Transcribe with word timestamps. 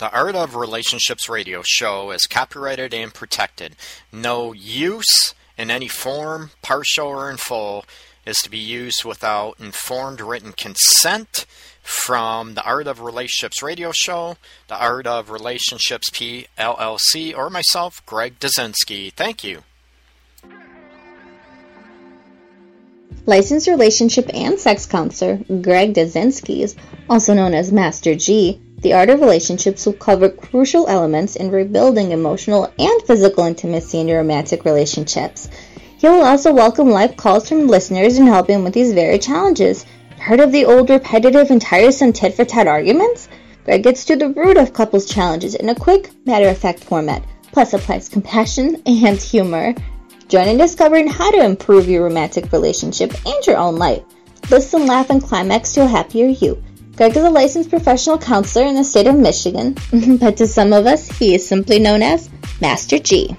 The 0.00 0.10
Art 0.12 0.34
of 0.34 0.56
Relationships 0.56 1.28
radio 1.28 1.60
show 1.62 2.10
is 2.10 2.22
copyrighted 2.22 2.94
and 2.94 3.12
protected. 3.12 3.76
No 4.10 4.54
use 4.54 5.34
in 5.58 5.70
any 5.70 5.88
form, 5.88 6.52
partial 6.62 7.08
or 7.08 7.30
in 7.30 7.36
full, 7.36 7.84
is 8.24 8.38
to 8.38 8.48
be 8.48 8.56
used 8.56 9.04
without 9.04 9.60
informed 9.60 10.22
written 10.22 10.52
consent 10.52 11.44
from 11.82 12.54
the 12.54 12.64
Art 12.64 12.86
of 12.86 13.02
Relationships 13.02 13.62
radio 13.62 13.92
show, 13.94 14.38
the 14.68 14.82
Art 14.82 15.06
of 15.06 15.28
Relationships 15.28 16.08
PLLC, 16.08 17.36
or 17.36 17.50
myself, 17.50 18.00
Greg 18.06 18.40
Dazinski. 18.40 19.12
Thank 19.12 19.44
you. 19.44 19.64
Licensed 23.26 23.66
relationship 23.66 24.30
and 24.32 24.58
sex 24.58 24.86
counselor 24.86 25.40
Greg 25.60 25.92
Dazinski, 25.92 26.74
also 27.10 27.34
known 27.34 27.52
as 27.52 27.70
Master 27.70 28.14
G, 28.14 28.62
the 28.82 28.94
art 28.94 29.10
of 29.10 29.20
relationships 29.20 29.84
will 29.84 29.92
cover 29.92 30.28
crucial 30.28 30.88
elements 30.88 31.36
in 31.36 31.50
rebuilding 31.50 32.12
emotional 32.12 32.72
and 32.78 33.02
physical 33.02 33.44
intimacy 33.44 34.00
in 34.00 34.08
your 34.08 34.18
romantic 34.18 34.64
relationships. 34.64 35.48
He 35.98 36.08
will 36.08 36.24
also 36.24 36.54
welcome 36.54 36.90
live 36.90 37.16
calls 37.16 37.48
from 37.48 37.66
listeners 37.66 38.16
and 38.16 38.26
helping 38.26 38.64
with 38.64 38.72
these 38.72 38.94
very 38.94 39.18
challenges. 39.18 39.84
Heard 40.18 40.40
of 40.40 40.50
the 40.50 40.64
old 40.64 40.88
repetitive 40.88 41.50
and 41.50 41.60
tiresome 41.60 42.14
tit 42.14 42.34
for 42.34 42.46
tat 42.46 42.66
arguments? 42.66 43.28
Greg 43.64 43.82
gets 43.82 44.06
to 44.06 44.16
the 44.16 44.30
root 44.30 44.56
of 44.56 44.72
couples' 44.72 45.04
challenges 45.04 45.54
in 45.54 45.68
a 45.68 45.74
quick, 45.74 46.10
matter 46.24 46.48
of 46.48 46.56
fact 46.56 46.82
format, 46.82 47.22
plus 47.52 47.74
applies 47.74 48.08
compassion 48.08 48.82
and 48.86 49.20
humor. 49.20 49.74
Join 50.28 50.48
in 50.48 50.56
discovering 50.56 51.06
how 51.06 51.30
to 51.30 51.44
improve 51.44 51.86
your 51.86 52.04
romantic 52.04 52.50
relationship 52.50 53.12
and 53.26 53.46
your 53.46 53.58
own 53.58 53.76
life. 53.76 54.02
Listen, 54.50 54.86
laugh, 54.86 55.10
and 55.10 55.22
climax 55.22 55.74
to 55.74 55.82
a 55.82 55.86
happier 55.86 56.28
you. 56.28 56.62
Greg 57.00 57.16
is 57.16 57.24
a 57.24 57.30
licensed 57.30 57.70
professional 57.70 58.18
counselor 58.18 58.66
in 58.66 58.74
the 58.74 58.84
state 58.84 59.06
of 59.06 59.14
Michigan, 59.14 59.74
but 60.20 60.36
to 60.36 60.46
some 60.46 60.74
of 60.74 60.84
us, 60.84 61.08
he 61.08 61.34
is 61.34 61.48
simply 61.48 61.78
known 61.78 62.02
as 62.02 62.28
Master 62.60 62.98
G. 62.98 63.34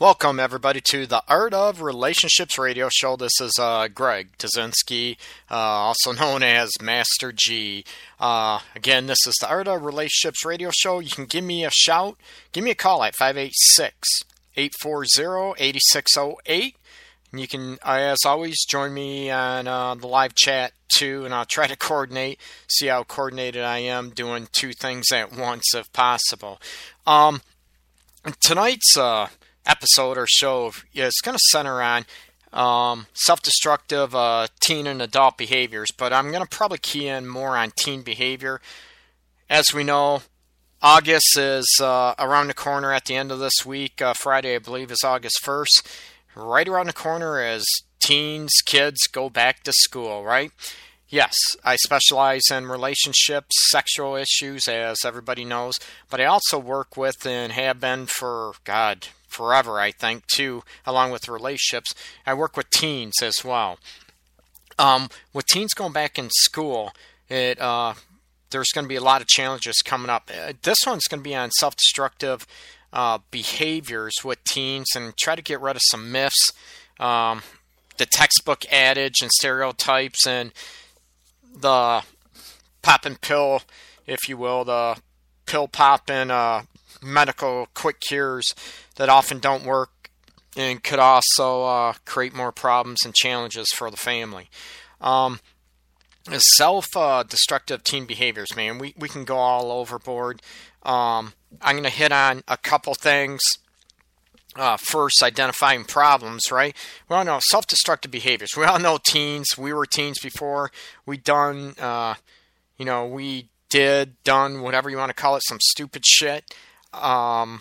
Welcome, 0.00 0.38
everybody, 0.38 0.80
to 0.90 1.06
the 1.06 1.24
Art 1.26 1.52
of 1.52 1.82
Relationships 1.82 2.56
radio 2.56 2.88
show. 2.88 3.16
This 3.16 3.40
is 3.40 3.52
uh, 3.58 3.88
Greg 3.88 4.28
Dazinski, 4.38 5.16
uh, 5.50 5.56
also 5.56 6.12
known 6.12 6.44
as 6.44 6.70
Master 6.80 7.32
G. 7.34 7.84
Uh, 8.20 8.60
again, 8.76 9.06
this 9.06 9.18
is 9.26 9.34
the 9.40 9.48
Art 9.48 9.66
of 9.66 9.84
Relationships 9.84 10.44
radio 10.44 10.70
show. 10.72 11.00
You 11.00 11.10
can 11.10 11.24
give 11.24 11.42
me 11.42 11.64
a 11.64 11.70
shout, 11.72 12.16
give 12.52 12.62
me 12.62 12.70
a 12.70 12.76
call 12.76 13.02
at 13.02 13.16
586 13.16 14.20
840 14.54 15.54
8608. 15.58 16.76
And 17.32 17.40
you 17.40 17.48
can, 17.48 17.78
uh, 17.84 17.98
as 17.98 18.24
always, 18.24 18.64
join 18.70 18.94
me 18.94 19.32
on 19.32 19.66
uh, 19.66 19.96
the 19.96 20.06
live 20.06 20.36
chat 20.36 20.74
too, 20.94 21.24
and 21.24 21.34
I'll 21.34 21.44
try 21.44 21.66
to 21.66 21.76
coordinate, 21.76 22.38
see 22.68 22.86
how 22.86 23.02
coordinated 23.02 23.64
I 23.64 23.78
am 23.78 24.10
doing 24.10 24.46
two 24.52 24.74
things 24.74 25.10
at 25.10 25.36
once 25.36 25.74
if 25.74 25.92
possible. 25.92 26.60
Um, 27.04 27.42
tonight's 28.40 28.96
uh, 28.96 29.26
episode 29.68 30.18
or 30.18 30.26
show—it's 30.26 31.20
going 31.20 31.36
to 31.36 31.44
center 31.50 31.80
on 31.80 32.06
um, 32.52 33.06
self-destructive 33.14 34.14
uh, 34.14 34.48
teen 34.60 34.86
and 34.86 35.02
adult 35.02 35.36
behaviors, 35.36 35.88
but 35.96 36.12
I'm 36.12 36.30
going 36.30 36.42
to 36.42 36.48
probably 36.48 36.78
key 36.78 37.08
in 37.08 37.28
more 37.28 37.56
on 37.56 37.72
teen 37.76 38.02
behavior. 38.02 38.60
As 39.50 39.72
we 39.72 39.84
know, 39.84 40.22
August 40.80 41.36
is 41.36 41.66
uh, 41.80 42.14
around 42.18 42.48
the 42.48 42.54
corner 42.54 42.92
at 42.92 43.04
the 43.06 43.16
end 43.16 43.32
of 43.32 43.38
this 43.38 43.66
week. 43.66 44.00
Uh, 44.00 44.14
Friday, 44.14 44.54
I 44.54 44.58
believe, 44.58 44.90
is 44.90 45.02
August 45.04 45.40
1st. 45.42 45.84
Right 46.36 46.68
around 46.68 46.86
the 46.86 46.92
corner 46.92 47.40
as 47.40 47.64
teens, 48.00 48.52
kids 48.64 49.06
go 49.08 49.28
back 49.28 49.64
to 49.64 49.72
school, 49.72 50.24
right? 50.24 50.52
Yes, 51.08 51.34
I 51.64 51.76
specialize 51.76 52.50
in 52.50 52.66
relationships, 52.66 53.56
sexual 53.70 54.14
issues, 54.14 54.68
as 54.68 54.98
everybody 55.04 55.44
knows, 55.44 55.74
but 56.10 56.20
I 56.20 56.26
also 56.26 56.58
work 56.58 56.96
with 56.96 57.26
and 57.26 57.50
have 57.52 57.80
been 57.80 58.06
for, 58.06 58.52
God, 58.64 59.08
forever, 59.38 59.78
I 59.78 59.92
think, 59.92 60.26
too, 60.26 60.64
along 60.84 61.12
with 61.12 61.28
relationships. 61.28 61.94
I 62.26 62.34
work 62.34 62.56
with 62.56 62.68
teens 62.70 63.22
as 63.22 63.44
well. 63.44 63.78
Um, 64.80 65.08
with 65.32 65.46
teens 65.46 65.74
going 65.74 65.92
back 65.92 66.18
in 66.18 66.28
school, 66.30 66.92
it 67.28 67.60
uh, 67.60 67.94
there's 68.50 68.72
going 68.74 68.84
to 68.84 68.88
be 68.88 68.96
a 68.96 69.00
lot 69.00 69.20
of 69.20 69.28
challenges 69.28 69.80
coming 69.84 70.10
up. 70.10 70.28
Uh, 70.28 70.54
this 70.62 70.78
one's 70.84 71.06
going 71.06 71.20
to 71.20 71.28
be 71.28 71.36
on 71.36 71.50
self-destructive 71.52 72.46
uh, 72.92 73.18
behaviors 73.30 74.14
with 74.24 74.42
teens 74.44 74.88
and 74.96 75.16
try 75.16 75.36
to 75.36 75.42
get 75.42 75.60
rid 75.60 75.76
of 75.76 75.82
some 75.84 76.10
myths, 76.10 76.52
um, 76.98 77.42
the 77.96 78.06
textbook 78.06 78.64
adage 78.72 79.22
and 79.22 79.30
stereotypes, 79.30 80.26
and 80.26 80.52
the 81.54 82.02
pop 82.82 83.04
and 83.04 83.20
pill, 83.20 83.62
if 84.04 84.28
you 84.28 84.36
will, 84.36 84.64
the 84.64 84.96
pill 85.46 85.68
popping 85.68 86.30
uh, 86.30 86.62
medical 87.02 87.68
quick 87.74 88.00
cures 88.00 88.54
that 88.98 89.08
often 89.08 89.38
don't 89.38 89.64
work 89.64 90.10
and 90.56 90.82
could 90.82 90.98
also 90.98 91.62
uh, 91.64 91.94
create 92.04 92.34
more 92.34 92.52
problems 92.52 92.98
and 93.04 93.14
challenges 93.14 93.68
for 93.74 93.90
the 93.90 93.96
family. 93.96 94.50
Um, 95.00 95.40
self 96.30 96.96
uh, 96.96 97.22
destructive 97.22 97.84
teen 97.84 98.04
behaviors, 98.04 98.54
man, 98.54 98.78
we, 98.78 98.94
we 98.98 99.08
can 99.08 99.24
go 99.24 99.36
all 99.36 99.70
overboard. 99.70 100.42
Um, 100.82 101.32
I'm 101.62 101.76
going 101.76 101.84
to 101.84 101.90
hit 101.90 102.12
on 102.12 102.42
a 102.46 102.56
couple 102.56 102.94
things. 102.94 103.40
Uh, 104.56 104.76
first, 104.76 105.22
identifying 105.22 105.84
problems, 105.84 106.50
right? 106.50 106.74
We 107.08 107.14
all 107.14 107.24
know 107.24 107.38
self 107.40 107.66
destructive 107.68 108.10
behaviors. 108.10 108.50
We 108.56 108.64
all 108.64 108.80
know 108.80 108.98
teens. 109.06 109.56
We 109.56 109.72
were 109.72 109.86
teens 109.86 110.18
before. 110.18 110.72
We 111.06 111.16
done, 111.16 111.74
uh, 111.78 112.14
you 112.76 112.84
know, 112.84 113.06
we 113.06 113.50
did, 113.68 114.20
done, 114.24 114.62
whatever 114.62 114.90
you 114.90 114.96
want 114.96 115.10
to 115.10 115.14
call 115.14 115.36
it, 115.36 115.42
some 115.46 115.58
stupid 115.60 116.04
shit 116.04 116.52
um, 116.92 117.60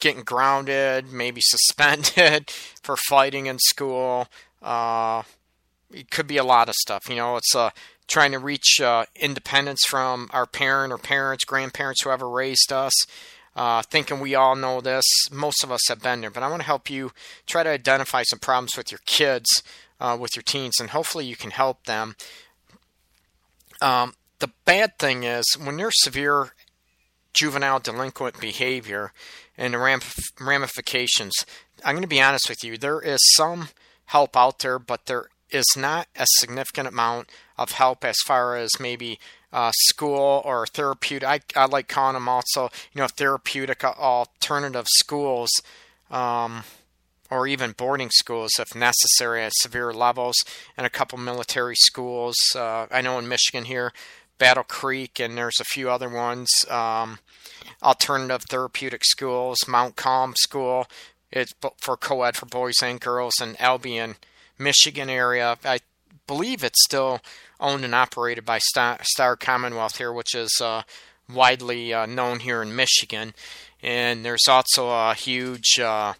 getting 0.00 0.22
grounded, 0.22 1.12
maybe 1.12 1.40
suspended 1.44 2.50
for 2.82 2.96
fighting 3.08 3.46
in 3.46 3.58
school. 3.58 4.28
Uh, 4.62 5.22
it 5.92 6.10
could 6.10 6.26
be 6.26 6.36
a 6.36 6.44
lot 6.44 6.68
of 6.68 6.74
stuff. 6.74 7.08
You 7.08 7.16
know, 7.16 7.36
it's 7.36 7.54
uh, 7.54 7.70
trying 8.08 8.32
to 8.32 8.38
reach 8.38 8.80
uh, 8.80 9.04
independence 9.16 9.82
from 9.86 10.28
our 10.32 10.46
parent 10.46 10.92
or 10.92 10.98
parents, 10.98 11.44
grandparents, 11.44 12.02
whoever 12.02 12.28
raised 12.28 12.72
us. 12.72 12.92
Uh, 13.56 13.82
thinking 13.82 14.20
we 14.20 14.34
all 14.34 14.54
know 14.54 14.80
this. 14.80 15.04
Most 15.30 15.64
of 15.64 15.72
us 15.72 15.80
have 15.88 16.00
been 16.00 16.20
there, 16.20 16.30
but 16.30 16.42
I 16.42 16.48
want 16.48 16.62
to 16.62 16.66
help 16.66 16.88
you 16.88 17.10
try 17.46 17.62
to 17.64 17.70
identify 17.70 18.22
some 18.22 18.38
problems 18.38 18.76
with 18.76 18.92
your 18.92 19.00
kids, 19.06 19.48
uh, 19.98 20.16
with 20.18 20.36
your 20.36 20.44
teens, 20.44 20.76
and 20.78 20.90
hopefully 20.90 21.26
you 21.26 21.34
can 21.34 21.50
help 21.50 21.84
them. 21.84 22.14
Um, 23.82 24.14
the 24.38 24.50
bad 24.64 24.98
thing 24.98 25.24
is 25.24 25.44
when 25.62 25.76
there's 25.76 26.00
severe 26.02 26.52
juvenile 27.32 27.80
delinquent 27.80 28.40
behavior 28.40 29.12
and 29.60 29.74
the 29.74 30.00
ramifications. 30.40 31.34
I'm 31.84 31.94
going 31.94 32.02
to 32.02 32.08
be 32.08 32.20
honest 32.20 32.48
with 32.48 32.64
you, 32.64 32.78
there 32.78 33.00
is 33.00 33.20
some 33.36 33.68
help 34.06 34.36
out 34.36 34.60
there, 34.60 34.78
but 34.78 35.06
there 35.06 35.26
is 35.50 35.66
not 35.76 36.08
a 36.16 36.26
significant 36.38 36.88
amount 36.88 37.28
of 37.58 37.72
help 37.72 38.04
as 38.04 38.16
far 38.26 38.56
as 38.56 38.80
maybe 38.80 39.20
uh, 39.52 39.70
school 39.74 40.40
or 40.44 40.66
therapeutic. 40.66 41.28
I, 41.28 41.40
I 41.54 41.66
like 41.66 41.88
calling 41.88 42.14
them 42.14 42.28
also, 42.28 42.70
you 42.92 43.02
know, 43.02 43.06
therapeutic 43.06 43.84
alternative 43.84 44.86
schools. 44.88 45.50
Um, 46.10 46.64
or 47.30 47.46
even 47.46 47.70
boarding 47.70 48.10
schools 48.10 48.50
if 48.58 48.74
necessary 48.74 49.44
at 49.44 49.52
severe 49.54 49.92
levels, 49.92 50.34
and 50.76 50.84
a 50.84 50.90
couple 50.90 51.16
military 51.16 51.76
schools. 51.76 52.34
Uh, 52.56 52.88
I 52.90 53.02
know 53.02 53.20
in 53.20 53.28
Michigan 53.28 53.66
here, 53.66 53.92
Battle 54.36 54.64
Creek, 54.64 55.20
and 55.20 55.38
there's 55.38 55.60
a 55.60 55.64
few 55.64 55.88
other 55.88 56.08
ones. 56.08 56.48
Um, 56.68 57.20
alternative 57.82 58.42
therapeutic 58.48 59.04
schools, 59.04 59.58
Montcalm 59.68 60.34
School. 60.36 60.86
It's 61.32 61.54
for 61.78 61.96
co-ed 61.96 62.36
for 62.36 62.46
boys 62.46 62.82
and 62.82 63.00
girls 63.00 63.34
in 63.40 63.56
Albion, 63.60 64.16
Michigan 64.58 65.08
area. 65.08 65.56
I 65.64 65.80
believe 66.26 66.64
it's 66.64 66.84
still 66.84 67.20
owned 67.60 67.84
and 67.84 67.94
operated 67.94 68.44
by 68.44 68.58
Starr, 68.58 69.36
Commonwealth 69.36 69.98
here, 69.98 70.12
which 70.12 70.34
is 70.34 70.50
uh, 70.60 70.82
widely 71.32 71.94
uh, 71.94 72.06
known 72.06 72.40
here 72.40 72.62
in 72.62 72.74
Michigan. 72.74 73.34
And 73.82 74.24
there's 74.24 74.48
also 74.48 74.90
a 74.90 75.14
huge 75.14 75.78
uh, 75.78 76.14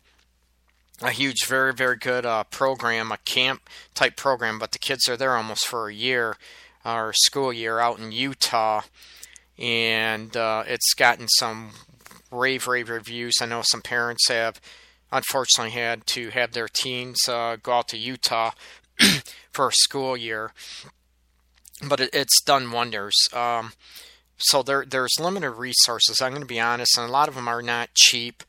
a 1.02 1.10
huge, 1.10 1.46
very, 1.46 1.72
very 1.72 1.96
good 1.96 2.26
uh, 2.26 2.44
program, 2.44 3.10
a 3.10 3.16
camp 3.18 3.62
type 3.94 4.16
program, 4.16 4.58
but 4.58 4.72
the 4.72 4.78
kids 4.78 5.08
are 5.08 5.16
there 5.16 5.34
almost 5.34 5.66
for 5.66 5.88
a 5.88 5.94
year 5.94 6.36
our 6.84 7.12
school 7.12 7.52
year 7.52 7.78
out 7.78 7.98
in 7.98 8.12
Utah, 8.12 8.82
and 9.60 10.36
uh, 10.36 10.64
it's 10.66 10.94
gotten 10.94 11.28
some 11.28 11.70
rave, 12.30 12.66
rave 12.66 12.88
reviews. 12.88 13.34
I 13.40 13.46
know 13.46 13.62
some 13.62 13.82
parents 13.82 14.28
have 14.28 14.60
unfortunately 15.12 15.72
had 15.72 16.06
to 16.06 16.30
have 16.30 16.52
their 16.52 16.68
teens 16.68 17.28
uh, 17.28 17.56
go 17.62 17.72
out 17.72 17.88
to 17.88 17.98
Utah 17.98 18.52
for 19.52 19.68
a 19.68 19.72
school 19.72 20.16
year, 20.16 20.52
but 21.86 22.00
it, 22.00 22.10
it's 22.12 22.42
done 22.42 22.70
wonders. 22.70 23.14
Um, 23.32 23.72
so 24.38 24.62
there 24.62 24.84
there's 24.86 25.20
limited 25.20 25.50
resources. 25.50 26.20
I'm 26.22 26.30
going 26.30 26.42
to 26.42 26.46
be 26.46 26.60
honest, 26.60 26.96
and 26.96 27.08
a 27.08 27.12
lot 27.12 27.28
of 27.28 27.34
them 27.34 27.48
are 27.48 27.62
not 27.62 27.94
cheap. 27.94 28.42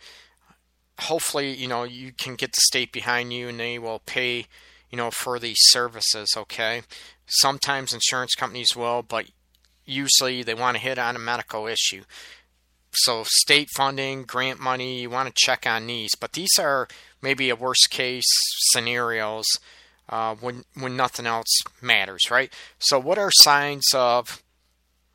Hopefully, 1.00 1.54
you 1.54 1.68
know 1.68 1.84
you 1.84 2.14
can 2.14 2.36
get 2.36 2.54
the 2.54 2.62
state 2.62 2.94
behind 2.94 3.34
you, 3.34 3.50
and 3.50 3.60
they 3.60 3.78
will 3.78 4.00
pay, 4.06 4.46
you 4.90 4.98
know, 4.98 5.12
for 5.12 5.38
these 5.38 5.60
services. 5.60 6.30
Okay. 6.38 6.84
Sometimes 7.26 7.94
insurance 7.94 8.36
companies 8.36 8.76
will, 8.76 9.02
but 9.04 9.26
usually 9.86 10.44
they 10.44 10.54
want 10.54 10.78
to 10.78 10.84
hit 10.84 10.98
on 10.98 11.16
a 11.16 11.20
medical 11.20 11.68
issue. 11.68 12.04
So 12.94 13.24
state 13.26 13.70
funding, 13.76 14.24
grant 14.24 14.60
money, 14.60 15.02
you 15.02 15.10
want 15.10 15.28
to 15.30 15.34
check 15.36 15.66
on 15.66 15.88
these. 15.88 16.12
But 16.20 16.34
these 16.34 16.60
are 16.60 16.88
maybe 17.22 17.50
a 17.50 17.56
worst 17.56 17.90
case 17.90 18.26
scenarios 18.72 19.46
uh, 20.10 20.36
when 20.36 20.66
when 20.78 20.98
nothing 20.98 21.26
else 21.26 21.62
matters, 21.82 22.30
right? 22.30 22.52
So 22.80 23.00
what 23.00 23.18
are 23.18 23.32
signs 23.32 23.86
of 23.94 24.44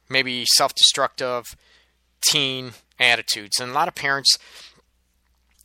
maybe 0.09 0.45
self-destructive 0.55 1.45
teen 2.27 2.73
attitudes? 2.99 3.61
And 3.61 3.71
a 3.71 3.75
lot 3.75 3.89
of 3.89 3.95
parents 3.95 4.39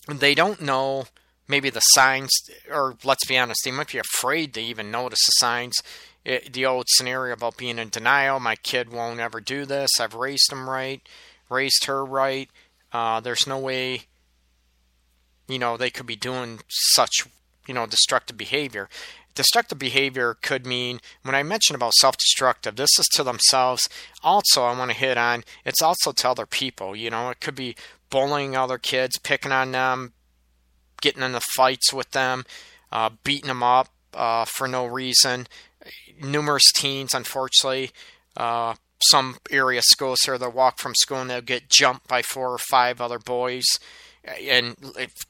they 0.07 0.35
don't 0.35 0.61
know 0.61 1.05
maybe 1.47 1.69
the 1.69 1.81
signs, 1.81 2.31
or 2.71 2.95
let's 3.03 3.25
be 3.25 3.37
honest, 3.37 3.61
they 3.63 3.71
might 3.71 3.91
be 3.91 3.99
afraid 3.99 4.53
to 4.53 4.61
even 4.61 4.89
notice 4.89 5.19
the 5.25 5.31
signs. 5.45 5.75
It, 6.23 6.53
the 6.53 6.65
old 6.65 6.85
scenario 6.87 7.33
about 7.33 7.57
being 7.57 7.79
in 7.79 7.89
denial, 7.89 8.39
my 8.39 8.55
kid 8.55 8.91
won't 8.91 9.19
ever 9.19 9.41
do 9.41 9.65
this. 9.65 9.89
I've 9.99 10.13
raised 10.13 10.51
him 10.51 10.69
right 10.69 11.01
raised 11.51 11.85
her 11.85 12.03
right. 12.03 12.49
Uh, 12.91 13.19
there's 13.19 13.45
no 13.45 13.59
way, 13.59 14.03
you 15.47 15.59
know, 15.59 15.77
they 15.77 15.89
could 15.89 16.05
be 16.05 16.15
doing 16.15 16.61
such, 16.67 17.27
you 17.67 17.73
know, 17.73 17.85
destructive 17.85 18.37
behavior. 18.37 18.89
Destructive 19.35 19.77
behavior 19.77 20.35
could 20.41 20.65
mean, 20.65 20.99
when 21.23 21.35
I 21.35 21.43
mention 21.43 21.75
about 21.75 21.93
self 21.93 22.17
destructive, 22.17 22.75
this 22.75 22.97
is 22.97 23.07
to 23.13 23.23
themselves. 23.23 23.87
Also, 24.23 24.63
I 24.63 24.77
want 24.77 24.91
to 24.91 24.97
hit 24.97 25.17
on, 25.17 25.43
it's 25.65 25.81
also 25.81 26.11
to 26.11 26.29
other 26.29 26.45
people. 26.45 26.95
You 26.95 27.09
know, 27.09 27.29
it 27.29 27.39
could 27.39 27.55
be 27.55 27.75
bullying 28.09 28.57
other 28.57 28.77
kids, 28.77 29.17
picking 29.19 29.53
on 29.53 29.71
them, 29.71 30.13
getting 31.01 31.23
into 31.23 31.39
fights 31.55 31.93
with 31.93 32.11
them, 32.11 32.45
uh, 32.91 33.11
beating 33.23 33.47
them 33.47 33.63
up 33.63 33.87
uh, 34.13 34.43
for 34.45 34.67
no 34.67 34.85
reason. 34.85 35.47
Numerous 36.21 36.71
teens, 36.73 37.13
unfortunately, 37.13 37.91
uh, 38.37 38.75
some 39.09 39.37
area 39.49 39.81
schools 39.83 40.19
here 40.25 40.37
they'll 40.37 40.51
walk 40.51 40.79
from 40.79 40.93
school 40.95 41.21
and 41.21 41.29
they'll 41.29 41.41
get 41.41 41.69
jumped 41.69 42.07
by 42.07 42.21
four 42.21 42.51
or 42.51 42.57
five 42.57 43.01
other 43.01 43.19
boys. 43.19 43.65
And 44.23 44.75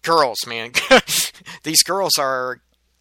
girls 0.01 0.45
man 0.45 0.73
these 1.63 1.81
girls 1.83 2.17
are 2.19 2.59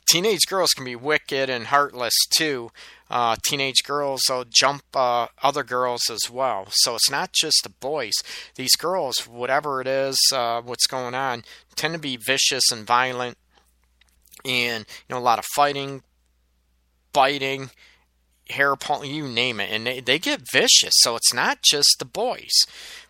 teenage 0.08 0.46
girls 0.48 0.70
can 0.70 0.84
be 0.84 0.94
wicked 0.94 1.50
and 1.50 1.66
heartless 1.66 2.14
too. 2.32 2.70
Uh, 3.10 3.34
teenage 3.44 3.82
girls 3.84 4.20
will 4.28 4.44
jump 4.48 4.82
uh, 4.94 5.26
other 5.42 5.64
girls 5.64 6.02
as 6.08 6.30
well. 6.30 6.66
So 6.70 6.94
it's 6.94 7.10
not 7.10 7.32
just 7.32 7.64
the 7.64 7.70
boys. 7.70 8.14
These 8.54 8.76
girls 8.76 9.26
whatever 9.26 9.80
it 9.80 9.88
is 9.88 10.16
uh, 10.32 10.62
what's 10.62 10.86
going 10.86 11.14
on 11.14 11.42
tend 11.74 11.94
to 11.94 12.00
be 12.00 12.16
vicious 12.16 12.70
and 12.70 12.86
violent. 12.86 13.36
And 14.44 14.86
you 15.08 15.14
know 15.14 15.18
a 15.18 15.20
lot 15.20 15.40
of 15.40 15.44
fighting 15.56 16.02
biting 17.12 17.70
hair 18.50 18.76
pulling, 18.76 19.14
you 19.14 19.28
name 19.28 19.60
it, 19.60 19.70
and 19.70 19.86
they, 19.86 20.00
they 20.00 20.18
get 20.18 20.50
vicious. 20.52 20.94
So 20.98 21.16
it's 21.16 21.32
not 21.32 21.62
just 21.62 21.96
the 21.98 22.04
boys. 22.04 22.50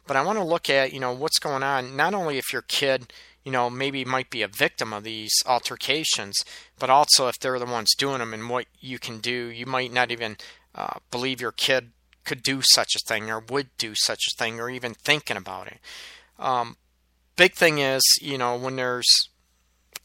But 0.06 0.17
I 0.17 0.23
want 0.23 0.38
to 0.38 0.44
look 0.44 0.69
at, 0.69 0.93
you 0.93 1.00
know, 1.00 1.12
what's 1.12 1.38
going 1.38 1.62
on, 1.62 1.97
not 1.97 2.14
only 2.14 2.38
if 2.38 2.52
your 2.52 2.62
kid, 2.62 3.12
you 3.44 3.52
know, 3.52 3.70
maybe 3.70 4.05
might 4.05 4.31
be 4.31 4.43
a 4.43 4.49
victim 4.49 4.93
of 4.93 5.05
these 5.05 5.32
altercations, 5.47 6.37
but 6.79 6.91
also 6.91 7.29
if 7.29 7.38
they're 7.38 7.58
the 7.58 7.64
ones 7.64 7.94
doing 7.97 8.19
them 8.19 8.35
and 8.35 8.50
what 8.50 8.67
you 8.81 8.99
can 8.99 9.19
do. 9.19 9.47
You 9.47 9.67
might 9.67 9.93
not 9.93 10.11
even 10.11 10.37
uh, 10.75 10.99
believe 11.11 11.41
your 11.41 11.53
kid 11.53 11.93
could 12.25 12.43
do 12.43 12.61
such 12.62 12.94
a 12.94 13.08
thing 13.08 13.31
or 13.31 13.41
would 13.41 13.69
do 13.79 13.93
such 13.94 14.20
a 14.29 14.37
thing 14.37 14.61
or 14.61 14.69
even 14.69 14.94
thinking 14.94 15.37
about 15.37 15.69
it. 15.69 15.79
Um, 16.38 16.76
big 17.37 17.55
thing 17.55 17.79
is, 17.79 18.03
you 18.20 18.37
know, 18.37 18.56
when 18.56 18.76
there's 18.76 19.29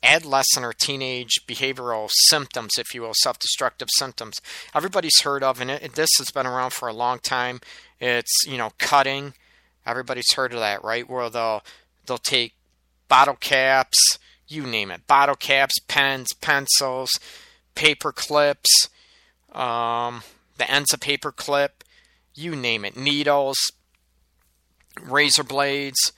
adolescent 0.05 0.65
or 0.65 0.73
teenage 0.73 1.45
behavioral 1.47 2.09
symptoms, 2.27 2.71
if 2.77 2.93
you 2.93 3.01
will, 3.01 3.13
self 3.15 3.39
destructive 3.39 3.89
symptoms. 3.97 4.39
Everybody's 4.73 5.21
heard 5.21 5.43
of, 5.43 5.59
and 5.59 5.71
it, 5.71 5.93
this 5.93 6.09
has 6.17 6.31
been 6.31 6.45
around 6.45 6.71
for 6.71 6.87
a 6.87 6.93
long 6.93 7.19
time. 7.19 7.59
It's, 7.99 8.45
you 8.47 8.57
know, 8.57 8.71
cutting. 8.77 9.33
Everybody's 9.85 10.33
heard 10.33 10.53
of 10.53 10.59
that, 10.59 10.83
right? 10.83 11.09
Where 11.09 11.29
they'll, 11.29 11.63
they'll 12.05 12.17
take 12.17 12.53
bottle 13.07 13.35
caps, 13.35 14.17
you 14.47 14.65
name 14.65 14.91
it, 14.91 15.07
bottle 15.07 15.35
caps, 15.35 15.75
pens, 15.87 16.33
pencils, 16.33 17.09
paper 17.75 18.11
clips, 18.11 18.89
um, 19.51 20.23
the 20.57 20.69
ends 20.69 20.93
of 20.93 20.99
paper 20.99 21.31
clip, 21.31 21.83
you 22.33 22.55
name 22.55 22.85
it, 22.85 22.97
needles, 22.97 23.57
razor 25.01 25.43
blades 25.43 26.11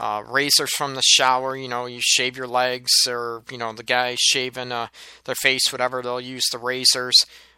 uh, 0.00 0.24
razors 0.26 0.74
from 0.74 0.94
the 0.94 1.02
shower. 1.02 1.54
You 1.54 1.68
know, 1.68 1.84
you 1.84 2.00
shave 2.00 2.36
your 2.36 2.48
legs, 2.48 2.90
or 3.06 3.42
you 3.50 3.58
know, 3.58 3.72
the 3.72 3.82
guy 3.82 4.16
shaving 4.18 4.72
uh, 4.72 4.88
their 5.24 5.34
face, 5.36 5.70
whatever. 5.70 6.02
They'll 6.02 6.20
use 6.20 6.44
the 6.50 6.58
razors 6.58 7.14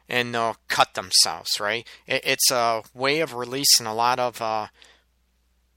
and 0.08 0.34
they'll 0.34 0.56
cut 0.68 0.94
themselves. 0.94 1.48
Right? 1.60 1.86
It, 2.06 2.22
it's 2.24 2.50
a 2.50 2.82
way 2.92 3.20
of 3.20 3.34
releasing 3.34 3.86
a 3.86 3.94
lot 3.94 4.18
of 4.18 4.42
uh, 4.42 4.66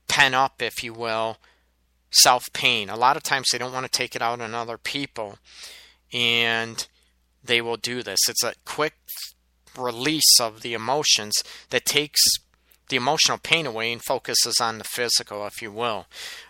pent 0.08 0.34
up, 0.34 0.62
if 0.62 0.84
you 0.84 0.94
will, 0.94 1.38
self 2.12 2.44
pain. 2.52 2.90
A 2.90 2.98
lot 2.98 3.16
of 3.16 3.24
times 3.24 3.48
they 3.52 3.60
don't 3.60 3.74
want 3.74 3.86
to 3.86 3.92
take 3.98 4.16
it 4.16 4.22
out 4.24 4.42
on 4.42 4.56
other 4.56 4.80
people, 4.80 5.38
and 6.12 6.88
they 7.44 7.62
will 7.62 7.78
do 7.78 8.02
this. 8.02 8.20
It's 8.28 8.44
a 8.44 8.56
quick 8.66 8.96
release 9.78 10.40
of 10.40 10.62
the 10.62 10.74
emotions 10.74 11.36
that 11.70 11.86
takes 11.86 12.22
the 12.90 12.96
emotional 12.96 13.38
pain 13.38 13.66
away 13.66 13.92
and 13.92 14.04
focuses 14.04 14.60
on 14.62 14.78
the 14.78 14.84
physical, 14.84 15.46
if 15.46 15.62
you 15.62 15.72
will. 15.72 16.06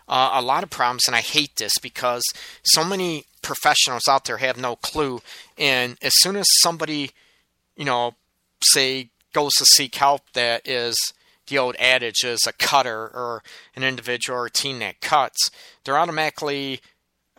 Uh, 0.08 0.32
a 0.34 0.42
lot 0.42 0.64
of 0.64 0.70
problems, 0.70 1.08
and 1.08 1.16
I 1.16 1.22
hate 1.22 1.56
this 1.56 1.74
because 1.82 2.24
so 2.64 2.84
many 2.84 3.26
professionals 3.42 4.08
out 4.10 4.26
there 4.26 4.38
have 4.38 4.58
no 4.58 4.76
clue. 4.76 5.22
And 5.58 5.98
as 6.02 6.14
soon 6.16 6.36
as 6.36 6.48
somebody, 6.60 7.12
you 7.76 7.86
know, 7.86 8.16
say 8.64 9.10
goes 9.34 9.54
to 9.56 9.66
seek 9.66 9.96
help, 9.96 10.22
that 10.34 10.68
is 10.68 10.96
the 11.48 11.58
old 11.58 11.76
adage 11.78 12.24
is 12.24 12.42
a 12.48 12.54
cutter 12.54 13.08
or 13.14 13.44
an 13.76 13.84
individual 13.84 14.40
or 14.40 14.46
a 14.48 14.52
teen 14.52 14.80
that 14.80 15.02
cuts, 15.02 15.52
they're 15.84 15.98
automatically 15.98 16.82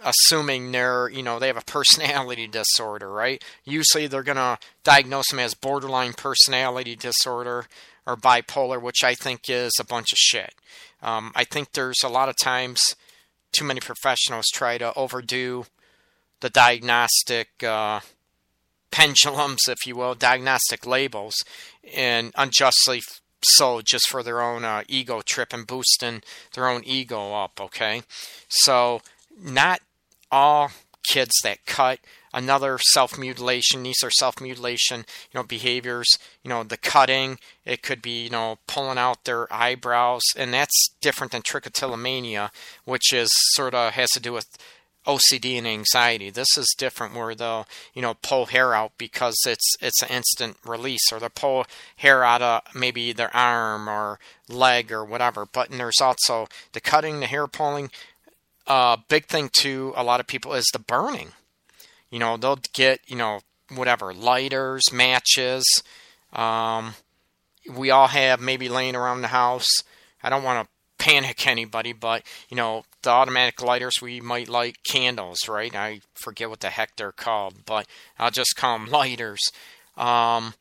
assuming 0.04 0.72
they're 0.72 1.08
you 1.08 1.22
know 1.22 1.38
they 1.38 1.46
have 1.46 1.56
a 1.56 1.62
personality 1.62 2.46
disorder 2.52 3.10
right 3.10 3.42
usually 3.64 4.06
they're 4.06 4.22
going 4.22 4.36
to 4.36 4.58
diagnose 4.84 5.30
them 5.30 5.38
as 5.38 5.54
borderline 5.54 6.12
personality 6.12 6.94
disorder 6.94 7.64
or 8.06 8.16
bipolar, 8.16 8.80
which 8.80 9.02
I 9.02 9.14
think 9.14 9.48
is 9.48 9.72
a 9.80 9.84
bunch 9.84 10.12
of 10.12 10.18
shit. 10.18 10.54
Um, 11.02 11.32
I 11.34 11.44
think 11.44 11.72
there's 11.72 12.02
a 12.04 12.08
lot 12.08 12.28
of 12.28 12.36
times 12.40 12.80
too 13.52 13.64
many 13.64 13.80
professionals 13.80 14.46
try 14.52 14.78
to 14.78 14.92
overdo 14.94 15.66
the 16.40 16.50
diagnostic 16.50 17.62
uh, 17.62 18.00
pendulums, 18.90 19.62
if 19.68 19.86
you 19.86 19.96
will, 19.96 20.14
diagnostic 20.14 20.86
labels, 20.86 21.34
and 21.94 22.32
unjustly 22.36 23.02
so 23.42 23.80
just 23.80 24.08
for 24.08 24.22
their 24.22 24.40
own 24.40 24.64
uh, 24.64 24.82
ego 24.88 25.20
trip 25.20 25.52
and 25.52 25.66
boosting 25.66 26.22
their 26.54 26.68
own 26.68 26.82
ego 26.84 27.32
up, 27.34 27.60
okay? 27.60 28.02
So, 28.48 29.02
not 29.40 29.80
all 30.30 30.70
kids 31.08 31.32
that 31.44 31.64
cut 31.66 32.00
another 32.36 32.78
self 32.92 33.18
mutilation. 33.18 33.82
These 33.82 34.04
are 34.04 34.10
self 34.10 34.40
mutilation, 34.40 35.00
you 35.00 35.40
know, 35.40 35.42
behaviors. 35.42 36.06
You 36.44 36.50
know, 36.50 36.62
the 36.62 36.76
cutting. 36.76 37.38
It 37.64 37.82
could 37.82 38.00
be, 38.00 38.24
you 38.24 38.30
know, 38.30 38.58
pulling 38.68 38.98
out 38.98 39.24
their 39.24 39.52
eyebrows, 39.52 40.22
and 40.36 40.54
that's 40.54 40.90
different 41.00 41.32
than 41.32 41.42
trichotillomania, 41.42 42.50
which 42.84 43.12
is 43.12 43.30
sort 43.54 43.74
of 43.74 43.94
has 43.94 44.10
to 44.10 44.20
do 44.20 44.32
with 44.32 44.46
OCD 45.06 45.56
and 45.56 45.66
anxiety. 45.66 46.30
This 46.30 46.56
is 46.56 46.74
different 46.76 47.14
where 47.14 47.34
they'll, 47.34 47.66
you 47.94 48.02
know, 48.02 48.14
pull 48.14 48.46
hair 48.46 48.74
out 48.74 48.92
because 48.98 49.36
it's 49.46 49.74
it's 49.80 50.02
an 50.02 50.10
instant 50.10 50.58
release, 50.64 51.10
or 51.10 51.18
they'll 51.18 51.30
pull 51.30 51.66
hair 51.96 52.22
out 52.22 52.42
of 52.42 52.62
maybe 52.74 53.12
their 53.12 53.34
arm 53.34 53.88
or 53.88 54.20
leg 54.48 54.92
or 54.92 55.04
whatever. 55.04 55.46
But 55.46 55.70
there's 55.70 56.00
also 56.00 56.48
the 56.72 56.80
cutting, 56.80 57.20
the 57.20 57.26
hair 57.26 57.48
pulling. 57.48 57.90
Uh, 58.66 58.96
big 59.08 59.26
thing 59.26 59.48
too, 59.56 59.92
a 59.96 60.02
lot 60.02 60.18
of 60.18 60.26
people 60.26 60.52
is 60.52 60.66
the 60.72 60.80
burning. 60.80 61.32
You 62.10 62.18
know, 62.18 62.36
they'll 62.36 62.60
get, 62.72 63.00
you 63.06 63.16
know, 63.16 63.40
whatever, 63.74 64.14
lighters, 64.14 64.92
matches. 64.92 65.64
Um, 66.32 66.94
we 67.70 67.90
all 67.90 68.08
have 68.08 68.40
maybe 68.40 68.68
laying 68.68 68.96
around 68.96 69.22
the 69.22 69.28
house. 69.28 69.68
I 70.22 70.30
don't 70.30 70.44
want 70.44 70.66
to 70.66 71.04
panic 71.04 71.46
anybody, 71.46 71.92
but, 71.92 72.22
you 72.48 72.56
know, 72.56 72.84
the 73.02 73.10
automatic 73.10 73.62
lighters, 73.62 73.94
we 74.00 74.20
might 74.20 74.48
light 74.48 74.78
candles, 74.84 75.48
right? 75.48 75.74
I 75.74 76.00
forget 76.14 76.50
what 76.50 76.60
the 76.60 76.70
heck 76.70 76.96
they're 76.96 77.12
called, 77.12 77.64
but 77.64 77.86
I'll 78.18 78.30
just 78.30 78.56
call 78.56 78.78
them 78.78 78.90
lighters. 78.90 79.40
Um, 79.96 80.54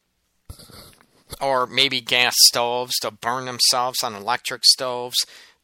or 1.42 1.66
maybe 1.66 2.02
gas 2.02 2.34
stoves. 2.48 2.94
They'll 3.02 3.12
burn 3.12 3.46
themselves 3.46 4.04
on 4.04 4.16
electric 4.16 4.64
stoves. 4.66 5.16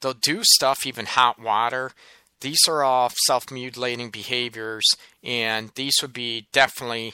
They'll 0.01 0.13
do 0.13 0.41
stuff, 0.43 0.85
even 0.85 1.05
hot 1.05 1.39
water. 1.39 1.91
These 2.41 2.67
are 2.67 2.83
all 2.83 3.11
self 3.25 3.51
mutilating 3.51 4.09
behaviors, 4.09 4.85
and 5.23 5.71
these 5.75 5.95
would 6.01 6.13
be 6.13 6.47
definitely 6.51 7.13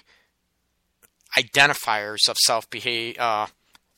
identifiers 1.37 2.27
of 2.27 2.37
self 2.37 2.67
uh, 3.19 3.47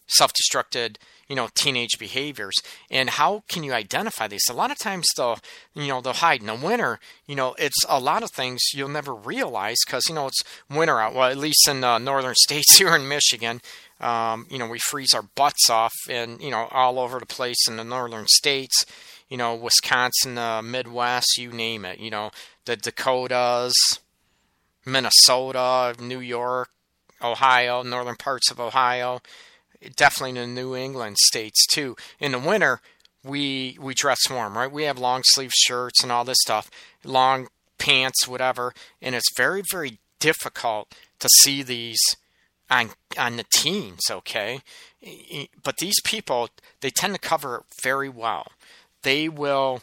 self 0.08 0.32
destructed, 0.34 0.98
you 1.28 1.36
know, 1.36 1.50
teenage 1.54 1.98
behaviors. 2.00 2.56
And 2.90 3.12
how 3.12 3.44
can 3.48 3.64
you 3.64 3.74
identify 3.74 4.28
these? 4.28 4.50
A 4.50 4.54
lot 4.54 4.72
of 4.72 4.78
times 4.78 5.06
they'll, 5.16 5.40
you 5.74 5.88
know, 5.88 6.02
they'll 6.02 6.14
hide 6.14 6.42
in 6.42 6.48
the 6.48 6.56
winter. 6.56 7.00
You 7.28 7.36
know, 7.36 7.56
it's 7.58 7.78
a 7.88 8.00
lot 8.00 8.24
of 8.24 8.32
things 8.32 8.62
you'll 8.74 8.90
never 8.90 9.14
realize 9.14 9.78
because, 9.86 10.10
you 10.10 10.16
know, 10.16 10.28
it's 10.28 10.44
winter 10.70 11.00
out. 11.00 11.14
Well, 11.14 11.30
at 11.30 11.38
least 11.38 11.68
in 11.68 11.82
the 11.82 12.00
northern 12.00 12.36
states 12.42 12.78
here 12.78 12.96
in 12.96 13.08
Michigan, 13.08 13.62
um, 14.02 14.48
you 14.50 14.58
know, 14.58 14.68
we 14.68 14.80
freeze 14.80 15.14
our 15.14 15.24
butts 15.24 15.70
off 15.70 15.94
and, 16.10 16.42
you 16.42 16.50
know, 16.50 16.68
all 16.72 17.00
over 17.00 17.20
the 17.20 17.26
place 17.26 17.68
in 17.68 17.78
the 17.78 17.84
northern 17.84 18.26
states, 18.28 18.86
you 19.30 19.38
know, 19.38 19.56
Wisconsin, 19.56 20.36
the 20.36 20.62
Midwest, 20.64 21.38
you 21.38 21.52
name 21.52 21.86
it, 21.86 22.00
you 22.00 22.10
know, 22.10 22.32
the 22.66 22.76
Dakotas, 22.76 23.76
Minnesota, 24.86 25.96
New 26.00 26.20
York, 26.20 26.70
Ohio, 27.22 27.84
northern 27.84 28.16
parts 28.16 28.50
of 28.50 28.60
Ohio, 28.60 29.22
definitely 29.96 30.40
the 30.40 30.48
New 30.48 30.76
England 30.76 31.18
states 31.20 31.66
too. 31.68 31.96
In 32.20 32.32
the 32.32 32.40
winter, 32.40 32.82
we 33.24 33.78
we 33.80 33.94
dress 33.94 34.30
warm, 34.30 34.58
right? 34.58 34.72
We 34.72 34.84
have 34.84 34.98
long 34.98 35.22
sleeve 35.26 35.52
shirts 35.54 36.02
and 36.04 36.12
all 36.12 36.24
this 36.24 36.38
stuff, 36.42 36.70
long 37.04 37.48
pants, 37.78 38.28
whatever, 38.28 38.74
and 39.02 39.16
it's 39.16 39.36
very 39.36 39.64
very 39.72 40.00
difficult 40.20 40.94
to 41.20 41.30
see 41.42 41.62
these 41.62 42.00
on 42.70 42.92
on 43.18 43.38
the 43.38 43.46
teens, 43.54 44.02
okay? 44.10 44.62
But 45.64 45.78
these 45.78 46.00
people, 46.04 46.50
they 46.82 46.90
tend 46.90 47.14
to 47.14 47.20
cover 47.20 47.64
very 47.84 48.10
well. 48.10 48.48
They 49.04 49.30
will 49.30 49.82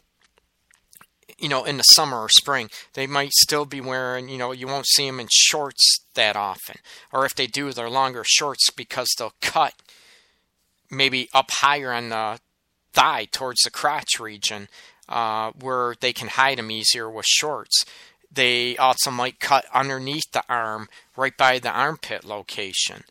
you 1.38 1.49
know, 1.49 1.64
in 1.64 1.76
the 1.76 1.82
summer 1.82 2.18
or 2.18 2.28
spring, 2.30 2.70
they 2.94 3.06
might 3.06 3.32
still 3.32 3.66
be 3.66 3.80
wearing, 3.80 4.28
you 4.28 4.38
know, 4.38 4.52
you 4.52 4.66
won't 4.66 4.87
see 4.87 5.06
them 5.06 5.20
in 5.20 5.28
shorts 5.30 6.00
that 6.14 6.37
often. 6.37 6.76
Or 7.12 7.26
if 7.26 7.35
they 7.35 7.46
do, 7.46 7.73
they're 7.73 7.90
longer 7.90 8.23
shorts 8.25 8.70
because 8.70 9.08
they'll 9.18 9.35
cut 9.42 9.75
maybe 10.90 11.28
up 11.35 11.50
higher 11.50 11.92
on 11.92 12.08
the 12.08 12.38
thigh 12.92 13.26
towards 13.30 13.62
the 13.62 13.70
crotch 13.70 14.18
region 14.18 14.68
uh, 15.08 15.52
where 15.58 15.94
they 16.00 16.12
can 16.12 16.28
hide 16.28 16.58
them 16.58 16.70
easier 16.70 17.11
with 17.11 17.26
shorts. 17.26 17.85
They 18.32 18.76
also 18.76 19.11
might 19.11 19.40
cut 19.40 19.66
underneath 19.73 20.30
the 20.32 20.42
arm 20.49 20.88
right 21.16 21.37
by 21.37 21.58
the 21.58 21.70
armpit 21.70 22.25
location. 22.25 23.04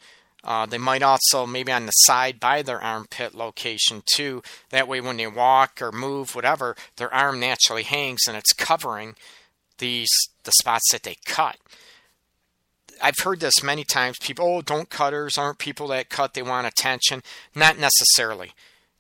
Uh, 0.46 0.66
they 0.66 0.78
might 0.78 1.02
also 1.02 1.46
maybe 1.46 1.72
on 1.72 1.88
the 1.88 1.92
side 1.92 2.40
by 2.40 2.62
their 2.62 2.82
armpit 2.82 3.34
location 3.34 4.04
too. 4.06 4.44
That 4.70 4.88
way, 4.88 5.02
when 5.02 5.18
they 5.18 5.28
walk 5.28 5.82
or 5.82 5.92
move, 5.92 6.36
whatever, 6.36 6.76
their 6.98 7.14
arm 7.14 7.40
naturally 7.40 7.84
hangs 7.84 8.22
and 8.28 8.38
it's 8.38 8.54
covering 8.54 9.16
these 9.80 10.10
the 10.44 10.52
spots 10.52 10.92
that 10.92 11.04
they 11.04 11.18
cut. 11.26 11.58
I've 13.02 13.20
heard 13.24 13.40
this 13.40 13.64
many 13.64 13.84
times. 13.84 14.18
People, 14.22 14.48
oh, 14.48 14.62
don't 14.62 14.90
cutters 14.90 15.38
aren't 15.38 15.58
people 15.58 15.88
that 15.88 16.10
cut. 16.10 16.34
They 16.34 16.42
want 16.42 16.68
attention. 16.68 17.24
Not 17.54 17.78
necessarily. 17.78 18.54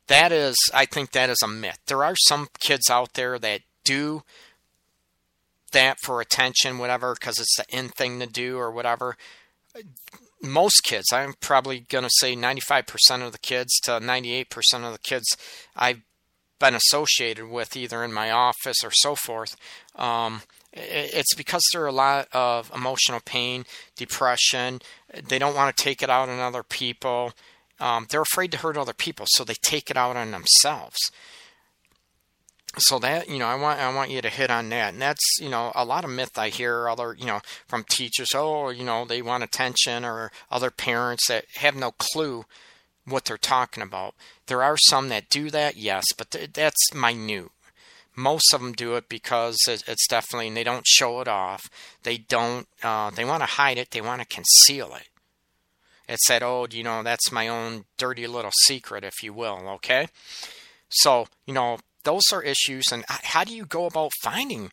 That 0.07 0.31
is, 0.31 0.55
I 0.73 0.85
think 0.85 1.11
that 1.11 1.29
is 1.29 1.41
a 1.43 1.47
myth. 1.47 1.79
There 1.87 2.03
are 2.03 2.15
some 2.27 2.49
kids 2.59 2.89
out 2.89 3.13
there 3.13 3.39
that 3.39 3.61
do 3.83 4.23
that 5.71 5.97
for 6.03 6.21
attention, 6.21 6.77
whatever, 6.77 7.13
because 7.13 7.39
it's 7.39 7.55
the 7.57 7.65
in 7.69 7.89
thing 7.89 8.19
to 8.19 8.27
do 8.27 8.57
or 8.57 8.71
whatever. 8.71 9.17
Most 10.45 10.81
kids, 10.83 11.11
I'm 11.11 11.33
probably 11.39 11.81
going 11.81 12.03
to 12.03 12.11
say 12.19 12.35
95% 12.35 13.25
of 13.25 13.31
the 13.31 13.39
kids 13.39 13.79
to 13.83 13.91
98% 13.91 14.47
of 14.85 14.93
the 14.93 14.99
kids 14.99 15.25
I've 15.75 16.01
been 16.59 16.75
associated 16.75 17.49
with, 17.49 17.75
either 17.75 18.03
in 18.03 18.13
my 18.13 18.31
office 18.31 18.83
or 18.83 18.91
so 18.91 19.15
forth, 19.15 19.55
um, 19.95 20.41
it's 20.73 21.33
because 21.35 21.63
there 21.71 21.83
are 21.83 21.87
a 21.87 21.91
lot 21.91 22.27
of 22.33 22.71
emotional 22.75 23.21
pain, 23.23 23.65
depression. 23.95 24.81
They 25.27 25.39
don't 25.39 25.55
want 25.55 25.75
to 25.75 25.83
take 25.83 26.03
it 26.03 26.09
out 26.09 26.29
on 26.29 26.39
other 26.39 26.63
people. 26.63 27.33
Um, 27.79 28.07
they're 28.09 28.21
afraid 28.21 28.51
to 28.51 28.57
hurt 28.57 28.77
other 28.77 28.93
people, 28.93 29.25
so 29.29 29.43
they 29.43 29.55
take 29.63 29.89
it 29.89 29.97
out 29.97 30.17
on 30.17 30.31
themselves. 30.31 30.97
So 32.77 32.99
that 32.99 33.29
you 33.29 33.39
know, 33.39 33.47
I 33.47 33.55
want 33.55 33.79
I 33.79 33.93
want 33.93 34.11
you 34.11 34.21
to 34.21 34.29
hit 34.29 34.51
on 34.51 34.69
that, 34.69 34.93
and 34.93 35.01
that's 35.01 35.23
you 35.39 35.49
know 35.49 35.71
a 35.75 35.85
lot 35.85 36.03
of 36.03 36.09
myth 36.09 36.37
I 36.37 36.49
hear 36.49 36.89
other 36.89 37.15
you 37.17 37.25
know 37.25 37.41
from 37.67 37.85
teachers. 37.89 38.29
Oh, 38.35 38.69
you 38.69 38.83
know 38.83 39.05
they 39.05 39.21
want 39.21 39.43
attention, 39.43 40.03
or 40.03 40.31
other 40.51 40.71
parents 40.71 41.27
that 41.27 41.45
have 41.55 41.75
no 41.75 41.91
clue 41.91 42.45
what 43.05 43.25
they're 43.25 43.37
talking 43.37 43.83
about. 43.83 44.15
There 44.47 44.63
are 44.63 44.77
some 44.77 45.09
that 45.09 45.29
do 45.29 45.49
that, 45.51 45.77
yes, 45.77 46.05
but 46.17 46.31
th- 46.31 46.53
that's 46.53 46.93
minute 46.93 47.51
most 48.15 48.53
of 48.53 48.61
them 48.61 48.73
do 48.73 48.95
it 48.95 49.09
because 49.09 49.57
it's 49.67 50.07
definitely 50.07 50.47
and 50.47 50.57
they 50.57 50.63
don't 50.63 50.87
show 50.87 51.19
it 51.21 51.27
off 51.27 51.69
they 52.03 52.17
don't 52.17 52.67
uh, 52.83 53.09
they 53.11 53.25
want 53.25 53.41
to 53.41 53.45
hide 53.45 53.77
it 53.77 53.91
they 53.91 54.01
want 54.01 54.21
to 54.21 54.27
conceal 54.27 54.93
it 54.95 55.09
it's 56.07 56.27
that 56.27 56.43
old 56.43 56.73
you 56.73 56.83
know 56.83 57.03
that's 57.03 57.31
my 57.31 57.47
own 57.47 57.85
dirty 57.97 58.25
little 58.27 58.51
secret 58.63 59.03
if 59.03 59.21
you 59.21 59.33
will 59.33 59.67
okay 59.67 60.07
so 60.89 61.27
you 61.45 61.53
know 61.53 61.77
those 62.05 62.23
are 62.31 62.41
issues 62.41 62.85
and 62.91 63.03
how 63.07 63.43
do 63.43 63.53
you 63.55 63.65
go 63.65 63.85
about 63.85 64.11
finding 64.21 64.71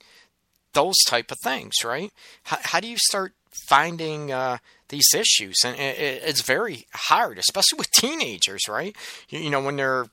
those 0.73 0.97
type 1.07 1.31
of 1.31 1.39
things 1.43 1.75
right 1.85 2.13
how, 2.45 2.59
how 2.63 2.81
do 2.81 2.87
you 2.87 2.97
start 2.97 3.33
finding 3.69 4.33
uh, 4.33 4.59
these 4.89 5.09
issues 5.15 5.57
and 5.65 5.77
it, 5.77 6.23
it's 6.25 6.43
very 6.43 6.87
hard 6.95 7.39
especially 7.39 7.77
with 7.79 7.91
teenagers 7.91 8.63
right 8.69 8.95
you, 9.29 9.41
you 9.41 9.51
know 9.51 9.61
when 9.61 9.77
they're 9.77 10.07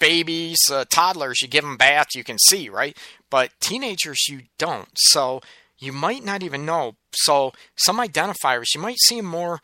babies, 0.00 0.58
uh, 0.72 0.84
toddlers, 0.90 1.40
you 1.40 1.46
give 1.46 1.62
them 1.62 1.76
baths, 1.76 2.16
you 2.16 2.24
can 2.24 2.38
see, 2.38 2.68
right? 2.68 2.96
But 3.28 3.52
teenagers, 3.60 4.26
you 4.28 4.42
don't. 4.58 4.88
So 4.96 5.40
you 5.78 5.92
might 5.92 6.24
not 6.24 6.42
even 6.42 6.66
know. 6.66 6.96
So 7.12 7.52
some 7.76 7.98
identifiers, 7.98 8.74
you 8.74 8.80
might 8.80 8.98
see 8.98 9.20
more 9.20 9.60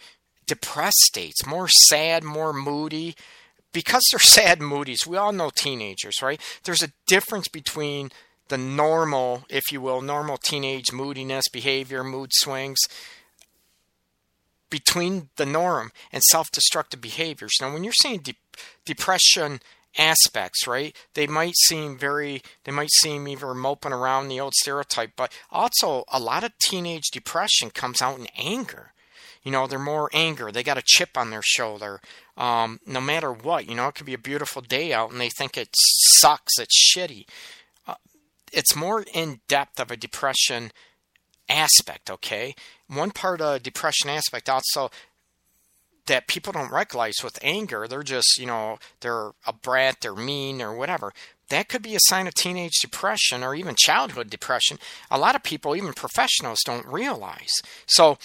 depressed 0.47 1.01
states, 1.01 1.45
more 1.45 1.69
sad, 1.89 2.23
more 2.23 2.53
moody. 2.53 3.17
Because 3.77 4.09
they're 4.11 4.19
sad 4.21 4.61
moodies, 4.61 5.07
we 5.07 5.19
all 5.19 5.33
know 5.33 5.51
teenagers, 5.55 6.23
right? 6.23 6.41
There's 6.65 6.83
a 6.83 6.93
difference 7.07 7.47
between 7.47 8.11
the 8.49 8.57
normal, 8.57 9.45
if 9.51 9.71
you 9.71 9.83
will, 9.83 10.01
normal 10.01 10.39
teenage 10.39 10.93
moodiness, 10.93 11.49
behavior, 11.53 12.03
mood 12.03 12.31
swings, 12.33 12.79
between 14.71 15.29
the 15.37 15.45
norm 15.45 15.93
and 16.11 16.23
self 16.23 16.51
destructive 16.51 17.03
behaviors. 17.03 17.53
Now, 17.61 17.71
when 17.73 17.85
you're 17.85 17.93
seeing 17.93 18.21
de- 18.21 18.39
depression 18.87 19.61
aspects, 19.99 20.67
right? 20.67 20.97
They 21.13 21.27
might 21.27 21.57
seem 21.57 21.99
very, 21.99 22.43
they 22.65 22.73
might 22.73 22.91
seem 22.93 23.29
even 23.29 23.59
moping 23.59 23.93
around 23.93 24.29
the 24.29 24.41
old 24.41 24.55
stereotype, 24.55 25.13
but 25.17 25.33
also 25.51 26.05
a 26.09 26.19
lot 26.19 26.45
of 26.45 26.57
teenage 26.59 27.11
depression 27.13 27.71
comes 27.71 28.01
out 28.01 28.19
in 28.19 28.27
anger. 28.39 28.93
You 29.43 29.53
know, 29.53 29.67
they're 29.67 29.79
more 29.79 30.11
anger. 30.13 30.51
They 30.51 30.63
got 30.63 30.79
a 30.79 30.83
chip 30.85 31.17
on 31.17 31.31
their 31.31 31.43
shoulder. 31.43 32.01
Um, 32.37 32.81
no 32.87 33.01
matter 33.01 33.33
what, 33.33 33.69
you 33.69 33.75
know, 33.75 33.89
it 33.89 33.95
could 33.95 34.07
be 34.07 34.15
a 34.15 34.19
beautiful 34.19 34.61
day 34.61 34.93
out 34.93 35.11
and 35.11 35.21
they 35.21 35.31
think 35.31 35.57
it 35.57 35.75
sucks, 36.19 36.59
it's 36.59 36.95
shitty. 36.95 37.27
Uh, 37.87 37.95
it's 38.53 38.77
more 38.77 39.05
in 39.15 39.41
depth 39.49 39.81
of 39.81 39.91
a 39.91 39.97
depression 39.97 40.71
aspect, 41.49 42.11
okay? 42.11 42.55
One 42.89 43.11
part 43.11 43.41
of 43.41 43.63
depression 43.63 44.11
aspect 44.11 44.49
also 44.49 44.91
that 46.07 46.29
people 46.29 46.53
don't 46.53 46.71
recognize 46.71 47.17
with 47.23 47.39
anger. 47.43 47.87
They're 47.89 48.03
just, 48.03 48.39
you 48.39 48.47
know, 48.47 48.79
they're 49.01 49.33
a 49.47 49.53
brat, 49.53 50.01
they're 50.01 50.15
mean, 50.15 50.63
or 50.63 50.75
whatever. 50.75 51.13
That 51.49 51.69
could 51.69 51.83
be 51.83 51.95
a 51.95 52.01
sign 52.09 52.27
of 52.27 52.35
teenage 52.35 52.81
depression 52.81 53.43
or 53.43 53.55
even 53.55 53.77
childhood 53.77 54.31
depression. 54.31 54.79
A 55.11 55.19
lot 55.19 55.37
of 55.37 55.43
people, 55.43 55.77
even 55.77 55.93
professionals, 55.93 56.59
don't 56.65 56.87
realize. 56.87 57.53
So, 57.87 58.19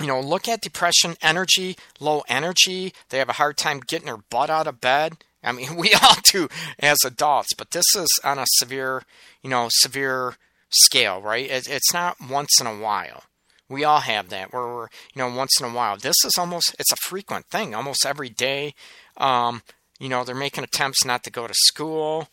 you 0.00 0.06
know, 0.06 0.20
look 0.20 0.48
at 0.48 0.60
depression, 0.60 1.16
energy, 1.22 1.76
low 2.00 2.22
energy. 2.28 2.92
They 3.08 3.18
have 3.18 3.28
a 3.28 3.34
hard 3.34 3.56
time 3.56 3.80
getting 3.86 4.06
their 4.06 4.16
butt 4.16 4.50
out 4.50 4.66
of 4.66 4.80
bed. 4.80 5.18
I 5.42 5.52
mean, 5.52 5.76
we 5.76 5.92
all 5.94 6.16
do 6.30 6.48
as 6.78 6.98
adults, 7.04 7.54
but 7.54 7.70
this 7.70 7.86
is 7.96 8.08
on 8.24 8.38
a 8.38 8.46
severe, 8.56 9.02
you 9.42 9.50
know, 9.50 9.68
severe 9.70 10.36
scale, 10.70 11.20
right? 11.20 11.48
It's 11.50 11.92
not 11.92 12.16
once 12.20 12.60
in 12.60 12.66
a 12.66 12.76
while. 12.76 13.24
We 13.68 13.82
all 13.82 14.00
have 14.00 14.28
that 14.28 14.52
where 14.52 14.66
we're, 14.66 14.88
you 15.14 15.16
know, 15.16 15.34
once 15.34 15.60
in 15.60 15.66
a 15.66 15.72
while. 15.72 15.96
This 15.96 16.16
is 16.24 16.34
almost, 16.38 16.76
it's 16.78 16.92
a 16.92 16.96
frequent 16.96 17.46
thing, 17.46 17.74
almost 17.74 18.06
every 18.06 18.28
day. 18.28 18.74
Um, 19.16 19.62
you 19.98 20.08
know, 20.08 20.22
they're 20.22 20.36
making 20.36 20.62
attempts 20.62 21.04
not 21.04 21.24
to 21.24 21.30
go 21.30 21.46
to 21.46 21.54
school. 21.54 22.28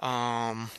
Um, 0.00 0.70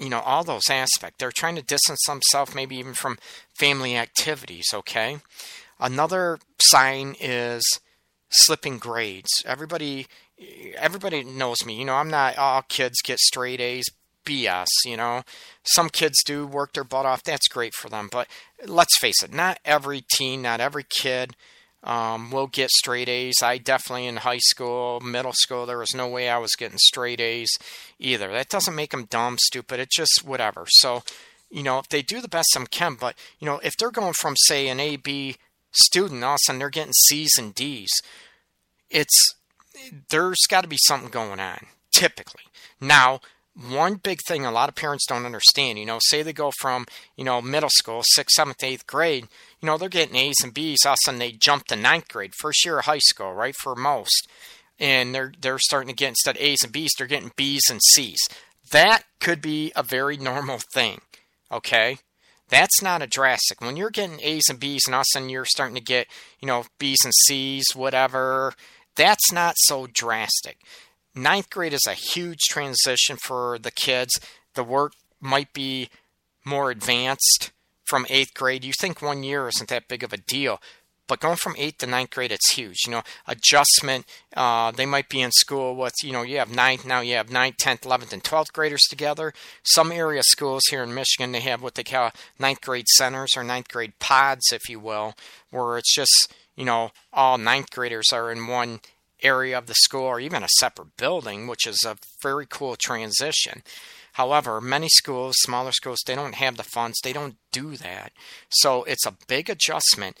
you 0.00 0.08
know, 0.08 0.20
all 0.20 0.42
those 0.42 0.68
aspects. 0.70 1.16
They're 1.18 1.30
trying 1.30 1.56
to 1.56 1.62
distance 1.62 2.00
themselves 2.06 2.54
maybe 2.54 2.76
even 2.76 2.94
from 2.94 3.18
family 3.58 3.96
activities, 3.96 4.66
okay? 4.72 5.18
Another 5.78 6.38
sign 6.58 7.14
is 7.20 7.62
slipping 8.30 8.78
grades. 8.78 9.30
Everybody 9.44 10.06
everybody 10.76 11.22
knows 11.22 11.66
me. 11.66 11.74
You 11.74 11.84
know, 11.84 11.94
I'm 11.94 12.08
not 12.08 12.38
all 12.38 12.62
kids 12.62 13.02
get 13.02 13.18
straight 13.18 13.60
A's, 13.60 13.84
BS, 14.24 14.66
you 14.84 14.96
know. 14.96 15.22
Some 15.64 15.90
kids 15.90 16.22
do 16.24 16.46
work 16.46 16.72
their 16.72 16.84
butt 16.84 17.06
off. 17.06 17.22
That's 17.22 17.48
great 17.48 17.74
for 17.74 17.88
them. 17.88 18.08
But 18.10 18.26
let's 18.66 18.96
face 18.98 19.22
it, 19.22 19.32
not 19.32 19.58
every 19.64 20.02
teen, 20.16 20.42
not 20.42 20.60
every 20.60 20.84
kid 20.88 21.36
um, 21.82 22.30
will 22.30 22.46
get 22.46 22.70
straight 22.70 23.08
A's. 23.08 23.36
I 23.42 23.58
definitely 23.58 24.06
in 24.06 24.16
high 24.16 24.38
school, 24.38 25.00
middle 25.00 25.32
school, 25.32 25.66
there 25.66 25.78
was 25.78 25.94
no 25.94 26.08
way 26.08 26.28
I 26.28 26.38
was 26.38 26.54
getting 26.56 26.78
straight 26.78 27.20
A's 27.20 27.50
either. 27.98 28.30
That 28.30 28.48
doesn't 28.48 28.74
make 28.74 28.90
them 28.90 29.04
dumb, 29.04 29.38
stupid. 29.38 29.80
It's 29.80 29.96
just 29.96 30.22
whatever. 30.24 30.66
So, 30.68 31.02
you 31.50 31.62
know, 31.62 31.78
if 31.78 31.88
they 31.88 32.02
do 32.02 32.20
the 32.20 32.28
best 32.28 32.48
they 32.54 32.64
can, 32.70 32.96
but, 33.00 33.16
you 33.38 33.46
know, 33.46 33.60
if 33.62 33.76
they're 33.76 33.90
going 33.90 34.12
from, 34.12 34.34
say, 34.36 34.68
an 34.68 34.80
A, 34.80 34.96
B 34.96 35.36
student, 35.72 36.22
all 36.22 36.32
of 36.32 36.36
a 36.36 36.38
sudden 36.44 36.58
they're 36.58 36.70
getting 36.70 36.92
C's 36.92 37.38
and 37.38 37.54
D's, 37.54 37.90
it's 38.90 39.34
there's 40.10 40.46
got 40.48 40.62
to 40.62 40.68
be 40.68 40.78
something 40.86 41.10
going 41.10 41.40
on, 41.40 41.66
typically. 41.92 42.42
Now, 42.80 43.20
one 43.68 43.94
big 43.96 44.20
thing 44.26 44.44
a 44.44 44.52
lot 44.52 44.68
of 44.68 44.74
parents 44.74 45.06
don't 45.06 45.26
understand, 45.26 45.78
you 45.78 45.86
know, 45.86 45.98
say 46.02 46.22
they 46.22 46.32
go 46.32 46.50
from, 46.60 46.86
you 47.16 47.24
know, 47.24 47.42
middle 47.42 47.70
school, 47.70 48.02
sixth, 48.04 48.34
seventh, 48.34 48.62
eighth 48.62 48.86
grade, 48.86 49.26
you 49.60 49.66
know, 49.66 49.76
they're 49.76 49.88
getting 49.88 50.16
A's 50.16 50.36
and 50.42 50.54
B's, 50.54 50.84
all 50.84 50.92
of 50.92 50.98
a 51.02 51.04
sudden 51.04 51.18
they 51.18 51.32
jump 51.32 51.66
to 51.66 51.76
ninth 51.76 52.08
grade, 52.08 52.32
first 52.34 52.64
year 52.64 52.78
of 52.78 52.86
high 52.86 52.98
school, 52.98 53.34
right, 53.34 53.54
for 53.54 53.74
most. 53.74 54.28
And 54.78 55.14
they're 55.14 55.32
they're 55.38 55.58
starting 55.58 55.88
to 55.88 55.94
get 55.94 56.08
instead 56.08 56.36
of 56.36 56.42
A's 56.42 56.62
and 56.62 56.72
B's, 56.72 56.92
they're 56.96 57.06
getting 57.06 57.32
B's 57.36 57.62
and 57.70 57.80
C's. 57.82 58.20
That 58.72 59.04
could 59.20 59.42
be 59.42 59.72
a 59.76 59.82
very 59.82 60.16
normal 60.16 60.60
thing. 60.72 61.00
Okay? 61.52 61.98
That's 62.48 62.82
not 62.82 63.02
a 63.02 63.06
drastic. 63.06 63.60
When 63.60 63.76
you're 63.76 63.90
getting 63.90 64.20
A's 64.22 64.44
and 64.48 64.58
B's 64.58 64.82
and 64.86 64.94
all 64.94 65.02
of 65.02 65.06
a 65.08 65.12
sudden 65.12 65.28
you're 65.28 65.44
starting 65.44 65.76
to 65.76 65.82
get, 65.82 66.06
you 66.40 66.46
know, 66.46 66.64
B's 66.78 67.04
and 67.04 67.12
C's, 67.26 67.66
whatever, 67.74 68.54
that's 68.96 69.30
not 69.30 69.54
so 69.58 69.86
drastic. 69.92 70.58
Ninth 71.14 71.50
grade 71.50 71.72
is 71.72 71.86
a 71.86 71.94
huge 71.94 72.40
transition 72.48 73.16
for 73.22 73.58
the 73.58 73.70
kids. 73.70 74.18
The 74.54 74.64
work 74.64 74.94
might 75.20 75.52
be 75.52 75.90
more 76.44 76.70
advanced 76.70 77.52
from 77.90 78.06
eighth 78.08 78.32
grade. 78.34 78.64
You 78.64 78.72
think 78.72 79.02
one 79.02 79.24
year 79.24 79.48
isn't 79.48 79.68
that 79.68 79.88
big 79.88 80.04
of 80.04 80.12
a 80.12 80.16
deal, 80.16 80.60
but 81.08 81.18
going 81.18 81.36
from 81.36 81.56
eighth 81.58 81.78
to 81.78 81.88
ninth 81.88 82.10
grade, 82.10 82.30
it's 82.30 82.52
huge. 82.52 82.86
You 82.86 82.92
know, 82.92 83.02
adjustment. 83.26 84.06
Uh, 84.34 84.70
they 84.70 84.86
might 84.86 85.08
be 85.08 85.20
in 85.20 85.32
school 85.32 85.74
with, 85.74 85.94
you 86.04 86.12
know, 86.12 86.22
you 86.22 86.38
have 86.38 86.54
ninth 86.54 86.86
now. 86.86 87.00
You 87.00 87.16
have 87.16 87.32
ninth, 87.32 87.56
tenth, 87.56 87.84
eleventh, 87.84 88.12
and 88.12 88.22
twelfth 88.22 88.52
graders 88.52 88.84
together. 88.88 89.34
Some 89.64 89.90
area 89.90 90.22
schools 90.22 90.62
here 90.70 90.84
in 90.84 90.94
Michigan, 90.94 91.32
they 91.32 91.40
have 91.40 91.62
what 91.62 91.74
they 91.74 91.82
call 91.82 92.12
ninth 92.38 92.60
grade 92.60 92.86
centers 92.96 93.30
or 93.36 93.42
ninth 93.42 93.68
grade 93.68 93.98
pods, 93.98 94.52
if 94.52 94.68
you 94.68 94.78
will, 94.78 95.14
where 95.50 95.78
it's 95.78 95.92
just 95.92 96.32
you 96.54 96.64
know 96.64 96.92
all 97.12 97.38
ninth 97.38 97.70
graders 97.70 98.12
are 98.12 98.30
in 98.30 98.46
one 98.46 98.78
area 99.20 99.58
of 99.58 99.66
the 99.66 99.74
school 99.74 100.04
or 100.04 100.20
even 100.20 100.44
a 100.44 100.48
separate 100.60 100.96
building, 100.96 101.48
which 101.48 101.66
is 101.66 101.82
a 101.84 101.96
very 102.22 102.46
cool 102.46 102.76
transition. 102.76 103.62
However, 104.14 104.60
many 104.60 104.88
schools, 104.88 105.34
smaller 105.40 105.72
schools, 105.72 106.00
they 106.06 106.14
don't 106.14 106.34
have 106.34 106.56
the 106.56 106.62
funds. 106.62 106.98
They 107.02 107.12
don't 107.12 107.36
do 107.52 107.76
that. 107.76 108.12
So 108.48 108.84
it's 108.84 109.06
a 109.06 109.16
big 109.28 109.48
adjustment. 109.48 110.18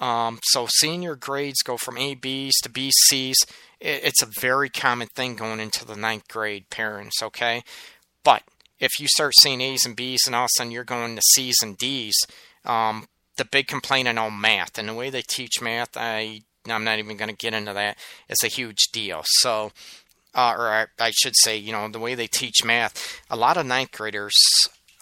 Um, 0.00 0.38
so 0.44 0.66
seeing 0.68 1.02
your 1.02 1.16
grades 1.16 1.62
go 1.62 1.76
from 1.76 1.98
A 1.98 2.14
B's 2.14 2.58
to 2.62 2.70
B 2.70 2.90
C's, 3.08 3.36
it's 3.80 4.22
a 4.22 4.26
very 4.40 4.68
common 4.68 5.08
thing 5.08 5.36
going 5.36 5.60
into 5.60 5.84
the 5.84 5.96
ninth 5.96 6.28
grade, 6.28 6.70
parents, 6.70 7.22
okay? 7.22 7.62
But 8.24 8.42
if 8.78 8.98
you 8.98 9.08
start 9.08 9.34
seeing 9.40 9.60
A's 9.60 9.84
and 9.84 9.96
B's 9.96 10.20
and 10.26 10.34
all 10.34 10.44
of 10.44 10.46
a 10.46 10.56
sudden 10.56 10.72
you're 10.72 10.84
going 10.84 11.16
to 11.16 11.22
C's 11.34 11.56
and 11.62 11.76
D's, 11.76 12.16
um, 12.64 13.08
the 13.36 13.44
big 13.44 13.66
complaint 13.68 14.08
I 14.08 14.12
know 14.12 14.30
math 14.30 14.78
and 14.78 14.88
the 14.88 14.94
way 14.94 15.10
they 15.10 15.22
teach 15.22 15.60
math, 15.60 15.96
I 15.96 16.42
I'm 16.68 16.84
not 16.84 16.98
even 16.98 17.16
going 17.16 17.30
to 17.30 17.36
get 17.36 17.54
into 17.54 17.72
that. 17.72 17.96
It's 18.28 18.44
a 18.44 18.48
huge 18.48 18.88
deal. 18.92 19.22
So, 19.24 19.72
uh, 20.34 20.54
or 20.56 20.68
I, 20.68 20.86
I, 20.98 21.10
should 21.10 21.34
say, 21.36 21.56
you 21.56 21.72
know, 21.72 21.88
the 21.88 21.98
way 21.98 22.14
they 22.14 22.26
teach 22.26 22.64
math, 22.64 23.20
a 23.30 23.36
lot 23.36 23.56
of 23.56 23.66
ninth 23.66 23.92
graders, 23.92 24.34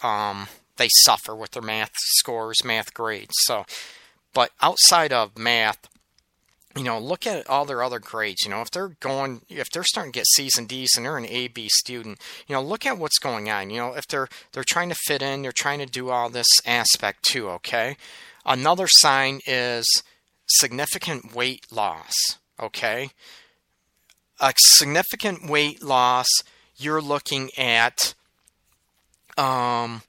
um, 0.01 0.47
they 0.77 0.89
suffer 1.03 1.35
with 1.35 1.51
their 1.51 1.61
math 1.61 1.91
scores, 1.95 2.63
math 2.63 2.93
grades. 2.93 3.33
So, 3.41 3.65
but 4.33 4.51
outside 4.61 5.13
of 5.13 5.37
math, 5.37 5.87
you 6.75 6.83
know, 6.83 6.99
look 6.99 7.27
at 7.27 7.49
all 7.49 7.65
their 7.65 7.83
other 7.83 7.99
grades. 7.99 8.43
You 8.43 8.51
know, 8.51 8.61
if 8.61 8.71
they're 8.71 8.95
going, 8.99 9.41
if 9.49 9.69
they're 9.71 9.83
starting 9.83 10.13
to 10.13 10.19
get 10.19 10.27
C's 10.27 10.57
and 10.57 10.67
D's 10.67 10.91
and 10.95 11.05
they're 11.05 11.17
an 11.17 11.25
A 11.25 11.47
B 11.47 11.67
student, 11.69 12.19
you 12.47 12.55
know, 12.55 12.61
look 12.61 12.85
at 12.85 12.97
what's 12.97 13.19
going 13.19 13.49
on. 13.49 13.69
You 13.69 13.77
know, 13.77 13.93
if 13.93 14.07
they're 14.07 14.29
they're 14.51 14.63
trying 14.67 14.89
to 14.89 14.95
fit 15.05 15.21
in, 15.21 15.41
they're 15.41 15.51
trying 15.51 15.79
to 15.79 15.85
do 15.85 16.09
all 16.09 16.29
this 16.29 16.47
aspect 16.65 17.23
too. 17.23 17.49
Okay. 17.49 17.97
Another 18.45 18.87
sign 18.87 19.41
is 19.45 19.85
significant 20.47 21.35
weight 21.35 21.65
loss. 21.71 22.13
Okay. 22.59 23.09
A 24.39 24.53
significant 24.57 25.49
weight 25.49 25.83
loss. 25.83 26.27
You're 26.77 27.01
looking 27.01 27.49
at 27.57 28.13
um, 29.37 30.03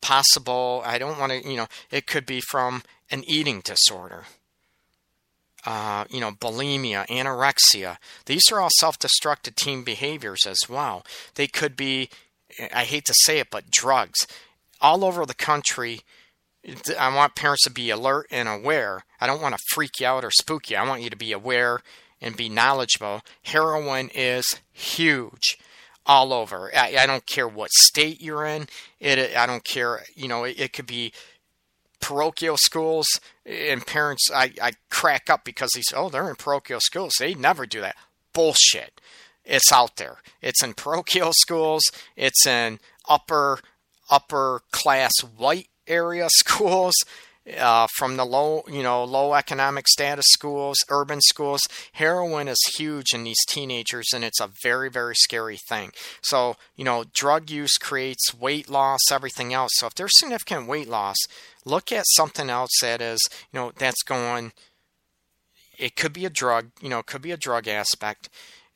possible. 0.00 0.82
I 0.84 0.98
don't 0.98 1.18
want 1.18 1.32
to. 1.32 1.48
You 1.48 1.56
know, 1.56 1.66
it 1.90 2.06
could 2.06 2.26
be 2.26 2.40
from 2.40 2.82
an 3.10 3.22
eating 3.26 3.60
disorder. 3.60 4.24
Uh, 5.64 6.04
you 6.08 6.20
know, 6.20 6.30
bulimia, 6.30 7.06
anorexia. 7.08 7.96
These 8.26 8.52
are 8.52 8.60
all 8.60 8.68
self 8.78 8.98
destructive 8.98 9.56
teen 9.56 9.82
behaviors 9.82 10.46
as 10.46 10.68
well. 10.68 11.04
They 11.34 11.48
could 11.48 11.76
be, 11.76 12.08
I 12.72 12.84
hate 12.84 13.04
to 13.06 13.14
say 13.24 13.40
it, 13.40 13.48
but 13.50 13.70
drugs. 13.70 14.26
All 14.80 15.04
over 15.04 15.26
the 15.26 15.34
country, 15.34 16.02
I 16.98 17.14
want 17.14 17.34
parents 17.34 17.64
to 17.64 17.70
be 17.70 17.90
alert 17.90 18.26
and 18.30 18.48
aware. 18.48 19.04
I 19.20 19.26
don't 19.26 19.42
want 19.42 19.56
to 19.56 19.62
freak 19.70 19.98
you 19.98 20.06
out 20.06 20.24
or 20.24 20.30
spook 20.30 20.70
you. 20.70 20.76
I 20.76 20.86
want 20.86 21.02
you 21.02 21.10
to 21.10 21.16
be 21.16 21.32
aware 21.32 21.80
and 22.20 22.36
be 22.36 22.48
knowledgeable. 22.48 23.22
Heroin 23.42 24.10
is 24.14 24.44
huge 24.72 25.58
all 26.06 26.32
over. 26.32 26.70
I, 26.74 26.96
I 27.00 27.06
don't 27.06 27.26
care 27.26 27.48
what 27.48 27.70
state 27.72 28.20
you're 28.20 28.46
in. 28.46 28.68
It. 29.00 29.36
I 29.36 29.46
don't 29.46 29.64
care. 29.64 30.04
You 30.14 30.28
know, 30.28 30.44
it, 30.44 30.58
it 30.58 30.72
could 30.72 30.86
be 30.86 31.12
parochial 32.00 32.56
schools 32.56 33.06
and 33.44 33.86
parents 33.86 34.30
I, 34.32 34.52
I 34.62 34.72
crack 34.90 35.28
up 35.28 35.44
because 35.44 35.70
they 35.74 35.82
say, 35.82 35.96
oh, 35.96 36.08
they're 36.08 36.28
in 36.28 36.36
parochial 36.36 36.80
schools. 36.80 37.14
They 37.18 37.34
never 37.34 37.66
do 37.66 37.80
that. 37.80 37.96
Bullshit. 38.32 39.00
It's 39.44 39.72
out 39.72 39.96
there. 39.96 40.18
It's 40.42 40.62
in 40.62 40.74
parochial 40.74 41.32
schools. 41.32 41.82
It's 42.16 42.46
in 42.46 42.80
upper 43.08 43.60
upper 44.10 44.62
class 44.70 45.12
white 45.20 45.68
area 45.86 46.28
schools. 46.30 46.94
Uh, 47.56 47.86
from 47.96 48.16
the 48.16 48.24
low, 48.24 48.64
you 48.66 48.82
know, 48.82 49.04
low 49.04 49.32
economic 49.32 49.86
status 49.86 50.24
schools, 50.30 50.78
urban 50.88 51.20
schools. 51.20 51.62
Heroin 51.92 52.48
is 52.48 52.58
huge 52.76 53.14
in 53.14 53.22
these 53.22 53.44
teenagers, 53.48 54.06
and 54.12 54.24
it's 54.24 54.40
a 54.40 54.50
very, 54.64 54.90
very 54.90 55.14
scary 55.14 55.56
thing. 55.56 55.92
So, 56.22 56.56
you 56.74 56.82
know, 56.82 57.04
drug 57.14 57.48
use 57.48 57.78
creates 57.78 58.34
weight 58.34 58.68
loss, 58.68 58.98
everything 59.12 59.54
else. 59.54 59.70
So, 59.76 59.86
if 59.86 59.94
there's 59.94 60.18
significant 60.18 60.66
weight 60.66 60.88
loss, 60.88 61.18
look 61.64 61.92
at 61.92 62.04
something 62.16 62.50
else 62.50 62.72
that 62.80 63.00
is, 63.00 63.20
you 63.52 63.60
know, 63.60 63.70
that's 63.76 64.02
going. 64.02 64.52
It 65.78 65.94
could 65.94 66.12
be 66.12 66.24
a 66.24 66.30
drug, 66.30 66.72
you 66.80 66.88
know, 66.88 66.98
it 66.98 67.06
could 67.06 67.22
be 67.22 67.30
a 67.30 67.36
drug 67.36 67.68
aspect. 67.68 68.28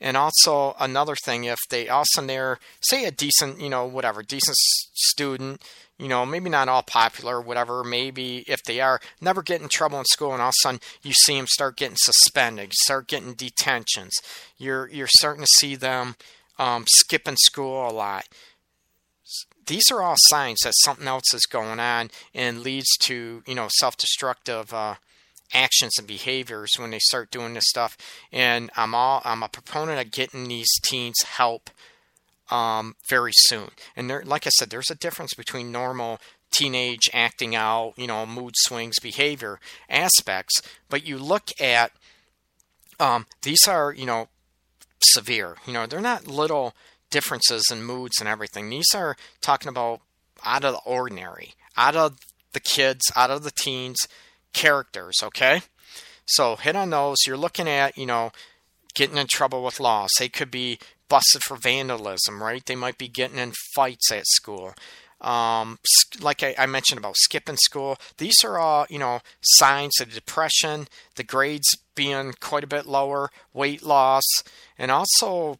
And 0.03 0.17
also 0.17 0.75
another 0.79 1.15
thing, 1.15 1.43
if 1.43 1.59
they 1.69 1.87
also 1.87 2.23
they're 2.23 2.57
say 2.81 3.05
a 3.05 3.11
decent, 3.11 3.61
you 3.61 3.69
know, 3.69 3.85
whatever, 3.85 4.23
decent 4.23 4.57
student, 4.57 5.61
you 5.99 6.07
know, 6.07 6.25
maybe 6.25 6.49
not 6.49 6.67
all 6.67 6.81
popular, 6.81 7.39
whatever, 7.39 7.83
maybe 7.83 8.39
if 8.47 8.63
they 8.63 8.81
are, 8.81 8.99
never 9.21 9.43
get 9.43 9.61
in 9.61 9.69
trouble 9.69 9.99
in 9.99 10.05
school, 10.05 10.33
and 10.33 10.41
all 10.41 10.47
of 10.47 10.55
a 10.59 10.61
sudden 10.63 10.79
you 11.03 11.13
see 11.13 11.37
them 11.37 11.45
start 11.45 11.77
getting 11.77 11.97
suspended, 11.99 12.73
start 12.73 13.07
getting 13.07 13.33
detentions. 13.33 14.13
You're 14.57 14.89
you're 14.89 15.07
starting 15.07 15.43
to 15.43 15.57
see 15.59 15.75
them 15.75 16.15
um, 16.57 16.85
skipping 16.87 17.37
school 17.37 17.87
a 17.87 17.93
lot. 17.93 18.27
These 19.67 19.91
are 19.91 20.01
all 20.01 20.15
signs 20.17 20.61
that 20.63 20.73
something 20.83 21.07
else 21.07 21.31
is 21.35 21.45
going 21.45 21.79
on 21.79 22.09
and 22.33 22.61
leads 22.61 22.89
to 23.01 23.43
you 23.45 23.53
know 23.53 23.67
self-destructive 23.69 24.73
uh, 24.73 24.95
actions 25.53 25.93
and 25.97 26.07
behaviors 26.07 26.71
when 26.77 26.91
they 26.91 26.99
start 26.99 27.31
doing 27.31 27.53
this 27.53 27.67
stuff. 27.67 27.97
And 28.31 28.69
I'm 28.75 28.95
all 28.95 29.21
I'm 29.25 29.43
a 29.43 29.49
proponent 29.49 29.99
of 29.99 30.11
getting 30.11 30.47
these 30.47 30.69
teens 30.83 31.21
help 31.23 31.69
um, 32.49 32.95
very 33.09 33.33
soon. 33.33 33.69
And 33.95 34.09
there, 34.09 34.23
like 34.25 34.45
I 34.45 34.49
said, 34.51 34.69
there's 34.69 34.91
a 34.91 34.95
difference 34.95 35.33
between 35.33 35.71
normal 35.71 36.19
teenage 36.51 37.09
acting 37.13 37.55
out, 37.55 37.93
you 37.95 38.07
know, 38.07 38.25
mood 38.25 38.55
swings, 38.57 38.99
behavior 38.99 39.59
aspects. 39.89 40.61
But 40.89 41.07
you 41.07 41.17
look 41.17 41.49
at 41.59 41.91
um, 42.99 43.25
these 43.41 43.67
are, 43.67 43.93
you 43.93 44.05
know, 44.05 44.27
severe. 44.99 45.55
You 45.65 45.73
know, 45.73 45.87
they're 45.87 46.01
not 46.01 46.27
little 46.27 46.75
differences 47.09 47.65
in 47.71 47.83
moods 47.83 48.19
and 48.19 48.27
everything. 48.27 48.69
These 48.69 48.93
are 48.93 49.15
talking 49.41 49.69
about 49.69 50.01
out 50.43 50.63
of 50.63 50.73
the 50.73 50.81
ordinary, 50.89 51.53
out 51.77 51.95
of 51.95 52.17
the 52.53 52.59
kids, 52.59 53.11
out 53.15 53.31
of 53.31 53.43
the 53.43 53.51
teens 53.51 53.97
characters. 54.53 55.17
Okay, 55.23 55.61
so 56.25 56.55
hit 56.55 56.75
on 56.75 56.89
those. 56.89 57.17
You're 57.25 57.37
looking 57.37 57.67
at, 57.67 57.97
you 57.97 58.05
know, 58.05 58.31
getting 58.93 59.17
in 59.17 59.27
trouble 59.27 59.63
with 59.63 59.79
laws. 59.79 60.09
They 60.17 60.29
could 60.29 60.51
be 60.51 60.79
busted 61.09 61.43
for 61.43 61.57
vandalism, 61.57 62.41
right? 62.41 62.65
They 62.65 62.75
might 62.75 62.97
be 62.97 63.07
getting 63.07 63.37
in 63.37 63.51
fights 63.73 64.11
at 64.11 64.25
school. 64.27 64.73
Um, 65.19 65.77
like 66.19 66.41
I, 66.41 66.55
I, 66.57 66.65
mentioned 66.65 66.97
about 66.97 67.15
skipping 67.15 67.57
school, 67.57 67.97
these 68.17 68.43
are 68.43 68.57
all, 68.57 68.87
you 68.89 68.97
know, 68.97 69.19
signs 69.41 69.99
of 70.01 70.11
depression, 70.11 70.87
the 71.15 71.23
grades 71.23 71.77
being 71.93 72.33
quite 72.39 72.63
a 72.63 72.67
bit 72.67 72.87
lower, 72.87 73.29
weight 73.53 73.83
loss, 73.83 74.23
and 74.79 74.89
also 74.89 75.59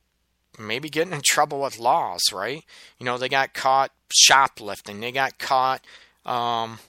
maybe 0.57 0.89
getting 0.89 1.13
in 1.13 1.21
trouble 1.23 1.61
with 1.61 1.77
laws, 1.77 2.21
right? 2.33 2.63
You 2.97 3.05
know, 3.05 3.19
they 3.19 3.29
got 3.29 3.53
caught 3.53 3.91
shoplifting, 4.11 4.99
they 4.99 5.11
got 5.11 5.37
caught, 5.37 5.85
um, 6.25 6.79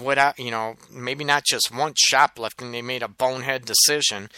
without, 0.00 0.38
you 0.38 0.50
know, 0.50 0.76
maybe 0.90 1.24
not 1.24 1.44
just 1.44 1.74
once 1.74 1.98
shoplifting, 2.00 2.72
they 2.72 2.82
made 2.82 3.02
a 3.02 3.08
bonehead 3.08 3.64
decision 3.64 4.28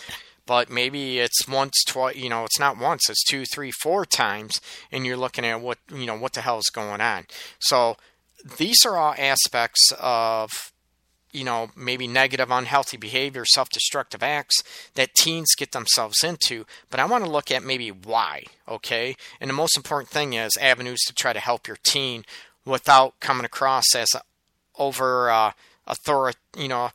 but 0.46 0.68
maybe 0.68 1.20
it's 1.20 1.48
once, 1.48 1.82
twice, 1.86 2.16
you 2.16 2.28
know, 2.28 2.44
it's 2.44 2.58
not 2.58 2.76
once, 2.76 3.08
it's 3.08 3.24
two, 3.24 3.44
three, 3.46 3.70
four 3.70 4.04
times, 4.04 4.60
and 4.92 5.06
you're 5.06 5.16
looking 5.16 5.44
at 5.44 5.60
what, 5.60 5.78
you 5.90 6.04
know, 6.04 6.18
what 6.18 6.34
the 6.34 6.42
hell 6.42 6.58
is 6.58 6.70
going 6.70 7.00
on. 7.00 7.24
So 7.58 7.96
these 8.58 8.84
are 8.84 8.96
all 8.96 9.14
aspects 9.16 9.90
of 9.98 10.50
you 11.32 11.42
know, 11.42 11.68
maybe 11.76 12.06
negative, 12.06 12.48
unhealthy 12.50 12.96
behavior, 12.96 13.44
self 13.44 13.68
destructive 13.68 14.22
acts 14.22 14.62
that 14.94 15.14
teens 15.14 15.56
get 15.56 15.72
themselves 15.72 16.22
into. 16.22 16.64
But 16.90 17.00
I 17.00 17.06
want 17.06 17.24
to 17.24 17.30
look 17.30 17.50
at 17.50 17.64
maybe 17.64 17.90
why, 17.90 18.44
okay? 18.68 19.16
And 19.40 19.50
the 19.50 19.54
most 19.54 19.76
important 19.76 20.10
thing 20.10 20.34
is 20.34 20.56
avenues 20.60 21.00
to 21.08 21.12
try 21.12 21.32
to 21.32 21.40
help 21.40 21.66
your 21.66 21.78
teen 21.82 22.24
without 22.64 23.18
coming 23.18 23.44
across 23.44 23.96
as 23.96 24.10
over 24.78 25.30
uh, 25.30 25.52
author, 25.86 26.32
you 26.56 26.68
know, 26.68 26.90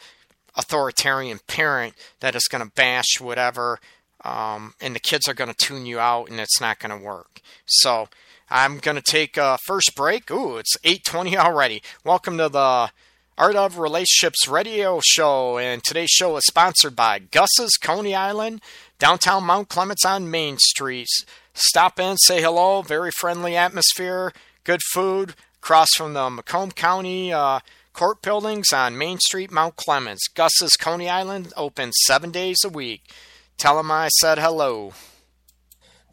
authoritarian 0.55 1.39
parent 1.47 1.93
that 2.19 2.35
is 2.35 2.47
going 2.49 2.63
to 2.63 2.71
bash 2.73 3.19
whatever, 3.19 3.79
um, 4.23 4.73
and 4.81 4.95
the 4.95 4.99
kids 4.99 5.27
are 5.27 5.33
going 5.33 5.51
to 5.51 5.65
tune 5.65 5.85
you 5.85 5.99
out, 5.99 6.29
and 6.29 6.39
it's 6.39 6.59
not 6.59 6.79
going 6.79 6.97
to 6.97 7.05
work. 7.05 7.41
So 7.65 8.09
I'm 8.49 8.79
going 8.79 8.95
to 8.95 9.01
take 9.01 9.37
a 9.37 9.57
first 9.65 9.95
break. 9.95 10.29
Ooh, 10.31 10.57
it's 10.57 10.75
8:20 10.83 11.35
already. 11.37 11.81
Welcome 12.03 12.37
to 12.37 12.49
the 12.49 12.91
Art 13.37 13.55
of 13.55 13.77
Relationships 13.77 14.47
radio 14.49 14.99
show, 15.01 15.57
and 15.57 15.81
today's 15.81 16.09
show 16.09 16.35
is 16.35 16.45
sponsored 16.45 16.95
by 16.95 17.19
Gus's 17.19 17.77
Coney 17.81 18.13
Island, 18.13 18.61
downtown 18.97 19.45
Mount 19.45 19.69
Clemens 19.69 20.03
on 20.03 20.29
Main 20.29 20.57
Street. 20.57 21.07
Stop 21.53 21.99
in, 21.99 22.17
say 22.17 22.41
hello, 22.41 22.81
very 22.81 23.11
friendly 23.11 23.55
atmosphere, 23.55 24.33
good 24.65 24.81
food, 24.91 25.35
across 25.61 25.89
from 25.95 26.13
the 26.13 26.29
Macomb 26.29 26.71
County 26.71 27.33
uh, 27.33 27.59
court 27.93 28.21
buildings 28.21 28.71
on 28.71 28.97
Main 28.97 29.19
Street, 29.19 29.51
Mount 29.51 29.75
Clemens. 29.75 30.21
Gus's 30.33 30.77
Coney 30.77 31.09
Island 31.09 31.51
open 31.57 31.91
seven 31.91 32.31
days 32.31 32.63
a 32.63 32.69
week. 32.69 33.11
Tell 33.57 33.75
them 33.77 33.91
I 33.91 34.07
said 34.07 34.39
hello. 34.39 34.93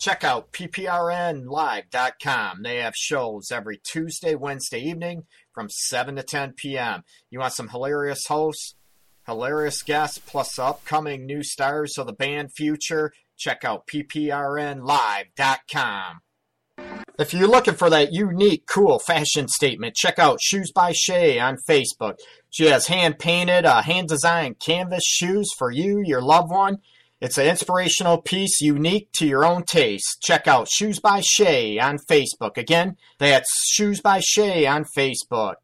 Check 0.01 0.25
out 0.25 0.53
pprnlive.com. 0.53 2.63
They 2.63 2.77
have 2.77 2.95
shows 2.95 3.51
every 3.51 3.81
Tuesday, 3.83 4.35
Wednesday 4.35 4.81
evening 4.81 5.25
from 5.55 5.71
7 5.71 6.17
to 6.17 6.23
10 6.23 6.53
p.m. 6.55 7.03
You 7.31 7.39
want 7.39 7.55
some 7.55 7.69
hilarious 7.69 8.27
hosts, 8.27 8.75
hilarious 9.25 9.83
guests, 9.83 10.19
plus 10.19 10.59
upcoming 10.59 11.25
new 11.25 11.43
stars 11.43 11.97
of 11.97 12.07
the 12.07 12.13
band 12.13 12.53
future? 12.53 13.11
Check 13.39 13.65
out 13.65 13.87
pprnlive.com. 13.87 16.21
If 17.19 17.33
you're 17.33 17.49
looking 17.49 17.75
for 17.75 17.89
that 17.89 18.13
unique, 18.13 18.67
cool 18.67 18.99
fashion 18.99 19.49
statement, 19.49 19.95
check 19.95 20.19
out 20.19 20.43
Shoes 20.43 20.71
by 20.71 20.93
Shay 20.93 21.39
on 21.39 21.57
Facebook. 21.69 22.19
She 22.51 22.67
has 22.67 22.89
hand 22.89 23.19
painted, 23.19 23.65
uh, 23.65 23.83
hand 23.83 24.09
designed 24.09 24.59
canvas 24.59 25.05
shoes 25.05 25.49
for 25.59 25.71
you, 25.71 26.03
your 26.05 26.21
loved 26.21 26.51
one. 26.51 26.79
It's 27.19 27.39
an 27.39 27.47
inspirational 27.47 28.21
piece 28.21 28.61
unique 28.61 29.09
to 29.13 29.27
your 29.27 29.47
own 29.47 29.65
taste. 29.65 30.19
Check 30.23 30.47
out 30.47 30.69
Shoes 30.69 31.01
by 31.01 31.23
Shay 31.25 31.79
on 31.79 31.97
Facebook. 31.99 32.59
Again, 32.59 32.97
that's 33.19 33.49
Shoes 33.73 34.03
by 34.03 34.21
Shay 34.21 34.67
on 34.67 34.85
Facebook. 34.85 35.55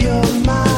your 0.00 0.22
mind. 0.46 0.69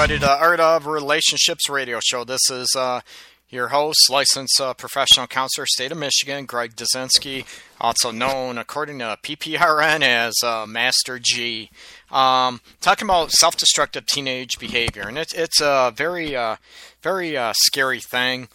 Everybody, 0.00 0.18
to 0.18 0.30
Art 0.30 0.60
of 0.60 0.86
Relationships 0.86 1.68
radio 1.68 2.00
show. 2.02 2.24
This 2.24 2.50
is 2.50 2.74
uh, 2.74 3.02
your 3.50 3.68
host, 3.68 4.08
licensed 4.08 4.58
uh, 4.58 4.72
professional 4.72 5.26
counselor, 5.26 5.66
state 5.66 5.92
of 5.92 5.98
Michigan, 5.98 6.46
Greg 6.46 6.74
Dazinski, 6.74 7.44
also 7.78 8.10
known 8.10 8.56
according 8.56 9.00
to 9.00 9.18
PPRN 9.22 10.00
as 10.00 10.32
uh, 10.42 10.64
Master 10.66 11.18
G. 11.18 11.68
Um, 12.10 12.62
talking 12.80 13.06
about 13.06 13.30
self-destructive 13.30 14.06
teenage 14.06 14.58
behavior, 14.58 15.02
and 15.06 15.18
it's 15.18 15.34
it's 15.34 15.60
a 15.60 15.92
very 15.94 16.34
uh, 16.34 16.56
very 17.02 17.36
uh, 17.36 17.52
scary 17.54 18.00
thing 18.00 18.48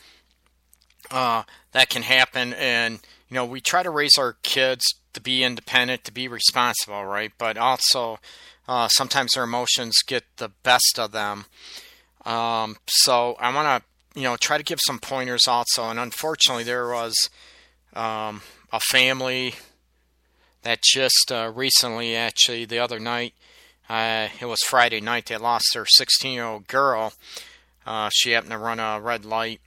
uh, 1.11 1.43
that 1.73 1.89
can 1.89 2.01
happen. 2.01 2.55
And 2.55 3.01
you 3.29 3.35
know, 3.35 3.45
we 3.45 3.61
try 3.61 3.83
to 3.83 3.91
raise 3.91 4.17
our 4.17 4.37
kids 4.41 4.83
to 5.13 5.21
be 5.21 5.43
independent, 5.43 6.05
to 6.05 6.11
be 6.11 6.27
responsible, 6.27 7.05
right? 7.05 7.33
But 7.37 7.55
also 7.55 8.17
uh, 8.67 8.87
sometimes 8.87 9.33
their 9.33 9.43
emotions 9.43 9.95
get 10.05 10.23
the 10.37 10.49
best 10.63 10.97
of 10.97 11.11
them. 11.11 11.45
Um, 12.25 12.77
so 12.87 13.35
I 13.39 13.53
want 13.53 13.83
to 13.83 13.87
you 14.15 14.23
know, 14.23 14.37
try 14.37 14.57
to 14.57 14.63
give 14.63 14.79
some 14.85 14.99
pointers 14.99 15.47
also. 15.47 15.89
And 15.89 15.99
unfortunately, 15.99 16.63
there 16.63 16.87
was 16.87 17.13
um, 17.93 18.41
a 18.71 18.79
family 18.79 19.55
that 20.63 20.81
just 20.81 21.31
uh, 21.31 21.51
recently, 21.53 22.15
actually, 22.15 22.65
the 22.65 22.79
other 22.79 22.99
night, 22.99 23.33
uh, 23.89 24.29
it 24.39 24.45
was 24.45 24.59
Friday 24.65 25.01
night, 25.01 25.27
they 25.27 25.37
lost 25.37 25.65
their 25.73 25.85
16 25.85 26.33
year 26.33 26.45
old 26.45 26.67
girl. 26.67 27.13
Uh, 27.85 28.09
she 28.11 28.31
happened 28.31 28.51
to 28.51 28.57
run 28.57 28.79
a 28.79 28.99
red 28.99 29.25
light 29.25 29.61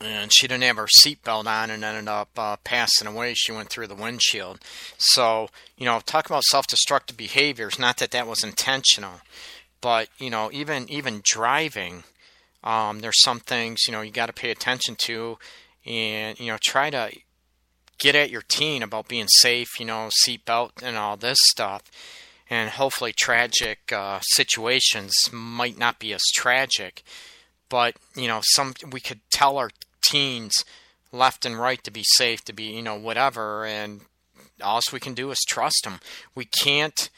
and 0.00 0.32
she 0.32 0.48
didn't 0.48 0.64
have 0.64 0.76
her 0.76 0.88
seatbelt 1.04 1.46
on 1.46 1.70
and 1.70 1.84
ended 1.84 2.08
up 2.08 2.30
uh, 2.38 2.56
passing 2.64 3.06
away. 3.06 3.34
She 3.34 3.52
went 3.52 3.68
through 3.68 3.86
the 3.86 3.94
windshield. 3.94 4.60
So, 4.98 5.48
you 5.76 5.84
know, 5.84 6.00
talk 6.00 6.26
about 6.26 6.44
self 6.44 6.66
destructive 6.66 7.16
behaviors, 7.16 7.78
not 7.78 7.98
that 7.98 8.10
that 8.12 8.26
was 8.26 8.42
intentional, 8.42 9.20
but, 9.80 10.08
you 10.18 10.30
know, 10.30 10.50
even 10.52 10.88
even 10.90 11.20
driving 11.24 12.04
um, 12.62 13.00
there's 13.00 13.22
some 13.22 13.40
things 13.40 13.86
you 13.86 13.92
know 13.92 14.02
you 14.02 14.10
got 14.10 14.26
to 14.26 14.32
pay 14.32 14.50
attention 14.50 14.96
to, 15.04 15.38
and 15.86 16.38
you 16.38 16.48
know 16.48 16.58
try 16.60 16.90
to 16.90 17.10
get 17.98 18.14
at 18.14 18.30
your 18.30 18.42
teen 18.42 18.82
about 18.82 19.08
being 19.08 19.28
safe. 19.28 19.68
You 19.78 19.86
know, 19.86 20.10
seatbelt 20.26 20.82
and 20.82 20.96
all 20.96 21.16
this 21.16 21.38
stuff, 21.40 21.82
and 22.48 22.70
hopefully 22.70 23.12
tragic 23.16 23.92
uh, 23.92 24.20
situations 24.22 25.14
might 25.32 25.78
not 25.78 25.98
be 25.98 26.12
as 26.12 26.22
tragic. 26.34 27.02
But 27.68 27.96
you 28.14 28.28
know, 28.28 28.40
some 28.42 28.74
we 28.90 29.00
could 29.00 29.20
tell 29.30 29.56
our 29.56 29.70
teens 30.02 30.64
left 31.12 31.44
and 31.44 31.58
right 31.58 31.82
to 31.84 31.90
be 31.90 32.04
safe, 32.04 32.44
to 32.44 32.52
be 32.52 32.64
you 32.64 32.82
know 32.82 32.96
whatever, 32.96 33.64
and 33.64 34.02
all 34.62 34.80
we 34.92 35.00
can 35.00 35.14
do 35.14 35.30
is 35.30 35.38
trust 35.48 35.82
them. 35.84 36.00
We 36.34 36.44
can't 36.44 37.10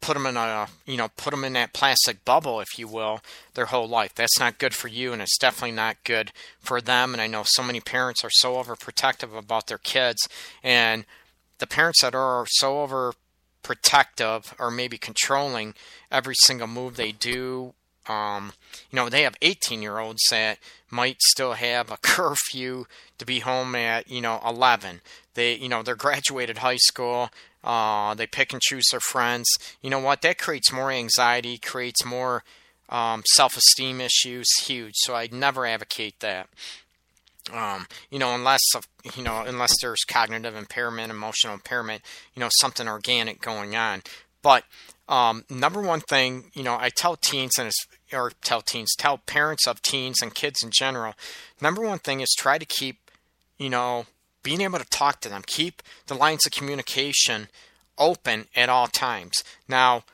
put 0.00 0.14
them 0.14 0.26
in 0.26 0.36
a 0.36 0.68
you 0.86 0.96
know 0.96 1.08
put 1.16 1.30
them 1.30 1.44
in 1.44 1.54
that 1.54 1.72
plastic 1.72 2.24
bubble 2.24 2.60
if 2.60 2.78
you 2.78 2.86
will 2.86 3.20
their 3.54 3.66
whole 3.66 3.88
life 3.88 4.14
that's 4.14 4.38
not 4.38 4.58
good 4.58 4.74
for 4.74 4.88
you 4.88 5.12
and 5.12 5.20
it's 5.20 5.38
definitely 5.38 5.74
not 5.74 5.96
good 6.04 6.30
for 6.60 6.80
them 6.80 7.12
and 7.12 7.20
i 7.20 7.26
know 7.26 7.42
so 7.44 7.62
many 7.62 7.80
parents 7.80 8.24
are 8.24 8.30
so 8.30 8.54
overprotective 8.54 9.36
about 9.36 9.66
their 9.66 9.78
kids 9.78 10.28
and 10.62 11.04
the 11.58 11.66
parents 11.66 12.02
that 12.02 12.14
are 12.14 12.46
so 12.48 13.14
overprotective 13.64 14.52
or 14.58 14.70
maybe 14.70 14.98
controlling 14.98 15.74
every 16.12 16.34
single 16.42 16.68
move 16.68 16.96
they 16.96 17.12
do 17.12 17.74
um, 18.08 18.52
you 18.90 18.96
know 18.96 19.08
they 19.08 19.22
have 19.22 19.36
18 19.42 19.82
year 19.82 19.98
olds 19.98 20.22
that 20.30 20.58
might 20.90 21.20
still 21.22 21.52
have 21.52 21.90
a 21.90 21.96
curfew 22.02 22.86
to 23.18 23.26
be 23.26 23.40
home 23.40 23.74
at 23.74 24.10
you 24.10 24.20
know 24.20 24.40
11 24.46 25.00
they 25.34 25.54
you 25.56 25.68
know 25.68 25.82
they're 25.82 25.94
graduated 25.94 26.58
high 26.58 26.76
school 26.76 27.30
uh, 27.64 28.14
they 28.14 28.26
pick 28.26 28.52
and 28.52 28.62
choose 28.62 28.84
their 28.90 29.00
friends. 29.00 29.46
You 29.82 29.90
know 29.90 29.98
what? 29.98 30.22
That 30.22 30.38
creates 30.38 30.72
more 30.72 30.90
anxiety, 30.90 31.58
creates 31.58 32.04
more 32.04 32.44
um, 32.88 33.22
self-esteem 33.34 34.00
issues. 34.00 34.46
Huge. 34.62 34.94
So 34.96 35.14
I 35.14 35.28
never 35.30 35.66
advocate 35.66 36.20
that. 36.20 36.48
Um, 37.52 37.86
you 38.10 38.18
know, 38.18 38.34
unless 38.34 38.60
you 39.16 39.22
know, 39.22 39.42
unless 39.46 39.72
there's 39.80 40.04
cognitive 40.06 40.54
impairment, 40.54 41.10
emotional 41.10 41.54
impairment, 41.54 42.02
you 42.34 42.40
know, 42.40 42.50
something 42.60 42.86
organic 42.86 43.40
going 43.40 43.74
on. 43.74 44.02
But 44.42 44.64
um, 45.08 45.44
number 45.48 45.80
one 45.80 46.00
thing, 46.00 46.50
you 46.54 46.62
know, 46.62 46.76
I 46.78 46.90
tell 46.94 47.16
teens 47.16 47.58
and 47.58 47.70
or 48.12 48.32
tell 48.42 48.62
teens, 48.62 48.94
tell 48.96 49.18
parents 49.18 49.66
of 49.66 49.82
teens 49.82 50.22
and 50.22 50.34
kids 50.34 50.62
in 50.62 50.70
general. 50.72 51.14
Number 51.60 51.82
one 51.82 51.98
thing 51.98 52.20
is 52.20 52.34
try 52.36 52.58
to 52.58 52.64
keep, 52.64 53.10
you 53.58 53.70
know, 53.70 54.06
being 54.42 54.60
able 54.60 54.78
to 54.78 54.84
talk 54.84 55.20
to 55.20 55.28
them, 55.28 55.42
keep 55.46 55.82
the 56.06 56.14
lines 56.14 56.46
of 56.46 56.52
communication 56.52 57.48
open 57.98 58.46
at 58.54 58.68
all 58.68 58.86
times. 58.86 59.34
Now, 59.68 60.04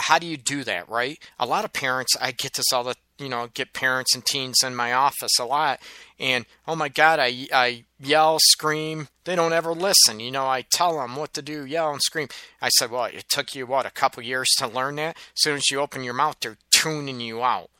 how 0.00 0.18
do 0.18 0.26
you 0.26 0.36
do 0.36 0.64
that, 0.64 0.88
right? 0.88 1.18
A 1.38 1.46
lot 1.46 1.64
of 1.64 1.72
parents, 1.72 2.14
I 2.20 2.32
get 2.32 2.54
this 2.54 2.72
all 2.72 2.84
the, 2.84 2.96
you 3.18 3.28
know, 3.28 3.48
get 3.52 3.72
parents 3.72 4.14
and 4.14 4.24
teens 4.24 4.62
in 4.62 4.76
my 4.76 4.92
office 4.92 5.38
a 5.40 5.44
lot, 5.44 5.80
and 6.20 6.46
oh 6.68 6.76
my 6.76 6.88
God, 6.88 7.18
I, 7.18 7.48
I 7.52 7.84
yell, 7.98 8.38
scream, 8.40 9.08
they 9.24 9.34
don't 9.34 9.52
ever 9.52 9.72
listen. 9.72 10.20
You 10.20 10.30
know, 10.30 10.46
I 10.46 10.62
tell 10.62 10.98
them 10.98 11.16
what 11.16 11.34
to 11.34 11.42
do, 11.42 11.64
yell 11.64 11.90
and 11.92 12.00
scream. 12.00 12.28
I 12.62 12.68
said, 12.68 12.92
well, 12.92 13.06
it 13.06 13.28
took 13.28 13.56
you, 13.56 13.66
what, 13.66 13.86
a 13.86 13.90
couple 13.90 14.22
years 14.22 14.48
to 14.58 14.68
learn 14.68 14.96
that? 14.96 15.16
As 15.16 15.42
soon 15.42 15.56
as 15.56 15.68
you 15.70 15.80
open 15.80 16.04
your 16.04 16.14
mouth, 16.14 16.36
they're 16.40 16.58
tuning 16.82 17.20
you 17.20 17.42
out. 17.42 17.70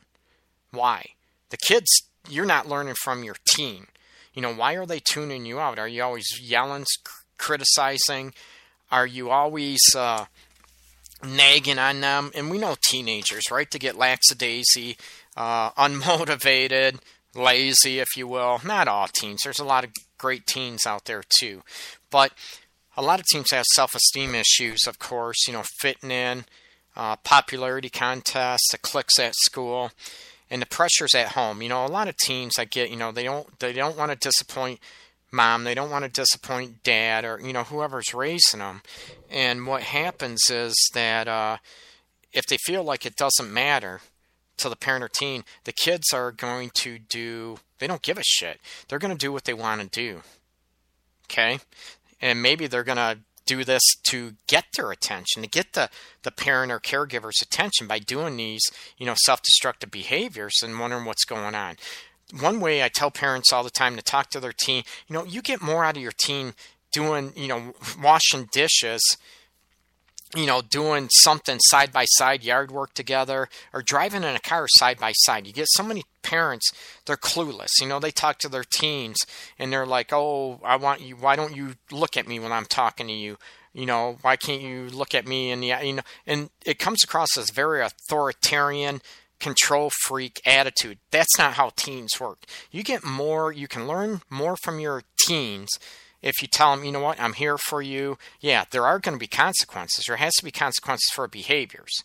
Why? 0.71 1.05
The 1.49 1.57
kids, 1.57 1.87
you're 2.29 2.45
not 2.45 2.67
learning 2.67 2.95
from 3.01 3.23
your 3.23 3.35
teen. 3.55 3.87
You 4.33 4.41
know, 4.41 4.53
why 4.53 4.73
are 4.73 4.85
they 4.85 4.99
tuning 4.99 5.45
you 5.45 5.59
out? 5.59 5.79
Are 5.79 5.87
you 5.87 6.03
always 6.03 6.27
yelling, 6.41 6.85
criticizing? 7.37 8.33
Are 8.91 9.07
you 9.07 9.29
always 9.29 9.79
uh, 9.95 10.25
nagging 11.23 11.79
on 11.79 12.01
them? 12.01 12.31
And 12.35 12.49
we 12.49 12.57
know 12.57 12.75
teenagers, 12.81 13.51
right? 13.51 13.69
To 13.71 13.79
get 13.79 13.95
lackadaisy, 13.95 14.97
uh, 15.35 15.71
unmotivated, 15.77 16.99
lazy, 17.35 17.99
if 17.99 18.15
you 18.15 18.27
will. 18.27 18.61
Not 18.63 18.87
all 18.87 19.07
teens. 19.07 19.41
There's 19.43 19.59
a 19.59 19.65
lot 19.65 19.83
of 19.83 19.91
great 20.17 20.45
teens 20.45 20.85
out 20.85 21.05
there 21.05 21.23
too, 21.39 21.63
but 22.11 22.33
a 22.97 23.01
lot 23.01 23.19
of 23.19 23.25
teens 23.27 23.51
have 23.51 23.65
self-esteem 23.73 24.35
issues. 24.35 24.79
Of 24.85 24.99
course, 24.99 25.47
you 25.47 25.53
know, 25.53 25.63
fitting 25.79 26.11
in, 26.11 26.45
uh, 26.99 27.15
popularity 27.23 27.89
contests, 27.89 28.71
the 28.71 28.77
cliques 28.77 29.17
at 29.19 29.33
school 29.33 29.91
and 30.49 30.61
the 30.61 30.65
pressures 30.65 31.15
at 31.15 31.29
home. 31.29 31.61
You 31.61 31.69
know, 31.69 31.85
a 31.85 31.87
lot 31.87 32.09
of 32.09 32.17
teens 32.17 32.59
I 32.59 32.65
get, 32.65 32.89
you 32.89 32.97
know, 32.97 33.13
they 33.13 33.23
don't 33.23 33.57
they 33.59 33.71
don't 33.71 33.97
want 33.97 34.11
to 34.11 34.17
disappoint 34.17 34.81
mom, 35.31 35.63
they 35.63 35.73
don't 35.73 35.89
want 35.89 36.03
to 36.03 36.11
disappoint 36.11 36.83
dad 36.83 37.23
or 37.23 37.39
you 37.41 37.53
know 37.53 37.63
whoever's 37.63 38.13
raising 38.13 38.59
them. 38.59 38.81
And 39.29 39.65
what 39.65 39.83
happens 39.83 40.41
is 40.49 40.75
that 40.93 41.29
uh, 41.29 41.57
if 42.33 42.45
they 42.49 42.57
feel 42.57 42.83
like 42.83 43.05
it 43.05 43.15
doesn't 43.15 43.53
matter 43.53 44.01
to 44.57 44.67
the 44.67 44.75
parent 44.75 45.05
or 45.05 45.07
teen, 45.09 45.45
the 45.63 45.71
kids 45.71 46.11
are 46.13 46.33
going 46.33 46.69
to 46.75 46.99
do. 46.99 47.59
They 47.77 47.87
don't 47.87 48.01
give 48.01 48.17
a 48.17 48.23
shit. 48.25 48.59
They're 48.89 48.99
going 48.99 49.13
to 49.13 49.17
do 49.17 49.31
what 49.31 49.45
they 49.45 49.53
want 49.53 49.79
to 49.79 49.87
do. 49.87 50.21
Okay, 51.27 51.59
and 52.19 52.41
maybe 52.41 52.67
they're 52.67 52.83
going 52.83 52.97
to 52.97 53.19
do 53.49 53.63
this 53.63 53.81
to 54.03 54.33
get 54.47 54.65
their 54.75 54.91
attention, 54.91 55.41
to 55.41 55.49
get 55.49 55.73
the, 55.73 55.89
the 56.21 56.31
parent 56.31 56.71
or 56.71 56.79
caregiver's 56.79 57.41
attention 57.41 57.87
by 57.87 57.97
doing 57.97 58.37
these, 58.37 58.61
you 58.97 59.05
know, 59.05 59.15
self-destructive 59.15 59.89
behaviors 59.89 60.61
and 60.63 60.79
wondering 60.79 61.05
what's 61.05 61.25
going 61.25 61.55
on. 61.55 61.75
One 62.39 62.59
way 62.59 62.83
I 62.83 62.89
tell 62.89 63.09
parents 63.09 63.51
all 63.51 63.63
the 63.63 63.71
time 63.71 63.95
to 63.95 64.03
talk 64.03 64.29
to 64.31 64.39
their 64.39 64.53
teen, 64.53 64.83
you 65.07 65.13
know, 65.15 65.25
you 65.25 65.41
get 65.41 65.63
more 65.63 65.83
out 65.83 65.97
of 65.97 66.03
your 66.03 66.13
teen 66.15 66.53
doing, 66.93 67.33
you 67.35 67.47
know, 67.47 67.73
washing 68.01 68.47
dishes 68.51 69.01
you 70.35 70.45
know, 70.45 70.61
doing 70.61 71.09
something 71.09 71.57
side 71.59 71.91
by 71.91 72.05
side, 72.05 72.43
yard 72.43 72.69
work 72.69 72.93
together, 72.93 73.49
or 73.73 73.81
driving 73.81 74.23
in 74.23 74.35
a 74.35 74.39
car 74.39 74.67
side 74.77 74.99
by 74.99 75.11
side. 75.11 75.47
You 75.47 75.53
get 75.53 75.65
so 75.69 75.81
many 75.81 76.03
parents, 76.21 76.71
they're 77.05 77.17
clueless. 77.17 77.69
You 77.81 77.87
know, 77.87 77.99
they 77.99 78.11
talk 78.11 78.39
to 78.39 78.49
their 78.49 78.63
teens 78.63 79.17
and 79.57 79.71
they're 79.71 79.85
like, 79.85 80.11
oh, 80.11 80.59
I 80.63 80.75
want 80.75 81.01
you, 81.01 81.15
why 81.15 81.35
don't 81.35 81.55
you 81.55 81.75
look 81.91 82.17
at 82.17 82.27
me 82.27 82.39
when 82.39 82.51
I'm 82.51 82.65
talking 82.65 83.07
to 83.07 83.13
you? 83.13 83.37
You 83.73 83.85
know, 83.85 84.17
why 84.21 84.35
can't 84.35 84.61
you 84.61 84.89
look 84.89 85.13
at 85.13 85.27
me? 85.27 85.51
And, 85.51 85.63
yeah, 85.63 85.81
you 85.81 85.93
know, 85.93 86.01
and 86.25 86.49
it 86.65 86.79
comes 86.79 87.03
across 87.03 87.37
as 87.37 87.51
very 87.51 87.81
authoritarian, 87.81 89.01
control 89.39 89.91
freak 90.05 90.41
attitude. 90.45 90.97
That's 91.11 91.37
not 91.37 91.53
how 91.53 91.71
teens 91.75 92.19
work. 92.19 92.45
You 92.71 92.83
get 92.83 93.05
more, 93.05 93.51
you 93.51 93.67
can 93.67 93.87
learn 93.87 94.21
more 94.29 94.57
from 94.57 94.79
your 94.79 95.03
teens 95.19 95.69
if 96.21 96.41
you 96.41 96.47
tell 96.47 96.75
them, 96.75 96.85
you 96.85 96.91
know 96.91 96.99
what, 96.99 97.19
I'm 97.19 97.33
here 97.33 97.57
for 97.57 97.81
you, 97.81 98.17
yeah, 98.39 98.65
there 98.71 98.85
are 98.85 98.99
going 98.99 99.15
to 99.15 99.19
be 99.19 99.27
consequences. 99.27 100.05
There 100.05 100.17
has 100.17 100.33
to 100.35 100.45
be 100.45 100.51
consequences 100.51 101.09
for 101.13 101.27
behaviors. 101.27 102.03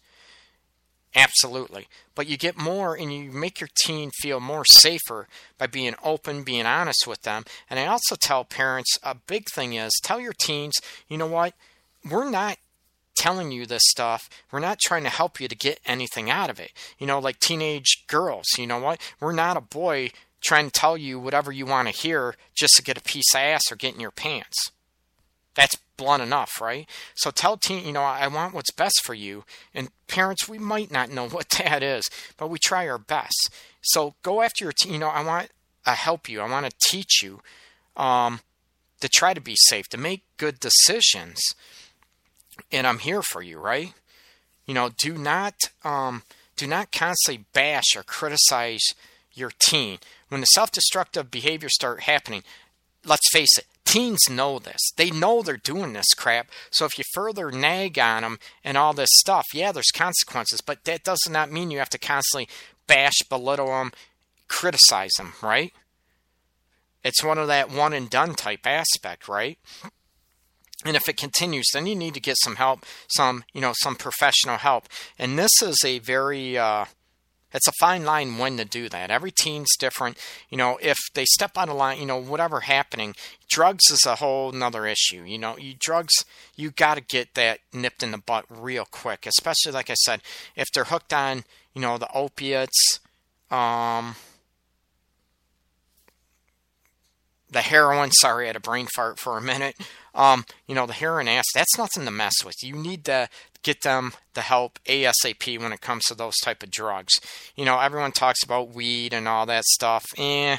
Absolutely. 1.14 1.86
But 2.14 2.26
you 2.26 2.36
get 2.36 2.58
more 2.58 2.96
and 2.96 3.12
you 3.14 3.30
make 3.30 3.60
your 3.60 3.68
teen 3.84 4.10
feel 4.20 4.40
more 4.40 4.64
safer 4.64 5.28
by 5.58 5.68
being 5.68 5.94
open, 6.02 6.42
being 6.42 6.66
honest 6.66 7.06
with 7.06 7.22
them. 7.22 7.44
And 7.70 7.78
I 7.78 7.86
also 7.86 8.16
tell 8.16 8.44
parents 8.44 8.98
a 9.02 9.14
big 9.14 9.48
thing 9.48 9.74
is 9.74 9.92
tell 10.02 10.18
your 10.20 10.32
teens, 10.32 10.74
you 11.08 11.16
know 11.16 11.26
what, 11.26 11.54
we're 12.08 12.28
not 12.28 12.58
telling 13.16 13.52
you 13.52 13.64
this 13.64 13.82
stuff. 13.86 14.28
We're 14.50 14.58
not 14.58 14.80
trying 14.80 15.04
to 15.04 15.08
help 15.08 15.40
you 15.40 15.46
to 15.46 15.54
get 15.54 15.80
anything 15.86 16.30
out 16.30 16.50
of 16.50 16.58
it. 16.58 16.72
You 16.98 17.06
know, 17.06 17.20
like 17.20 17.38
teenage 17.38 18.04
girls, 18.08 18.46
you 18.58 18.66
know 18.66 18.78
what? 18.78 19.00
We're 19.20 19.32
not 19.32 19.56
a 19.56 19.60
boy 19.60 20.10
trying 20.44 20.66
to 20.66 20.72
tell 20.72 20.96
you 20.96 21.18
whatever 21.18 21.52
you 21.52 21.64
want 21.64 21.88
to 21.88 21.94
hear 21.94 22.34
just 22.54 22.74
to 22.76 22.82
get 22.82 22.98
a 22.98 23.02
piece 23.02 23.34
of 23.34 23.40
ass 23.40 23.62
or 23.70 23.76
get 23.76 23.94
in 23.94 24.00
your 24.00 24.10
pants. 24.10 24.70
That's 25.54 25.76
blunt 25.96 26.22
enough, 26.22 26.60
right? 26.60 26.88
So 27.14 27.30
tell 27.30 27.56
teen, 27.56 27.86
you 27.86 27.92
know, 27.92 28.02
I 28.02 28.26
want 28.26 28.54
what's 28.54 28.72
best 28.72 29.00
for 29.04 29.14
you. 29.14 29.44
And 29.72 29.88
parents, 30.08 30.48
we 30.48 30.58
might 30.58 30.90
not 30.90 31.10
know 31.10 31.28
what 31.28 31.50
that 31.50 31.82
is, 31.82 32.04
but 32.36 32.50
we 32.50 32.58
try 32.58 32.88
our 32.88 32.98
best. 32.98 33.50
So 33.82 34.14
go 34.22 34.42
after 34.42 34.64
your 34.64 34.72
teen, 34.72 34.94
You 34.94 34.98
know, 34.98 35.08
I 35.08 35.24
want 35.24 35.50
to 35.84 35.92
help 35.92 36.28
you. 36.28 36.40
I 36.40 36.50
want 36.50 36.66
to 36.66 36.88
teach 36.88 37.22
you 37.22 37.40
um, 37.96 38.40
to 39.00 39.08
try 39.08 39.34
to 39.34 39.40
be 39.40 39.56
safe, 39.68 39.88
to 39.90 39.98
make 39.98 40.22
good 40.36 40.60
decisions. 40.60 41.40
And 42.72 42.86
I'm 42.86 42.98
here 42.98 43.22
for 43.22 43.42
you, 43.42 43.58
right? 43.58 43.92
You 44.66 44.74
know, 44.74 44.90
do 44.96 45.18
not 45.18 45.54
um, 45.84 46.22
do 46.56 46.66
not 46.66 46.92
constantly 46.92 47.44
bash 47.52 47.96
or 47.96 48.02
criticize 48.02 48.82
your 49.32 49.50
teen. 49.58 49.98
When 50.28 50.40
the 50.40 50.46
self-destructive 50.46 51.30
behaviors 51.30 51.74
start 51.74 52.02
happening, 52.02 52.42
let's 53.04 53.28
face 53.32 53.58
it, 53.58 53.66
teens 53.84 54.28
know 54.30 54.58
this. 54.58 54.80
They 54.96 55.10
know 55.10 55.42
they're 55.42 55.56
doing 55.56 55.92
this 55.92 56.14
crap. 56.16 56.48
So 56.70 56.84
if 56.84 56.98
you 56.98 57.04
further 57.12 57.50
nag 57.50 57.98
on 57.98 58.22
them 58.22 58.38
and 58.62 58.76
all 58.76 58.92
this 58.92 59.10
stuff, 59.12 59.46
yeah, 59.52 59.72
there's 59.72 59.90
consequences, 59.94 60.60
but 60.60 60.84
that 60.84 61.04
does 61.04 61.20
not 61.28 61.52
mean 61.52 61.70
you 61.70 61.78
have 61.78 61.90
to 61.90 61.98
constantly 61.98 62.48
bash, 62.86 63.18
belittle 63.28 63.68
them, 63.68 63.92
criticize 64.48 65.12
them, 65.16 65.34
right? 65.42 65.72
It's 67.02 67.22
one 67.22 67.38
of 67.38 67.48
that 67.48 67.70
one 67.70 67.92
and 67.92 68.08
done 68.08 68.34
type 68.34 68.66
aspect, 68.66 69.28
right? 69.28 69.58
And 70.84 70.96
if 70.96 71.08
it 71.08 71.16
continues, 71.16 71.66
then 71.72 71.86
you 71.86 71.94
need 71.94 72.14
to 72.14 72.20
get 72.20 72.36
some 72.42 72.56
help, 72.56 72.84
some, 73.08 73.44
you 73.52 73.60
know, 73.60 73.72
some 73.76 73.96
professional 73.96 74.58
help. 74.58 74.88
And 75.18 75.38
this 75.38 75.62
is 75.62 75.78
a 75.84 75.98
very, 75.98 76.58
uh, 76.58 76.86
it's 77.54 77.68
a 77.68 77.72
fine 77.78 78.04
line 78.04 78.36
when 78.36 78.56
to 78.56 78.64
do 78.64 78.88
that. 78.88 79.12
Every 79.12 79.30
teen's 79.30 79.70
different. 79.78 80.18
You 80.50 80.58
know, 80.58 80.78
if 80.82 80.98
they 81.14 81.24
step 81.24 81.56
out 81.56 81.68
of 81.68 81.76
line, 81.76 82.00
you 82.00 82.06
know, 82.06 82.20
whatever 82.20 82.60
happening, 82.60 83.14
drugs 83.48 83.84
is 83.90 84.04
a 84.04 84.16
whole 84.16 84.50
nother 84.50 84.86
issue. 84.86 85.22
You 85.22 85.38
know, 85.38 85.56
you 85.56 85.74
drugs, 85.78 86.12
you 86.56 86.72
got 86.72 86.96
to 86.96 87.00
get 87.00 87.34
that 87.34 87.60
nipped 87.72 88.02
in 88.02 88.10
the 88.10 88.18
butt 88.18 88.44
real 88.50 88.84
quick. 88.84 89.24
Especially, 89.24 89.70
like 89.70 89.88
I 89.88 89.94
said, 89.94 90.20
if 90.56 90.66
they're 90.74 90.84
hooked 90.84 91.12
on, 91.12 91.44
you 91.72 91.80
know, 91.80 91.96
the 91.96 92.12
opiates, 92.12 92.98
um, 93.52 94.16
the 97.48 97.62
heroin. 97.62 98.10
Sorry, 98.10 98.44
I 98.44 98.48
had 98.48 98.56
a 98.56 98.60
brain 98.60 98.88
fart 98.94 99.20
for 99.20 99.38
a 99.38 99.42
minute. 99.42 99.76
Um, 100.12 100.44
you 100.66 100.74
know, 100.74 100.86
the 100.86 100.92
heroin 100.92 101.28
ass, 101.28 101.46
that's 101.54 101.78
nothing 101.78 102.04
to 102.04 102.10
mess 102.10 102.34
with. 102.44 102.56
You 102.62 102.74
need 102.74 103.04
to 103.04 103.28
get 103.64 103.82
them 103.82 104.12
the 104.34 104.42
help 104.42 104.78
ASAP 104.86 105.58
when 105.58 105.72
it 105.72 105.80
comes 105.80 106.04
to 106.04 106.14
those 106.14 106.36
type 106.42 106.62
of 106.62 106.70
drugs. 106.70 107.14
You 107.56 107.64
know, 107.64 107.80
everyone 107.80 108.12
talks 108.12 108.44
about 108.44 108.72
weed 108.74 109.12
and 109.12 109.26
all 109.26 109.46
that 109.46 109.64
stuff. 109.64 110.04
Eh, 110.16 110.58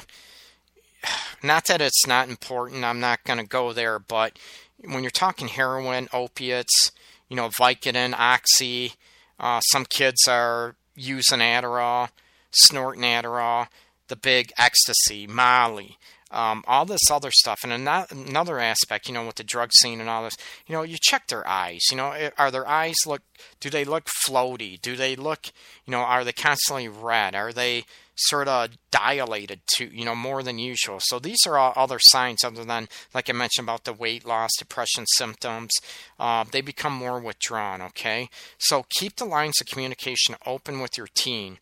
not 1.42 1.66
that 1.66 1.80
it's 1.80 2.06
not 2.06 2.28
important. 2.28 2.84
I'm 2.84 3.00
not 3.00 3.24
going 3.24 3.38
to 3.38 3.46
go 3.46 3.72
there, 3.72 3.98
but 3.98 4.38
when 4.84 5.02
you're 5.02 5.10
talking 5.10 5.48
heroin, 5.48 6.08
opiates, 6.12 6.92
you 7.28 7.36
know, 7.36 7.48
Vicodin, 7.48 8.14
Oxy, 8.18 8.92
uh, 9.40 9.60
some 9.60 9.84
kids 9.84 10.28
are 10.28 10.74
using 10.94 11.38
Adderall, 11.38 12.10
snorting 12.50 13.02
Adderall, 13.02 13.68
the 14.08 14.16
big 14.16 14.52
ecstasy, 14.58 15.26
Molly 15.26 15.98
um, 16.36 16.62
all 16.66 16.84
this 16.84 17.10
other 17.10 17.30
stuff. 17.32 17.60
And 17.64 17.72
another 17.72 18.60
aspect, 18.60 19.08
you 19.08 19.14
know, 19.14 19.26
with 19.26 19.36
the 19.36 19.42
drug 19.42 19.70
scene 19.72 20.00
and 20.00 20.08
all 20.08 20.24
this, 20.24 20.36
you 20.66 20.74
know, 20.74 20.82
you 20.82 20.98
check 21.00 21.28
their 21.28 21.48
eyes. 21.48 21.80
You 21.90 21.96
know, 21.96 22.12
eh, 22.12 22.30
are 22.36 22.50
their 22.50 22.68
eyes 22.68 22.94
look? 23.06 23.22
Do 23.58 23.70
they 23.70 23.84
look 23.84 24.08
floaty? 24.26 24.80
Do 24.80 24.96
they 24.96 25.16
look? 25.16 25.46
You 25.86 25.92
know, 25.92 26.00
are 26.00 26.24
they 26.24 26.32
constantly 26.32 26.88
red? 26.88 27.34
Are 27.34 27.52
they 27.52 27.84
sort 28.18 28.48
of 28.48 28.70
dilated 28.90 29.60
to 29.76 29.84
you 29.94 30.04
know 30.04 30.14
more 30.14 30.42
than 30.42 30.58
usual? 30.58 30.98
So 31.00 31.18
these 31.18 31.46
are 31.46 31.56
all 31.56 31.72
other 31.74 31.98
signs 32.00 32.44
other 32.44 32.64
than 32.64 32.88
like 33.14 33.30
I 33.30 33.32
mentioned 33.32 33.64
about 33.64 33.84
the 33.84 33.94
weight 33.94 34.26
loss, 34.26 34.50
depression 34.58 35.06
symptoms. 35.16 35.72
Uh, 36.20 36.44
they 36.50 36.60
become 36.60 36.92
more 36.92 37.18
withdrawn. 37.18 37.80
Okay, 37.80 38.28
so 38.58 38.84
keep 38.90 39.16
the 39.16 39.24
lines 39.24 39.54
of 39.60 39.68
communication 39.68 40.36
open 40.44 40.80
with 40.80 40.98
your 40.98 41.08
teen 41.14 41.58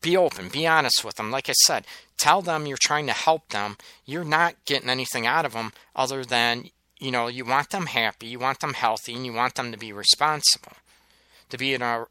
be 0.00 0.16
open, 0.16 0.48
be 0.48 0.66
honest 0.66 1.04
with 1.04 1.16
them. 1.16 1.30
Like 1.30 1.48
I 1.48 1.52
said, 1.64 1.86
tell 2.22 2.40
them 2.40 2.66
you're 2.66 2.76
trying 2.80 3.06
to 3.08 3.12
help 3.12 3.48
them. 3.48 3.76
You're 4.04 4.24
not 4.24 4.54
getting 4.64 4.88
anything 4.88 5.26
out 5.26 5.44
of 5.44 5.54
them 5.54 5.72
other 5.96 6.24
than, 6.24 6.66
you 7.00 7.10
know, 7.10 7.26
you 7.26 7.44
want 7.44 7.70
them 7.70 7.86
happy, 7.86 8.26
you 8.26 8.38
want 8.38 8.60
them 8.60 8.74
healthy, 8.74 9.14
and 9.14 9.26
you 9.26 9.32
want 9.32 9.56
them 9.56 9.72
to 9.72 9.78
be 9.78 9.92
responsible, 9.92 10.74
to 11.50 11.58
be 11.58 11.74
an, 11.74 11.82
a, 11.82 12.06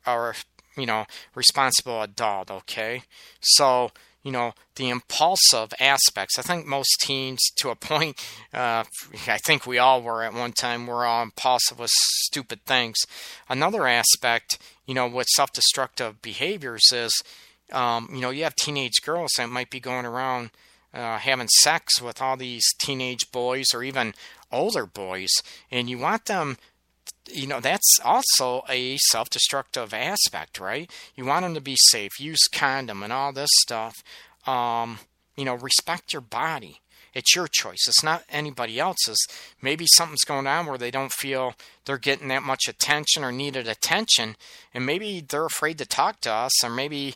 you 0.76 0.86
know, 0.86 1.06
responsible 1.34 2.02
adult, 2.02 2.52
okay? 2.52 3.04
So, 3.40 3.92
you 4.22 4.34
know, 4.34 4.54
the 4.76 4.90
impulsive 4.90 5.74
aspects. 5.80 6.38
I 6.38 6.42
think 6.42 6.66
most 6.66 7.00
teens, 7.00 7.40
to 7.62 7.70
a 7.70 7.76
point, 7.76 8.22
uh, 8.54 8.84
I 9.28 9.38
think 9.46 9.66
we 9.66 9.78
all 9.78 10.02
were 10.02 10.24
at 10.24 10.34
one 10.34 10.52
time, 10.52 10.88
we're 10.88 11.06
all 11.06 11.24
impulsive 11.24 11.80
with 11.80 11.90
stupid 12.26 12.66
things. 12.66 12.98
Another 13.48 13.88
aspect, 13.88 14.60
you 14.86 14.94
know, 14.94 15.08
with 15.08 15.28
self 15.28 15.54
destructive 15.54 16.22
behaviors 16.22 16.92
is, 16.92 17.14
um, 17.72 18.10
you 18.14 18.22
know, 18.22 18.30
you 18.30 18.44
have 18.44 18.56
teenage 18.56 19.02
girls 19.02 19.32
that 19.38 19.50
might 19.50 19.70
be 19.70 19.80
going 19.80 20.06
around 20.06 20.52
uh, 20.94 21.18
having 21.18 21.48
sex 21.48 22.02
with 22.02 22.22
all 22.22 22.38
these 22.38 22.66
teenage 22.80 23.32
boys 23.32 23.68
or 23.74 23.84
even 23.84 24.14
older 24.52 24.86
boys, 24.86 25.32
and 25.72 25.90
you 25.90 25.98
want 25.98 26.26
them. 26.26 26.58
You 27.30 27.48
know, 27.48 27.60
that's 27.60 28.00
also 28.04 28.64
a 28.68 28.98
self 28.98 29.30
destructive 29.30 29.94
aspect, 29.94 30.60
right? 30.60 30.92
You 31.16 31.26
want 31.26 31.44
them 31.44 31.54
to 31.54 31.62
be 31.62 31.78
safe, 31.78 32.20
use 32.20 32.48
condom 32.52 33.04
and 33.04 33.14
all 33.14 33.32
this 33.32 33.50
stuff. 33.60 34.04
Um, 34.46 35.00
you 35.38 35.46
know, 35.46 35.56
respect 35.56 36.14
your 36.14 36.22
body. 36.22 36.82
It's 37.14 37.36
your 37.36 37.48
choice. 37.48 37.88
It's 37.88 38.04
not 38.04 38.24
anybody 38.30 38.80
else's. 38.80 39.28
Maybe 39.62 39.86
something's 39.96 40.24
going 40.24 40.48
on 40.48 40.66
where 40.66 40.78
they 40.78 40.92
don't 40.92 41.12
feel 41.12 41.56
they're 41.86 41.98
getting 41.98 42.30
that 42.30 42.44
much 42.44 42.68
attention 42.68 43.24
or 43.24 43.32
needed 43.32 43.68
attention, 43.68 44.36
and 44.74 44.86
maybe 44.86 45.22
they're 45.22 45.46
afraid 45.46 45.78
to 45.80 45.86
talk 45.86 46.22
to 46.22 46.32
us, 46.32 46.64
or 46.64 46.70
maybe 46.70 47.16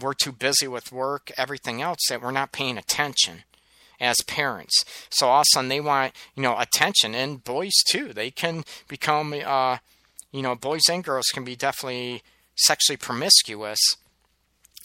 we're 0.00 0.14
too 0.14 0.32
busy 0.32 0.68
with 0.68 0.92
work, 0.92 1.30
everything 1.36 1.82
else, 1.82 1.98
that 2.08 2.22
we're 2.22 2.30
not 2.30 2.52
paying 2.52 2.78
attention 2.78 3.44
as 4.00 4.16
parents. 4.26 4.84
So 5.10 5.28
all 5.28 5.40
of 5.40 5.42
a 5.42 5.54
sudden 5.54 5.68
they 5.68 5.80
want, 5.80 6.12
you 6.34 6.42
know, 6.42 6.58
attention. 6.58 7.14
And 7.14 7.42
boys 7.42 7.72
too. 7.88 8.12
They 8.12 8.30
can 8.30 8.64
become, 8.88 9.32
uh, 9.32 9.78
you 10.32 10.42
know, 10.42 10.54
boys 10.54 10.82
and 10.90 11.04
girls 11.04 11.26
can 11.32 11.44
be 11.44 11.56
definitely 11.56 12.22
sexually 12.56 12.96
promiscuous. 12.96 13.80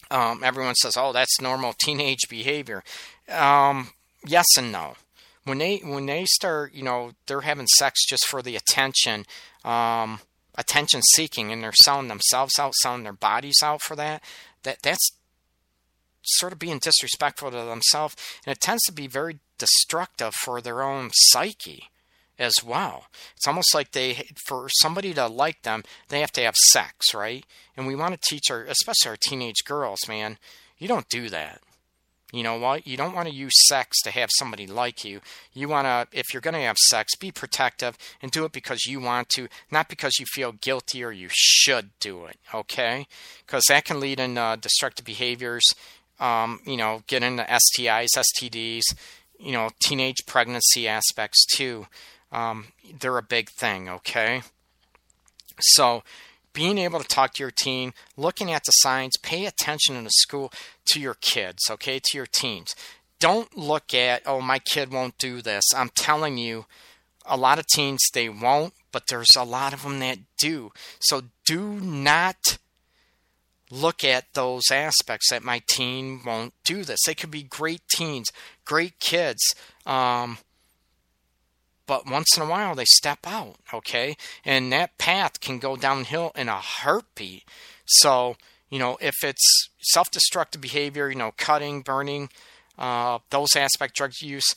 Um, 0.10 0.44
everyone 0.44 0.76
says, 0.76 0.96
"Oh, 0.96 1.12
that's 1.12 1.42
normal 1.42 1.74
teenage 1.74 2.30
behavior." 2.30 2.84
Um, 3.28 3.90
yes 4.26 4.46
and 4.58 4.72
no. 4.72 4.96
When 5.44 5.58
they 5.58 5.78
when 5.78 6.06
they 6.06 6.26
start, 6.26 6.74
you 6.74 6.84
know, 6.84 7.12
they're 7.26 7.42
having 7.42 7.68
sex 7.68 8.06
just 8.06 8.26
for 8.26 8.42
the 8.42 8.56
attention. 8.56 9.26
Um, 9.66 10.20
attention 10.58 11.02
seeking 11.14 11.52
and 11.52 11.64
they're 11.64 11.74
selling 11.84 12.08
themselves 12.08 12.58
out, 12.60 12.74
selling 12.76 13.04
their 13.04 13.14
bodies 13.14 13.62
out 13.62 13.82
for 13.82 13.96
that, 13.96 14.24
that 14.68 14.82
that's 14.84 15.12
sort 16.24 16.52
of 16.52 16.60
being 16.60 16.80
disrespectful 16.80 17.50
to 17.50 17.58
themselves 17.58 18.16
and 18.46 18.52
it 18.52 18.60
tends 18.60 18.84
to 18.84 18.92
be 18.92 19.08
very 19.08 19.40
destructive 19.58 20.34
for 20.36 20.62
their 20.62 20.84
own 20.84 21.10
psyche 21.14 21.90
as 22.38 22.54
well. 22.64 23.06
It's 23.36 23.48
almost 23.48 23.74
like 23.74 23.92
they 23.92 24.28
for 24.46 24.68
somebody 24.82 25.14
to 25.14 25.28
like 25.28 25.64
them, 25.64 25.84
they 26.10 26.20
have 26.20 26.34
to 26.34 26.42
have 26.42 26.56
sex, 26.56 27.14
right? 27.14 27.46
And 27.76 27.88
we 27.88 27.96
want 27.96 28.14
to 28.14 28.30
teach 28.30 28.52
our 28.52 28.64
especially 28.64 29.10
our 29.10 29.18
teenage 29.18 29.64
girls, 29.66 30.00
man, 30.08 30.38
you 30.78 30.88
don't 30.88 31.10
do 31.10 31.30
that. 31.30 31.62
You 32.34 32.44
know 32.44 32.58
what? 32.58 32.86
You 32.86 32.98
don't 32.98 33.16
want 33.16 33.30
to 33.30 33.34
use 33.34 33.54
sex 33.68 34.02
to 34.02 34.12
have 34.12 34.30
somebody 34.38 34.68
like 34.68 35.06
you. 35.06 35.22
You 35.54 35.70
want 35.70 35.86
to, 35.86 36.08
if 36.18 36.34
you're 36.34 36.42
going 36.42 36.56
to 36.56 36.60
have 36.62 36.76
sex, 36.78 37.16
be 37.16 37.32
protective 37.32 37.98
and 38.22 38.32
do 38.32 38.44
it 38.44 38.52
because 38.52 38.86
you 38.86 39.00
want 39.00 39.30
to, 39.30 39.48
not 39.72 39.88
because 39.88 40.20
you 40.20 40.26
feel 40.26 40.52
guilty 40.52 41.04
or 41.04 41.12
you 41.12 41.30
should 41.32 41.92
do 42.02 42.26
it, 42.26 42.38
okay? 42.54 43.08
Because 43.46 43.64
that 43.70 43.86
can 43.86 44.02
lead 44.02 44.20
in 44.20 44.38
uh, 44.38 44.58
destructive 44.58 45.06
behaviors, 45.06 45.64
um, 46.20 46.60
you 46.66 46.76
know, 46.76 47.04
get 47.08 47.24
into 47.24 47.44
STIs, 47.44 48.10
STDs, 48.18 48.84
you 49.40 49.54
know, 49.54 49.70
teenage 49.80 50.26
pregnancy 50.26 50.86
aspects 50.86 51.46
too. 51.46 51.88
Um, 52.34 52.68
they're 53.00 53.18
a 53.18 53.24
big 53.24 53.50
thing, 53.50 53.88
okay? 53.88 54.42
So, 55.60 56.04
being 56.58 56.80
able 56.80 57.00
to 57.00 57.08
talk 57.08 57.36
to 57.36 57.44
your 57.44 57.52
teen, 57.52 57.94
looking 58.18 58.52
at 58.52 58.64
the 58.66 58.72
signs, 58.72 59.16
pay 59.22 59.46
attention 59.46 59.96
in 59.96 60.06
the 60.06 60.10
school 60.10 60.52
to 60.88 61.00
your 61.00 61.14
kids, 61.14 61.62
okay, 61.70 62.00
to 62.04 62.18
your 62.18 62.26
teens. 62.26 62.74
Don't 63.20 63.56
look 63.56 63.94
at, 63.94 64.24
oh, 64.26 64.42
my 64.42 64.58
kid 64.58 64.92
won't 64.92 65.20
do 65.20 65.44
this. 65.44 65.64
I'm 65.76 65.92
telling 65.96 66.40
you, 66.40 66.66
a 67.28 67.38
lot 67.38 67.60
of 67.60 67.68
teens, 67.68 68.00
they 68.12 68.28
won't, 68.28 68.74
but 68.92 69.04
there's 69.08 69.36
a 69.38 69.44
lot 69.44 69.72
of 69.72 69.84
them 69.84 70.00
that 70.00 70.18
do. 70.40 70.72
So 71.00 71.26
do 71.46 71.74
not 71.74 72.58
look 73.70 74.04
at 74.04 74.34
those 74.34 74.72
aspects 74.72 75.30
that 75.30 75.44
my 75.44 75.62
teen 75.70 76.22
won't 76.26 76.56
do 76.66 76.84
this. 76.84 77.02
They 77.06 77.14
could 77.14 77.30
be 77.30 77.44
great 77.44 77.82
teens, 77.94 78.30
great 78.66 79.00
kids. 79.00 79.44
Um, 79.86 80.40
but 81.88 82.10
once 82.10 82.38
in 82.38 82.44
a 82.44 82.48
while 82.48 82.76
they 82.76 82.86
step 82.86 83.20
out, 83.26 83.56
okay? 83.74 84.16
And 84.46 84.72
that 84.72 84.98
path 84.98 85.40
can 85.40 85.58
go 85.58 85.76
downhill 85.76 86.32
in 86.36 86.50
a 86.50 86.58
heartbeat. 86.58 87.44
So, 87.86 88.36
you 88.70 88.78
know, 88.78 88.98
if 89.02 89.16
it's 89.24 89.70
self 89.80 90.12
destructive 90.12 90.62
behavior, 90.62 91.10
you 91.10 91.16
know, 91.16 91.34
cutting, 91.38 91.82
burning, 91.82 92.30
uh, 92.78 93.20
those 93.32 93.56
aspect 93.56 93.96
drug 93.96 94.12
use, 94.22 94.54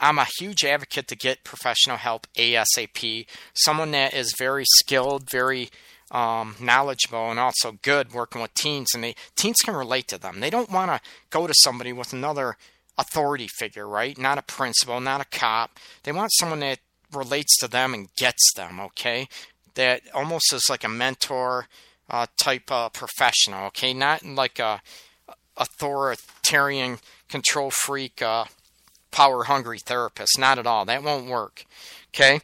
I'm 0.00 0.18
a 0.18 0.26
huge 0.38 0.64
advocate 0.64 1.06
to 1.08 1.16
get 1.16 1.44
professional 1.44 1.96
help 1.96 2.26
ASAP. 2.36 3.26
Someone 3.54 3.92
that 3.92 4.12
is 4.12 4.34
very 4.36 4.64
skilled, 4.66 5.30
very 5.30 5.70
um, 6.10 6.56
knowledgeable 6.60 7.30
and 7.30 7.40
also 7.40 7.78
good 7.82 8.12
working 8.12 8.42
with 8.42 8.52
teens, 8.54 8.88
and 8.94 9.02
they 9.02 9.14
teens 9.36 9.60
can 9.64 9.74
relate 9.74 10.08
to 10.08 10.18
them. 10.18 10.40
They 10.40 10.50
don't 10.50 10.70
want 10.70 10.90
to 10.90 11.00
go 11.30 11.46
to 11.46 11.54
somebody 11.62 11.92
with 11.92 12.12
another 12.12 12.56
authority 12.98 13.48
figure, 13.48 13.86
right? 13.86 14.16
Not 14.18 14.38
a 14.38 14.42
principal, 14.42 15.00
not 15.00 15.20
a 15.20 15.24
cop. 15.24 15.78
They 16.02 16.12
want 16.12 16.32
someone 16.34 16.60
that 16.60 16.80
relates 17.12 17.58
to 17.58 17.68
them 17.68 17.94
and 17.94 18.14
gets 18.16 18.52
them. 18.54 18.80
Okay, 18.80 19.28
that 19.74 20.02
almost 20.14 20.52
is 20.52 20.66
like 20.68 20.84
a 20.84 20.88
mentor 20.88 21.66
uh, 22.10 22.26
type 22.38 22.70
of 22.70 22.92
professional. 22.92 23.66
Okay, 23.66 23.94
not 23.94 24.24
like 24.24 24.58
a 24.58 24.80
authoritarian 25.56 26.98
control 27.28 27.70
freak, 27.70 28.22
uh, 28.22 28.44
power 29.10 29.44
hungry 29.44 29.78
therapist. 29.78 30.38
Not 30.38 30.58
at 30.58 30.66
all. 30.66 30.84
That 30.84 31.02
won't 31.02 31.26
work. 31.26 31.64
Okay. 32.08 32.40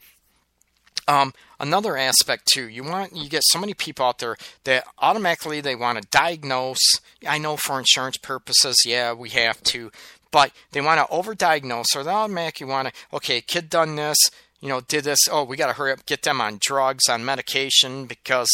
Um, 1.09 1.32
another 1.59 1.96
aspect 1.96 2.49
too, 2.53 2.68
you 2.68 2.84
want 2.84 3.16
you 3.16 3.30
get 3.30 3.42
so 3.46 3.59
many 3.59 3.72
people 3.72 4.05
out 4.05 4.18
there 4.18 4.36
that 4.64 4.84
automatically 4.99 5.62
they 5.62 5.74
want 5.74 6.01
to 6.01 6.07
diagnose. 6.11 7.01
I 7.26 7.38
know 7.38 7.57
for 7.57 7.78
insurance 7.78 8.18
purposes, 8.18 8.84
yeah, 8.84 9.14
we 9.14 9.30
have 9.30 9.62
to, 9.64 9.90
but 10.31 10.53
they 10.72 10.81
want 10.81 11.01
to 11.01 11.14
overdiagnose 11.14 11.95
or 11.95 12.01
oh, 12.01 12.05
they 12.05 12.11
automatically 12.11 12.66
want 12.66 12.89
to. 12.89 12.95
Okay, 13.12 13.41
kid 13.41 13.70
done 13.70 13.97
this, 13.97 14.16
you 14.61 14.68
know, 14.68 14.81
did 14.81 15.05
this. 15.05 15.20
Oh, 15.31 15.45
we 15.45 15.57
got 15.57 15.68
to 15.68 15.72
hurry 15.74 15.93
up, 15.93 16.07
get 16.07 16.22
them 16.22 16.41
on 16.41 16.59
drugs, 16.61 17.09
on 17.09 17.24
medication 17.24 18.07
because, 18.07 18.51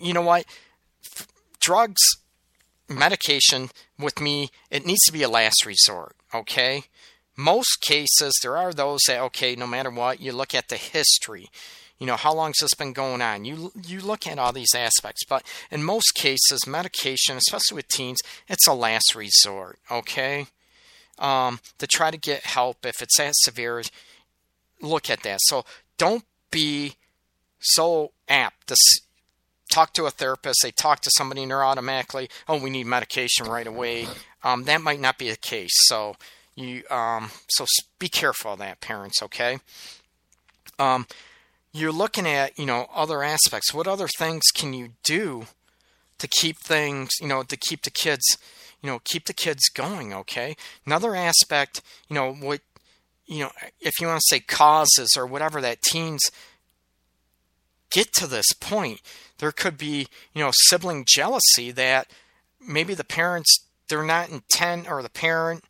you 0.00 0.12
know 0.12 0.22
what, 0.22 0.44
drugs, 1.60 2.00
medication 2.88 3.70
with 3.98 4.20
me, 4.20 4.50
it 4.70 4.86
needs 4.86 5.04
to 5.06 5.12
be 5.12 5.22
a 5.22 5.28
last 5.28 5.66
resort. 5.66 6.16
Okay, 6.34 6.84
most 7.36 7.80
cases, 7.80 8.32
there 8.42 8.56
are 8.56 8.72
those 8.72 9.00
that, 9.06 9.20
okay, 9.20 9.54
no 9.54 9.66
matter 9.66 9.90
what, 9.90 10.20
you 10.20 10.32
look 10.32 10.54
at 10.54 10.68
the 10.68 10.76
history. 10.76 11.48
You 11.98 12.06
know, 12.06 12.16
how 12.16 12.34
long 12.34 12.48
has 12.48 12.58
this 12.60 12.74
been 12.74 12.92
going 12.92 13.22
on? 13.22 13.44
You 13.44 13.72
you 13.86 14.00
look 14.00 14.26
at 14.26 14.38
all 14.38 14.52
these 14.52 14.74
aspects, 14.74 15.24
but 15.28 15.42
in 15.70 15.82
most 15.82 16.14
cases, 16.14 16.66
medication, 16.66 17.36
especially 17.36 17.76
with 17.76 17.88
teens, 17.88 18.18
it's 18.48 18.68
a 18.68 18.72
last 18.72 19.16
resort. 19.16 19.78
Okay, 19.90 20.46
um, 21.18 21.60
to 21.78 21.86
try 21.86 22.10
to 22.10 22.16
get 22.16 22.44
help 22.44 22.84
if 22.84 23.02
it's 23.02 23.18
that 23.18 23.34
severe, 23.36 23.82
look 24.80 25.10
at 25.10 25.22
that. 25.22 25.40
So 25.42 25.64
don't 25.96 26.24
be 26.50 26.94
so 27.60 28.12
apt 28.28 28.68
to 28.68 28.76
talk 29.70 29.92
to 29.94 30.06
a 30.06 30.10
therapist. 30.10 30.60
They 30.62 30.70
talk 30.70 31.00
to 31.00 31.10
somebody 31.16 31.42
and 31.42 31.50
they're 31.50 31.64
automatically, 31.64 32.28
oh, 32.48 32.60
we 32.60 32.70
need 32.70 32.86
medication 32.86 33.46
right 33.46 33.66
away. 33.66 34.06
Um, 34.42 34.64
that 34.64 34.80
might 34.80 35.00
not 35.00 35.18
be 35.18 35.30
the 35.30 35.36
case. 35.36 35.72
So 35.74 36.16
you 36.54 36.82
um, 36.90 37.30
so 37.48 37.66
be 37.98 38.08
careful 38.08 38.54
of 38.54 38.58
that, 38.58 38.80
parents. 38.80 39.22
Okay. 39.22 39.58
Um, 40.78 41.06
you're 41.72 41.92
looking 41.92 42.26
at 42.26 42.58
you 42.58 42.66
know 42.66 42.88
other 42.94 43.22
aspects. 43.22 43.72
What 43.72 43.86
other 43.86 44.08
things 44.18 44.42
can 44.54 44.72
you 44.74 44.90
do 45.04 45.46
to 46.18 46.26
keep 46.26 46.58
things 46.58 47.10
you 47.20 47.28
know 47.28 47.42
to 47.42 47.56
keep 47.56 47.82
the 47.82 47.90
kids 47.90 48.24
you 48.82 48.88
know 48.88 49.00
keep 49.04 49.26
the 49.26 49.32
kids 49.32 49.68
going? 49.68 50.12
Okay. 50.12 50.56
Another 50.86 51.14
aspect, 51.14 51.82
you 52.08 52.14
know 52.14 52.32
what 52.32 52.60
you 53.26 53.40
know 53.40 53.50
if 53.80 54.00
you 54.00 54.06
want 54.06 54.20
to 54.20 54.36
say 54.36 54.40
causes 54.40 55.14
or 55.16 55.26
whatever 55.26 55.60
that 55.60 55.82
teens 55.82 56.22
get 57.90 58.12
to 58.14 58.26
this 58.26 58.52
point, 58.60 59.00
there 59.38 59.52
could 59.52 59.78
be 59.78 60.08
you 60.34 60.42
know 60.42 60.50
sibling 60.52 61.04
jealousy 61.06 61.70
that 61.72 62.10
maybe 62.60 62.94
the 62.94 63.04
parents 63.04 63.64
they're 63.88 64.04
not 64.04 64.30
intent 64.30 64.90
or 64.90 65.02
the 65.02 65.08
parent 65.08 65.64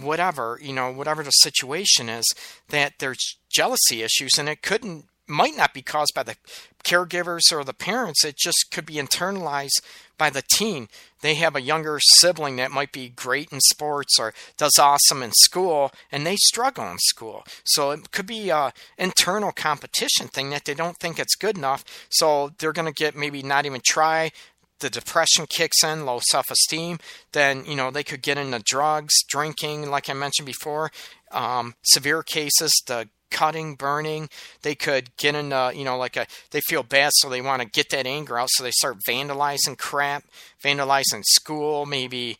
whatever, 0.00 0.58
you 0.60 0.72
know, 0.72 0.90
whatever 0.90 1.22
the 1.22 1.30
situation 1.30 2.08
is, 2.08 2.24
that 2.68 2.94
there's 2.98 3.36
jealousy 3.48 4.02
issues 4.02 4.32
and 4.38 4.48
it 4.48 4.62
couldn't 4.62 5.06
might 5.26 5.56
not 5.56 5.72
be 5.72 5.80
caused 5.80 6.12
by 6.14 6.22
the 6.22 6.36
caregivers 6.84 7.50
or 7.50 7.64
the 7.64 7.72
parents. 7.72 8.24
It 8.24 8.36
just 8.36 8.66
could 8.70 8.84
be 8.84 8.94
internalized 8.94 9.80
by 10.18 10.30
the 10.30 10.42
teen. 10.54 10.88
They 11.20 11.34
have 11.36 11.56
a 11.56 11.62
younger 11.62 11.98
sibling 12.00 12.56
that 12.56 12.70
might 12.70 12.92
be 12.92 13.08
great 13.08 13.50
in 13.50 13.60
sports 13.60 14.18
or 14.18 14.34
does 14.56 14.78
awesome 14.78 15.22
in 15.22 15.32
school, 15.32 15.90
and 16.12 16.26
they 16.26 16.36
struggle 16.36 16.88
in 16.90 16.98
school. 16.98 17.44
So 17.64 17.90
it 17.90 18.10
could 18.10 18.26
be 18.26 18.50
a 18.50 18.72
internal 18.98 19.52
competition 19.52 20.28
thing 20.28 20.50
that 20.50 20.64
they 20.64 20.74
don't 20.74 20.98
think 20.98 21.18
it's 21.18 21.34
good 21.34 21.56
enough. 21.56 21.84
So 22.10 22.52
they're 22.58 22.72
going 22.72 22.92
to 22.92 22.92
get 22.92 23.16
maybe 23.16 23.42
not 23.42 23.66
even 23.66 23.80
try 23.84 24.32
the 24.80 24.90
depression 24.90 25.46
kicks 25.48 25.82
in, 25.82 26.04
low 26.04 26.20
self 26.30 26.50
esteem, 26.50 26.98
then 27.32 27.64
you 27.64 27.74
know 27.74 27.90
they 27.90 28.04
could 28.04 28.22
get 28.22 28.38
into 28.38 28.58
drugs, 28.58 29.14
drinking, 29.28 29.90
like 29.90 30.10
I 30.10 30.12
mentioned 30.12 30.46
before. 30.46 30.90
Um, 31.30 31.74
severe 31.82 32.22
cases, 32.22 32.70
the 32.86 33.08
cutting, 33.34 33.74
burning, 33.74 34.28
they 34.62 34.76
could 34.76 35.14
get 35.16 35.34
into 35.34 35.72
you 35.74 35.84
know 35.84 35.98
like 35.98 36.16
a 36.16 36.26
they 36.52 36.60
feel 36.60 36.82
bad, 36.82 37.10
so 37.14 37.28
they 37.28 37.42
want 37.42 37.60
to 37.60 37.68
get 37.68 37.90
that 37.90 38.06
anger 38.06 38.38
out, 38.38 38.48
so 38.50 38.62
they 38.62 38.70
start 38.70 38.98
vandalizing 39.08 39.76
crap, 39.76 40.24
vandalizing 40.62 41.22
school, 41.24 41.84
maybe 41.84 42.38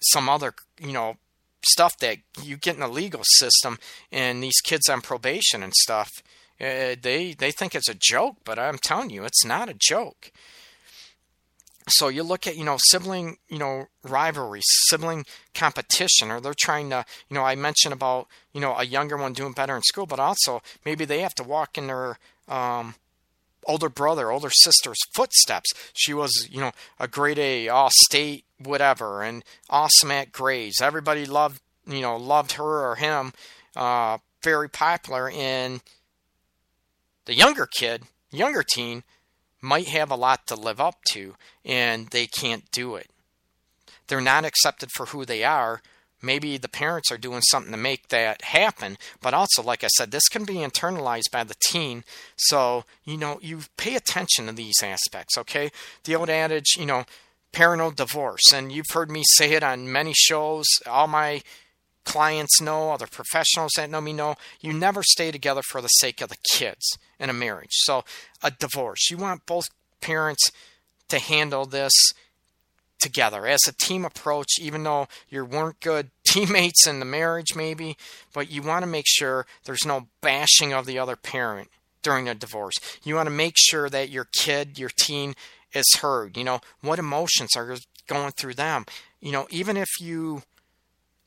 some 0.00 0.28
other 0.28 0.54
you 0.80 0.92
know 0.92 1.16
stuff 1.66 1.98
that 1.98 2.18
you 2.42 2.56
get 2.56 2.74
in 2.74 2.80
the 2.80 2.88
legal 2.88 3.22
system, 3.24 3.78
and 4.12 4.42
these 4.42 4.60
kids 4.62 4.88
on 4.88 5.00
probation 5.00 5.62
and 5.62 5.74
stuff. 5.74 6.10
Uh, 6.60 6.94
they 7.02 7.34
they 7.38 7.50
think 7.50 7.74
it's 7.74 7.88
a 7.88 7.94
joke, 7.94 8.36
but 8.44 8.58
I'm 8.58 8.78
telling 8.78 9.10
you, 9.10 9.24
it's 9.24 9.44
not 9.44 9.68
a 9.68 9.74
joke 9.74 10.32
so 11.90 12.08
you 12.08 12.22
look 12.22 12.46
at 12.46 12.56
you 12.56 12.64
know 12.64 12.78
sibling 12.86 13.36
you 13.48 13.58
know 13.58 13.86
rivalry 14.02 14.60
sibling 14.62 15.24
competition 15.54 16.30
or 16.30 16.40
they're 16.40 16.54
trying 16.56 16.90
to 16.90 17.04
you 17.28 17.34
know 17.34 17.44
i 17.44 17.54
mentioned 17.54 17.92
about 17.92 18.26
you 18.52 18.60
know 18.60 18.74
a 18.76 18.84
younger 18.84 19.16
one 19.16 19.32
doing 19.32 19.52
better 19.52 19.76
in 19.76 19.82
school 19.82 20.06
but 20.06 20.20
also 20.20 20.62
maybe 20.84 21.04
they 21.04 21.20
have 21.20 21.34
to 21.34 21.42
walk 21.42 21.76
in 21.76 21.86
their 21.86 22.18
um, 22.48 22.94
older 23.68 23.88
brother 23.88 24.32
older 24.32 24.50
sister's 24.50 24.98
footsteps. 25.14 25.72
She 25.92 26.12
was 26.14 26.48
you 26.50 26.60
know 26.60 26.72
a 26.98 27.06
grade 27.06 27.38
a 27.38 27.68
all 27.68 27.90
state 27.92 28.44
whatever 28.58 29.22
and 29.22 29.44
awesome 29.70 30.10
at 30.10 30.32
grades. 30.32 30.80
Everybody 30.80 31.26
loved 31.26 31.60
you 31.86 32.00
know 32.00 32.16
loved 32.16 32.52
her 32.52 32.90
or 32.90 32.96
him 32.96 33.32
uh, 33.76 34.18
very 34.42 34.68
popular 34.68 35.28
in 35.28 35.80
the 37.26 37.34
younger 37.34 37.66
kid 37.66 38.04
younger 38.30 38.62
teen 38.62 39.04
might 39.60 39.88
have 39.88 40.10
a 40.10 40.16
lot 40.16 40.46
to 40.46 40.54
live 40.54 40.80
up 40.80 41.02
to 41.10 41.34
and 41.64 42.08
they 42.08 42.26
can't 42.26 42.70
do 42.70 42.94
it. 42.96 43.10
They're 44.06 44.20
not 44.20 44.44
accepted 44.44 44.90
for 44.92 45.06
who 45.06 45.24
they 45.24 45.44
are. 45.44 45.82
Maybe 46.20 46.56
the 46.56 46.68
parents 46.68 47.12
are 47.12 47.18
doing 47.18 47.42
something 47.42 47.70
to 47.70 47.78
make 47.78 48.08
that 48.08 48.42
happen, 48.42 48.98
but 49.22 49.34
also, 49.34 49.62
like 49.62 49.84
I 49.84 49.88
said, 49.88 50.10
this 50.10 50.28
can 50.28 50.44
be 50.44 50.54
internalized 50.54 51.30
by 51.30 51.44
the 51.44 51.54
teen. 51.60 52.02
So, 52.36 52.84
you 53.04 53.16
know, 53.16 53.38
you 53.40 53.60
pay 53.76 53.94
attention 53.94 54.46
to 54.46 54.52
these 54.52 54.82
aspects, 54.82 55.38
okay? 55.38 55.70
The 56.04 56.16
old 56.16 56.28
adage, 56.28 56.76
you 56.76 56.86
know, 56.86 57.04
parental 57.52 57.92
divorce, 57.92 58.52
and 58.52 58.72
you've 58.72 58.90
heard 58.92 59.12
me 59.12 59.22
say 59.34 59.52
it 59.52 59.62
on 59.62 59.92
many 59.92 60.12
shows. 60.12 60.66
All 60.86 61.06
my 61.06 61.42
clients 62.04 62.60
know, 62.60 62.90
other 62.90 63.06
professionals 63.06 63.72
that 63.76 63.90
know 63.90 64.00
me 64.00 64.12
know, 64.12 64.34
you 64.60 64.72
never 64.72 65.02
stay 65.04 65.30
together 65.30 65.62
for 65.62 65.80
the 65.80 65.88
sake 65.88 66.20
of 66.20 66.30
the 66.30 66.36
kids 66.52 66.98
in 67.18 67.30
a 67.30 67.34
marriage. 67.34 67.72
So, 67.72 68.04
a 68.42 68.50
divorce, 68.50 69.10
you 69.10 69.16
want 69.16 69.46
both 69.46 69.64
parents 70.00 70.50
to 71.08 71.18
handle 71.18 71.64
this 71.64 71.92
together 72.98 73.46
as 73.46 73.60
a 73.66 73.72
team 73.72 74.04
approach, 74.04 74.58
even 74.60 74.82
though 74.82 75.08
you 75.28 75.44
weren't 75.44 75.80
good 75.80 76.10
teammates 76.24 76.86
in 76.86 76.98
the 76.98 77.06
marriage, 77.06 77.54
maybe, 77.54 77.96
but 78.32 78.50
you 78.50 78.62
want 78.62 78.82
to 78.82 78.86
make 78.86 79.06
sure 79.06 79.46
there's 79.64 79.86
no 79.86 80.08
bashing 80.20 80.72
of 80.72 80.86
the 80.86 80.98
other 80.98 81.16
parent 81.16 81.68
during 82.02 82.28
a 82.28 82.34
divorce. 82.34 82.74
You 83.02 83.14
want 83.14 83.26
to 83.26 83.34
make 83.34 83.54
sure 83.56 83.88
that 83.88 84.10
your 84.10 84.26
kid, 84.32 84.78
your 84.78 84.90
teen, 85.00 85.34
is 85.72 85.98
heard. 86.00 86.36
You 86.36 86.44
know, 86.44 86.60
what 86.80 86.98
emotions 86.98 87.56
are 87.56 87.76
going 88.06 88.32
through 88.32 88.54
them? 88.54 88.86
You 89.20 89.32
know, 89.32 89.46
even 89.50 89.76
if 89.76 89.88
you 90.00 90.42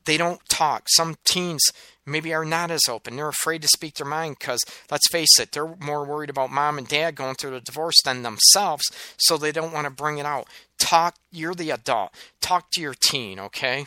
they 0.04 0.16
don't 0.16 0.40
talk. 0.48 0.84
Some 0.88 1.16
teens 1.24 1.62
maybe 2.04 2.34
are 2.34 2.44
not 2.44 2.70
as 2.70 2.88
open. 2.88 3.16
They're 3.16 3.28
afraid 3.28 3.62
to 3.62 3.68
speak 3.68 3.94
their 3.94 4.06
mind 4.06 4.36
because, 4.38 4.60
let's 4.90 5.10
face 5.10 5.38
it, 5.38 5.52
they're 5.52 5.76
more 5.80 6.04
worried 6.04 6.30
about 6.30 6.50
mom 6.50 6.78
and 6.78 6.88
dad 6.88 7.14
going 7.14 7.36
through 7.36 7.52
the 7.52 7.60
divorce 7.60 7.96
than 8.04 8.22
themselves, 8.22 8.84
so 9.16 9.36
they 9.36 9.52
don't 9.52 9.72
want 9.72 9.86
to 9.86 9.90
bring 9.90 10.18
it 10.18 10.26
out. 10.26 10.48
Talk, 10.78 11.16
you're 11.30 11.54
the 11.54 11.70
adult. 11.70 12.12
Talk 12.40 12.70
to 12.72 12.80
your 12.80 12.94
teen, 12.94 13.38
okay? 13.38 13.86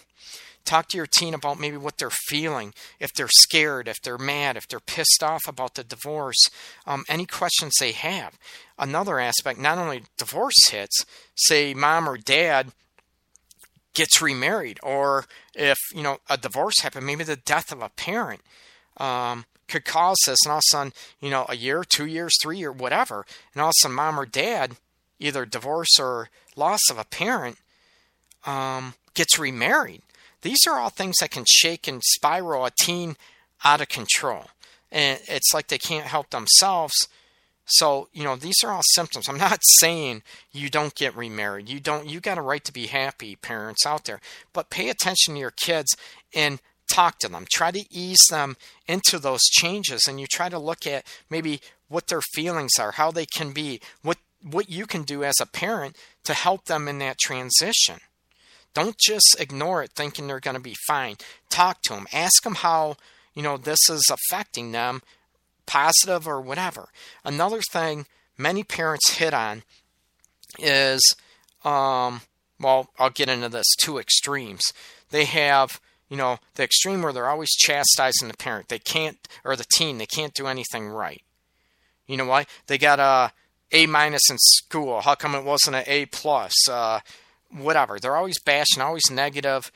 Talk 0.63 0.87
to 0.89 0.97
your 0.97 1.07
teen 1.07 1.35
about 1.35 1.59
maybe 1.59 1.77
what 1.77 1.97
they're 1.97 2.09
feeling, 2.09 2.73
if 2.99 3.13
they're 3.13 3.27
scared, 3.29 3.87
if 3.87 3.97
they're 4.01 4.17
mad, 4.17 4.57
if 4.57 4.67
they're 4.67 4.79
pissed 4.79 5.21
off 5.21 5.43
about 5.47 5.75
the 5.75 5.83
divorce, 5.83 6.49
um, 6.87 7.03
any 7.07 7.27
questions 7.27 7.73
they 7.79 7.91
have. 7.91 8.39
Another 8.79 9.19
aspect, 9.19 9.59
not 9.59 9.77
only 9.77 10.03
divorce 10.17 10.69
hits, 10.69 11.05
say 11.35 11.75
mom 11.75 12.09
or 12.09 12.17
dad 12.17 12.71
gets 13.95 14.21
remarried, 14.21 14.79
or 14.83 15.25
if 15.55 15.77
you 15.93 16.03
know 16.03 16.19
a 16.29 16.37
divorce 16.37 16.81
happened, 16.81 17.05
maybe 17.05 17.23
the 17.23 17.35
death 17.35 17.71
of 17.71 17.81
a 17.81 17.89
parent 17.89 18.41
um, 18.97 19.45
could 19.67 19.85
cause 19.85 20.17
this, 20.25 20.37
and 20.45 20.51
all 20.51 20.57
of 20.57 20.63
a 20.67 20.71
sudden, 20.71 20.93
you 21.19 21.29
know, 21.29 21.45
a 21.49 21.55
year, 21.55 21.83
two 21.83 22.05
years, 22.05 22.33
three 22.41 22.59
year, 22.59 22.71
whatever, 22.71 23.25
and 23.53 23.61
all 23.61 23.69
of 23.69 23.73
a 23.77 23.81
sudden, 23.81 23.95
mom 23.95 24.19
or 24.19 24.25
dad, 24.25 24.73
either 25.19 25.45
divorce 25.45 25.99
or 25.99 26.29
loss 26.55 26.81
of 26.91 26.99
a 26.99 27.05
parent, 27.05 27.57
um, 28.45 28.93
gets 29.15 29.39
remarried. 29.39 30.01
These 30.41 30.67
are 30.67 30.77
all 30.77 30.89
things 30.89 31.15
that 31.19 31.31
can 31.31 31.45
shake 31.47 31.87
and 31.87 32.03
spiral 32.03 32.65
a 32.65 32.71
teen 32.71 33.17
out 33.63 33.81
of 33.81 33.89
control, 33.89 34.45
and 34.91 35.19
it's 35.27 35.53
like 35.53 35.67
they 35.67 35.79
can't 35.79 36.05
help 36.05 36.29
themselves 36.29 37.07
So, 37.65 38.09
you 38.13 38.23
know, 38.23 38.35
these 38.35 38.63
are 38.63 38.71
all 38.71 38.81
symptoms. 38.93 39.27
I'm 39.27 39.37
not 39.37 39.59
saying 39.79 40.23
you 40.51 40.69
don't 40.69 40.95
get 40.95 41.15
remarried. 41.15 41.69
You 41.69 41.79
don't 41.79 42.07
you 42.07 42.19
got 42.19 42.37
a 42.37 42.41
right 42.41 42.63
to 42.63 42.73
be 42.73 42.87
happy, 42.87 43.35
parents 43.35 43.85
out 43.85 44.05
there. 44.05 44.21
But 44.53 44.69
pay 44.69 44.89
attention 44.89 45.33
to 45.33 45.39
your 45.39 45.51
kids 45.51 45.95
and 46.33 46.61
talk 46.87 47.19
to 47.19 47.29
them. 47.29 47.45
Try 47.51 47.71
to 47.71 47.85
ease 47.93 48.25
them 48.29 48.57
into 48.87 49.19
those 49.19 49.41
changes 49.43 50.05
and 50.07 50.19
you 50.19 50.27
try 50.27 50.49
to 50.49 50.59
look 50.59 50.85
at 50.85 51.05
maybe 51.29 51.61
what 51.87 52.07
their 52.07 52.21
feelings 52.33 52.73
are, 52.79 52.91
how 52.91 53.11
they 53.11 53.25
can 53.25 53.51
be, 53.51 53.79
what 54.01 54.17
what 54.41 54.69
you 54.69 54.85
can 54.85 55.01
do 55.03 55.23
as 55.23 55.35
a 55.41 55.45
parent 55.45 55.95
to 56.23 56.33
help 56.33 56.65
them 56.65 56.87
in 56.87 56.99
that 56.99 57.17
transition. 57.17 57.99
Don't 58.75 58.97
just 58.97 59.37
ignore 59.39 59.81
it 59.81 59.91
thinking 59.91 60.27
they're 60.27 60.39
going 60.39 60.55
to 60.55 60.61
be 60.61 60.75
fine. 60.87 61.15
Talk 61.49 61.81
to 61.83 61.93
them. 61.93 62.05
Ask 62.13 62.43
them 62.43 62.55
how, 62.55 62.97
you 63.33 63.41
know, 63.41 63.57
this 63.57 63.89
is 63.89 64.11
affecting 64.11 64.71
them 64.71 65.01
positive 65.65 66.27
or 66.27 66.39
whatever. 66.41 66.89
Another 67.23 67.61
thing 67.71 68.05
many 68.37 68.63
parents 68.63 69.17
hit 69.17 69.33
on 69.33 69.63
is, 70.59 71.15
um, 71.63 72.21
well, 72.59 72.89
I'll 72.97 73.09
get 73.09 73.29
into 73.29 73.49
this 73.49 73.67
two 73.79 73.97
extremes. 73.97 74.63
They 75.09 75.25
have, 75.25 75.79
you 76.09 76.17
know, 76.17 76.39
the 76.55 76.63
extreme 76.63 77.01
where 77.01 77.13
they're 77.13 77.29
always 77.29 77.51
chastising 77.51 78.27
the 78.27 78.37
parent. 78.37 78.69
They 78.69 78.79
can't, 78.79 79.17
or 79.43 79.55
the 79.55 79.65
teen, 79.75 79.97
they 79.97 80.05
can't 80.05 80.33
do 80.33 80.47
anything 80.47 80.87
right. 80.87 81.21
You 82.07 82.17
know 82.17 82.25
why? 82.25 82.45
They 82.67 82.77
got 82.77 82.99
a 82.99 83.31
A 83.71 83.87
minus 83.87 84.29
in 84.29 84.37
school. 84.39 85.01
How 85.01 85.15
come 85.15 85.35
it 85.35 85.43
wasn't 85.43 85.77
an 85.77 85.83
A 85.87 86.05
plus? 86.05 86.53
Uh, 86.69 86.99
whatever. 87.49 87.99
They're 87.99 88.15
always 88.15 88.39
bashing, 88.39 88.81
always 88.81 89.09
negative 89.09 89.71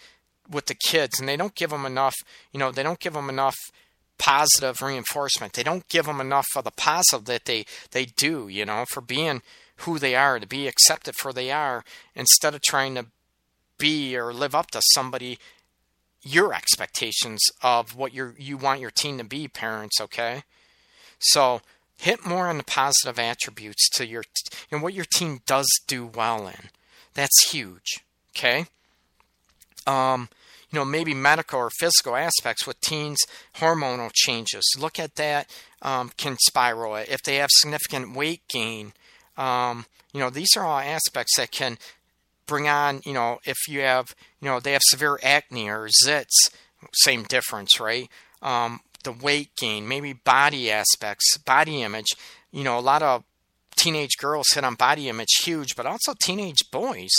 with 0.50 0.68
the 0.68 0.76
kids, 0.76 1.20
and 1.20 1.28
they 1.28 1.38
don't 1.38 1.56
give 1.56 1.72
them 1.72 1.86
enough. 1.86 2.16
You 2.52 2.60
know, 2.60 2.72
they 2.72 2.84
don't 2.84 3.00
give 3.00 3.14
them 3.14 3.30
enough 3.30 3.56
positive 4.20 4.82
reinforcement. 4.82 5.53
They 5.53 5.63
don't 5.63 5.88
give 5.88 6.05
them 6.05 6.22
enough 6.22 6.45
of 6.55 6.65
the 6.65 6.72
positive 6.72 7.26
that 7.26 7.45
they 7.45 7.65
they 7.91 8.05
do, 8.05 8.47
you 8.47 8.65
know, 8.65 8.86
for 8.91 9.01
being 9.01 9.41
who 9.78 9.97
they 9.97 10.13
are, 10.15 10.39
to 10.39 10.45
be 10.45 10.67
accepted 10.67 11.15
for 11.15 11.34
they 11.34 11.51
are, 11.51 11.84
instead 12.13 12.53
of 12.53 12.61
trying 12.61 12.95
to 12.95 13.05
be 13.78 14.15
or 14.15 14.34
live 14.34 14.53
up 14.53 14.70
to 14.72 14.82
somebody 14.93 15.39
your 16.22 16.53
expectations 16.53 17.39
of 17.63 17.95
what 17.95 18.13
you 18.13 18.34
you 18.38 18.57
want 18.57 18.82
your 18.82 18.91
teen 18.91 19.17
to 19.17 19.24
be, 19.24 19.47
parents, 19.47 19.99
okay? 20.01 20.43
So 21.20 21.61
hit 21.97 22.26
more 22.26 22.47
on 22.47 22.57
the 22.57 22.63
positive 22.63 23.17
attributes 23.17 23.89
to 23.91 24.05
your 24.05 24.24
and 24.72 24.82
what 24.82 24.93
your 24.93 25.05
teen 25.13 25.39
does 25.45 25.67
do 25.88 26.05
well 26.05 26.47
in. 26.47 26.70
That's 27.13 27.51
huge, 27.51 28.03
okay? 28.36 28.65
Um, 29.88 30.30
you 30.72 30.78
know, 30.78 30.86
maybe 30.86 31.13
medical 31.13 31.59
or 31.59 31.70
physical 31.80 32.15
aspects 32.15 32.67
with 32.67 32.80
teens, 32.82 33.20
hormonal 33.55 34.11
changes. 34.13 34.63
Look 34.78 34.99
at 34.99 35.15
that, 35.15 35.49
um, 35.82 36.11
can 36.17 36.38
spiral 36.39 36.95
it. 36.95 37.09
If 37.09 37.24
they 37.24 37.38
have 37.38 37.49
significant 37.51 38.15
weight 38.15 38.41
gain, 38.47 38.93
um, 39.38 39.86
you 40.13 40.20
know, 40.20 40.30
these 40.30 40.55
are 40.55 40.65
all 40.65 40.80
aspects 40.80 41.38
that 41.38 41.51
can 41.51 41.78
bring 42.45 42.67
on, 42.67 43.01
you 43.05 43.13
know, 43.13 43.39
if 43.45 43.57
you 43.67 43.82
have, 43.82 44.15
you 44.41 44.49
know, 44.49 44.59
they 44.59 44.74
have 44.74 44.82
severe 44.86 45.20
acne 45.24 45.70
or 45.70 45.88
zits, 45.88 46.49
same 46.93 47.24
difference, 47.24 47.80
right? 47.80 48.09
Um, 48.41 48.82
the 49.03 49.11
weight 49.11 49.55
gain, 49.55 49.88
maybe 49.88 50.13
body 50.13 50.72
aspects, 50.72 51.38
body 51.38 51.82
image. 51.84 52.15
You 52.51 52.63
know, 52.63 52.78
a 52.78 52.82
lot 52.82 53.01
of 53.01 53.24
teenage 53.76 54.17
girls 54.17 54.47
hit 54.53 54.63
on 54.63 54.76
body 54.76 55.09
image 55.09 55.36
huge, 55.43 55.76
but 55.76 55.86
also 55.86 56.13
teenage 56.22 56.70
boys 56.72 57.11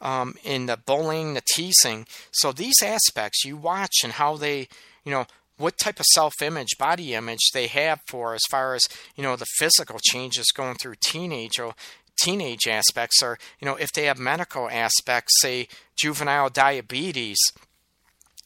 um, 0.00 0.34
in 0.44 0.66
the 0.66 0.76
bullying, 0.76 1.34
the 1.34 1.42
teasing. 1.54 2.06
So 2.30 2.52
these 2.52 2.82
aspects 2.82 3.44
you 3.44 3.56
watch 3.56 3.96
and 4.02 4.14
how 4.14 4.36
they, 4.36 4.68
you 5.04 5.12
know, 5.12 5.26
what 5.58 5.76
type 5.76 6.00
of 6.00 6.06
self-image, 6.06 6.78
body 6.78 7.14
image 7.14 7.50
they 7.52 7.66
have 7.66 8.00
for 8.06 8.34
as 8.34 8.42
far 8.50 8.74
as 8.74 8.82
you 9.16 9.22
know 9.22 9.36
the 9.36 9.46
physical 9.58 9.98
changes 10.00 10.52
going 10.54 10.76
through 10.76 10.94
teenage 11.04 11.58
or 11.58 11.74
teenage 12.20 12.66
aspects, 12.66 13.22
or 13.22 13.38
you 13.60 13.66
know 13.66 13.74
if 13.74 13.90
they 13.92 14.04
have 14.04 14.18
medical 14.18 14.70
aspects, 14.70 15.34
say 15.40 15.68
juvenile 15.96 16.48
diabetes, 16.48 17.38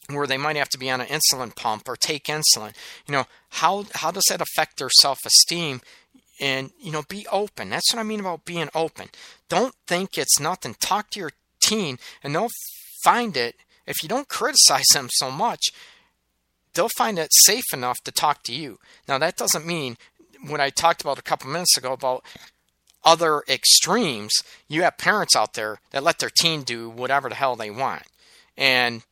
where 0.09 0.27
they 0.27 0.37
might 0.37 0.55
have 0.55 0.69
to 0.69 0.79
be 0.79 0.89
on 0.89 1.01
an 1.01 1.07
insulin 1.07 1.55
pump 1.55 1.87
or 1.87 1.95
take 1.95 2.25
insulin. 2.25 2.73
You 3.07 3.13
know 3.13 3.25
how 3.49 3.85
how 3.93 4.11
does 4.11 4.25
that 4.29 4.41
affect 4.41 4.77
their 4.77 4.89
self-esteem? 4.89 5.81
And 6.39 6.71
you 6.81 6.91
know, 6.91 7.03
be 7.07 7.27
open. 7.31 7.69
That's 7.69 7.93
what 7.93 7.99
I 7.99 8.03
mean 8.03 8.19
about 8.19 8.43
being 8.43 8.69
open. 8.73 9.09
Don't 9.49 9.75
think 9.87 10.17
it's 10.17 10.39
nothing. 10.39 10.75
Talk 10.79 11.11
to 11.11 11.19
your 11.19 11.31
teen 11.73 11.97
and 12.23 12.35
they'll 12.35 12.49
find 13.03 13.35
it. 13.37 13.55
If 13.85 14.01
you 14.01 14.09
don't 14.09 14.27
criticize 14.29 14.87
them 14.93 15.09
so 15.11 15.29
much 15.31 15.71
they'll 16.73 16.89
find 16.89 17.19
it 17.19 17.29
safe 17.31 17.73
enough 17.73 17.99
to 18.03 18.11
talk 18.11 18.43
to 18.43 18.53
you. 18.53 18.79
Now 19.07 19.17
that 19.19 19.37
doesn't 19.37 19.65
mean 19.65 19.97
what 20.45 20.59
i 20.59 20.69
talked 20.69 21.01
about 21.01 21.19
a 21.19 21.23
couple 21.23 21.49
minutes 21.49 21.77
ago 21.77 21.93
about 21.93 22.25
other 23.05 23.43
extremes 23.47 24.31
you 24.67 24.83
have 24.83 24.97
parents 24.97 25.37
out 25.37 25.53
there 25.53 25.79
that 25.91 26.03
let 26.03 26.19
their 26.19 26.29
teen 26.29 26.63
do 26.63 26.89
whatever 26.89 27.29
the 27.29 27.35
hell 27.35 27.55
they 27.55 27.71
want. 27.71 28.03
And 28.57 29.03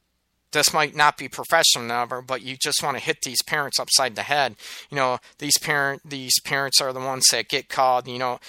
this 0.52 0.74
might 0.74 0.96
not 0.96 1.18
be 1.18 1.30
professional 1.30 1.92
ever, 1.92 2.22
but 2.22 2.42
you 2.42 2.58
just 2.62 2.84
want 2.84 2.98
to 2.98 3.04
hit 3.04 3.18
these 3.24 3.42
parents 3.42 3.80
upside 3.80 4.16
the 4.16 4.24
head. 4.24 4.56
You 4.90 4.98
know, 4.98 5.20
these 5.40 5.58
parent 5.58 6.02
these 6.06 6.40
parents 6.44 6.82
are 6.82 6.94
the 6.94 7.00
ones 7.00 7.26
that 7.32 7.48
get 7.48 7.70
called, 7.70 8.08
you 8.08 8.20
know, 8.20 8.40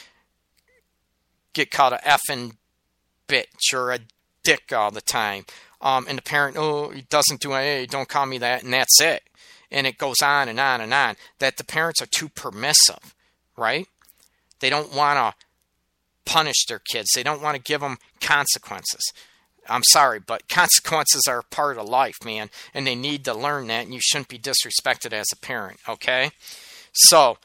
get 1.53 1.71
called 1.71 1.93
a 1.93 1.99
effing 1.99 2.57
bitch 3.33 3.72
or 3.74 3.93
a 3.93 4.01
dick 4.43 4.72
all 4.72 4.91
the 4.91 5.01
time. 5.01 5.45
Um, 5.80 6.07
and 6.09 6.18
the 6.18 6.22
parent, 6.22 6.57
oh, 6.59 6.91
he 6.91 7.03
doesn't 7.03 7.41
do 7.41 7.55
it, 7.55 7.91
don't 7.91 8.09
call 8.09 8.26
me 8.26 8.39
that, 8.39 8.62
and 8.62 8.72
that's 8.72 9.01
it. 9.01 9.22
And 9.70 9.87
it 9.87 9.99
goes 9.99 10.20
on 10.22 10.49
and 10.49 10.61
on 10.61 10.80
and 10.80 10.93
on. 10.93 11.16
That 11.39 11.57
the 11.57 11.64
parents 11.64 12.03
are 12.03 12.07
too 12.07 12.28
permissive, 12.28 13.14
right? 13.57 13.89
They 14.61 14.70
don't 14.70 14.95
want 14.95 15.18
to 15.18 15.45
punish 16.30 16.66
their 16.66 16.78
kids. 16.78 17.09
They 17.14 17.22
don't 17.22 17.43
want 17.43 17.57
to 17.57 17.62
give 17.62 17.80
them 17.80 17.99
consequences. 18.20 19.12
I'm 19.68 19.83
sorry, 19.85 20.20
but 20.20 20.49
consequences 20.49 21.22
are 21.26 21.43
part 21.43 21.78
of 21.78 21.89
life, 21.89 22.24
man, 22.24 22.51
and 22.74 22.87
they 22.87 22.95
need 22.95 23.24
to 23.24 23.35
learn 23.35 23.66
that, 23.68 23.85
and 23.85 23.95
you 23.95 24.01
shouldn't 24.01 24.28
be 24.28 24.39
disrespected 24.39 25.12
as 25.12 25.26
a 25.33 25.37
parent, 25.37 25.80
okay? 25.89 26.30
So, 26.93 27.39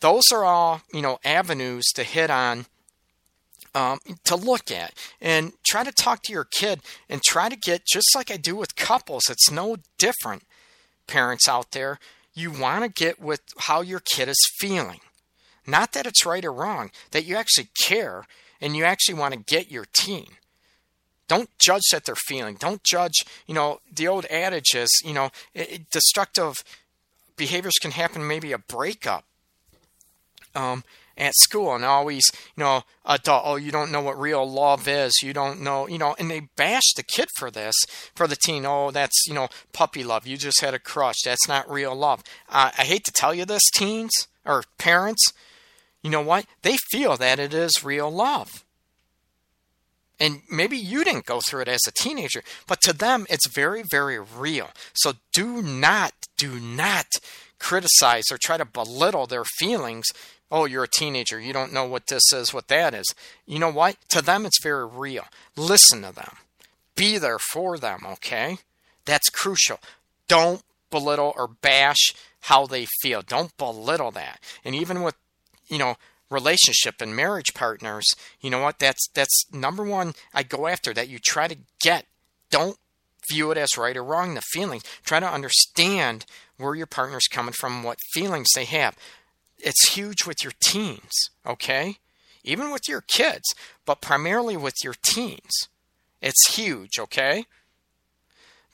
those 0.00 0.24
are 0.32 0.44
all, 0.44 0.82
you 0.92 1.02
know, 1.02 1.18
avenues 1.24 1.86
to 1.94 2.04
hit 2.04 2.30
on 2.30 2.66
um, 3.76 3.98
to 4.24 4.34
look 4.34 4.70
at 4.70 4.94
and 5.20 5.52
try 5.66 5.84
to 5.84 5.92
talk 5.92 6.22
to 6.22 6.32
your 6.32 6.44
kid 6.50 6.80
and 7.10 7.22
try 7.22 7.50
to 7.50 7.56
get 7.56 7.86
just 7.86 8.14
like 8.14 8.30
I 8.30 8.38
do 8.38 8.56
with 8.56 8.74
couples. 8.74 9.24
It's 9.28 9.50
no 9.50 9.76
different, 9.98 10.44
parents 11.06 11.46
out 11.46 11.72
there. 11.72 11.98
You 12.32 12.50
want 12.50 12.84
to 12.84 13.04
get 13.04 13.20
with 13.20 13.42
how 13.58 13.82
your 13.82 14.00
kid 14.00 14.28
is 14.28 14.50
feeling. 14.58 15.00
Not 15.66 15.92
that 15.92 16.06
it's 16.06 16.24
right 16.24 16.44
or 16.44 16.52
wrong, 16.52 16.90
that 17.10 17.26
you 17.26 17.36
actually 17.36 17.68
care 17.84 18.24
and 18.62 18.74
you 18.74 18.84
actually 18.84 19.16
want 19.16 19.34
to 19.34 19.40
get 19.40 19.70
your 19.70 19.84
teen. 19.92 20.28
Don't 21.28 21.50
judge 21.58 21.82
that 21.92 22.06
they're 22.06 22.14
feeling. 22.14 22.56
Don't 22.58 22.82
judge, 22.82 23.24
you 23.46 23.54
know, 23.54 23.80
the 23.92 24.08
old 24.08 24.24
adage 24.26 24.74
is, 24.74 24.88
you 25.04 25.12
know, 25.12 25.30
it, 25.54 25.90
destructive 25.90 26.64
behaviors 27.36 27.74
can 27.80 27.90
happen, 27.90 28.26
maybe 28.26 28.52
a 28.52 28.58
breakup. 28.58 29.24
Um, 30.54 30.84
at 31.16 31.34
school 31.34 31.74
and 31.74 31.84
always, 31.84 32.30
you 32.56 32.62
know, 32.62 32.84
adult, 33.04 33.42
oh, 33.46 33.56
you 33.56 33.70
don't 33.70 33.90
know 33.90 34.00
what 34.00 34.20
real 34.20 34.48
love 34.48 34.86
is. 34.86 35.22
You 35.22 35.32
don't 35.32 35.60
know, 35.60 35.88
you 35.88 35.98
know, 35.98 36.14
and 36.18 36.30
they 36.30 36.48
bash 36.56 36.92
the 36.94 37.02
kid 37.02 37.28
for 37.36 37.50
this, 37.50 37.74
for 38.14 38.26
the 38.26 38.36
teen. 38.36 38.66
Oh, 38.66 38.90
that's, 38.90 39.26
you 39.26 39.34
know, 39.34 39.48
puppy 39.72 40.04
love. 40.04 40.26
You 40.26 40.36
just 40.36 40.60
had 40.60 40.74
a 40.74 40.78
crush. 40.78 41.16
That's 41.24 41.48
not 41.48 41.70
real 41.70 41.94
love. 41.94 42.22
Uh, 42.48 42.70
I 42.76 42.82
hate 42.82 43.04
to 43.04 43.12
tell 43.12 43.34
you 43.34 43.44
this, 43.44 43.62
teens 43.74 44.12
or 44.44 44.64
parents. 44.78 45.32
You 46.02 46.10
know 46.10 46.22
what? 46.22 46.46
They 46.62 46.76
feel 46.90 47.16
that 47.16 47.38
it 47.38 47.54
is 47.54 47.84
real 47.84 48.10
love. 48.10 48.64
And 50.18 50.42
maybe 50.50 50.78
you 50.78 51.04
didn't 51.04 51.26
go 51.26 51.40
through 51.40 51.62
it 51.62 51.68
as 51.68 51.82
a 51.86 51.92
teenager, 51.92 52.42
but 52.66 52.80
to 52.82 52.92
them, 52.92 53.26
it's 53.28 53.48
very, 53.48 53.82
very 53.82 54.18
real. 54.18 54.70
So 54.94 55.14
do 55.34 55.60
not, 55.60 56.12
do 56.38 56.58
not 56.58 57.06
criticize 57.58 58.24
or 58.30 58.38
try 58.38 58.56
to 58.56 58.64
belittle 58.64 59.26
their 59.26 59.44
feelings 59.44 60.06
oh, 60.50 60.64
you're 60.64 60.84
a 60.84 60.88
teenager, 60.88 61.40
you 61.40 61.52
don't 61.52 61.72
know 61.72 61.84
what 61.84 62.06
this 62.06 62.32
is, 62.32 62.54
what 62.54 62.68
that 62.68 62.94
is. 62.94 63.06
You 63.46 63.58
know 63.58 63.70
what? 63.70 63.96
To 64.10 64.22
them, 64.22 64.46
it's 64.46 64.62
very 64.62 64.86
real. 64.86 65.24
Listen 65.56 66.02
to 66.02 66.14
them, 66.14 66.36
be 66.94 67.18
there 67.18 67.38
for 67.38 67.78
them, 67.78 68.00
okay? 68.06 68.58
That's 69.04 69.28
crucial. 69.28 69.78
Don't 70.28 70.62
belittle 70.90 71.32
or 71.36 71.48
bash 71.48 72.12
how 72.42 72.66
they 72.66 72.86
feel. 73.02 73.22
Don't 73.22 73.56
belittle 73.56 74.10
that. 74.12 74.40
And 74.64 74.74
even 74.74 75.02
with, 75.02 75.16
you 75.68 75.78
know, 75.78 75.96
relationship 76.30 77.00
and 77.00 77.14
marriage 77.14 77.54
partners, 77.54 78.06
you 78.40 78.50
know 78.50 78.60
what? 78.60 78.78
That's 78.78 79.08
that's 79.14 79.44
number 79.52 79.84
one 79.84 80.14
I 80.34 80.42
go 80.42 80.66
after 80.66 80.92
that 80.94 81.08
you 81.08 81.18
try 81.18 81.48
to 81.48 81.56
get. 81.80 82.06
Don't 82.50 82.78
view 83.30 83.50
it 83.50 83.58
as 83.58 83.76
right 83.76 83.96
or 83.96 84.04
wrong, 84.04 84.34
the 84.34 84.42
feelings. 84.52 84.84
Try 85.04 85.20
to 85.20 85.30
understand 85.30 86.24
where 86.56 86.74
your 86.74 86.86
partner's 86.86 87.26
coming 87.26 87.52
from, 87.52 87.82
what 87.82 87.98
feelings 88.12 88.48
they 88.54 88.64
have 88.64 88.96
it's 89.58 89.94
huge 89.94 90.26
with 90.26 90.42
your 90.42 90.52
teens, 90.60 91.12
okay? 91.46 91.96
Even 92.44 92.70
with 92.70 92.88
your 92.88 93.00
kids, 93.00 93.54
but 93.84 94.00
primarily 94.00 94.56
with 94.56 94.74
your 94.84 94.94
teens. 95.02 95.68
It's 96.20 96.56
huge, 96.56 96.98
okay? 96.98 97.44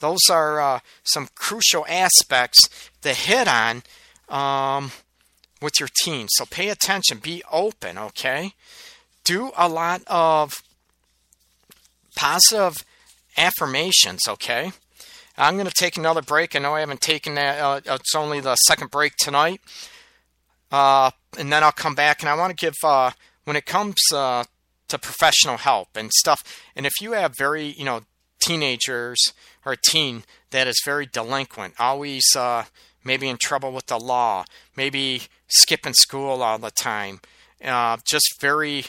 Those 0.00 0.28
are 0.30 0.60
uh, 0.60 0.80
some 1.04 1.28
crucial 1.34 1.86
aspects 1.88 2.58
to 3.02 3.14
hit 3.14 3.48
on 3.48 3.82
um, 4.28 4.90
with 5.60 5.78
your 5.78 5.88
teens. 6.02 6.30
So 6.32 6.44
pay 6.44 6.68
attention, 6.68 7.18
be 7.18 7.42
open, 7.50 7.98
okay? 7.98 8.52
Do 9.24 9.52
a 9.56 9.68
lot 9.68 10.02
of 10.08 10.62
positive 12.16 12.84
affirmations, 13.36 14.26
okay? 14.28 14.72
I'm 15.38 15.54
going 15.54 15.66
to 15.66 15.72
take 15.72 15.96
another 15.96 16.22
break. 16.22 16.54
I 16.54 16.58
know 16.58 16.74
I 16.74 16.80
haven't 16.80 17.00
taken 17.00 17.34
that. 17.36 17.58
Uh, 17.58 17.80
it's 17.94 18.14
only 18.14 18.40
the 18.40 18.56
second 18.56 18.90
break 18.90 19.16
tonight. 19.16 19.60
Uh, 20.72 21.10
and 21.38 21.52
then 21.52 21.62
I'll 21.62 21.70
come 21.70 21.94
back 21.94 22.22
and 22.22 22.30
I 22.30 22.34
want 22.34 22.56
to 22.56 22.66
give, 22.66 22.74
uh, 22.82 23.10
when 23.44 23.56
it 23.56 23.66
comes 23.66 23.96
uh, 24.12 24.44
to 24.88 24.98
professional 24.98 25.58
help 25.58 25.96
and 25.96 26.10
stuff, 26.10 26.42
and 26.74 26.86
if 26.86 26.94
you 27.00 27.12
have 27.12 27.36
very, 27.36 27.66
you 27.66 27.84
know, 27.84 28.00
teenagers 28.40 29.18
or 29.64 29.72
a 29.74 29.76
teen 29.88 30.24
that 30.50 30.66
is 30.66 30.80
very 30.84 31.06
delinquent, 31.06 31.74
always 31.78 32.24
uh, 32.34 32.64
maybe 33.04 33.28
in 33.28 33.36
trouble 33.36 33.72
with 33.72 33.86
the 33.86 33.98
law, 33.98 34.44
maybe 34.76 35.22
skipping 35.48 35.94
school 35.94 36.42
all 36.42 36.58
the 36.58 36.70
time, 36.70 37.20
uh, 37.62 37.98
just 38.04 38.40
very 38.40 38.86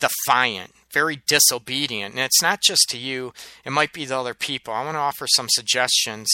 defiant, 0.00 0.72
very 0.92 1.22
disobedient. 1.26 2.14
And 2.14 2.24
it's 2.24 2.42
not 2.42 2.60
just 2.62 2.88
to 2.90 2.98
you, 2.98 3.32
it 3.64 3.70
might 3.70 3.92
be 3.92 4.06
to 4.06 4.16
other 4.16 4.34
people. 4.34 4.72
I 4.72 4.84
want 4.84 4.96
to 4.96 5.00
offer 5.00 5.26
some 5.28 5.48
suggestions 5.50 6.28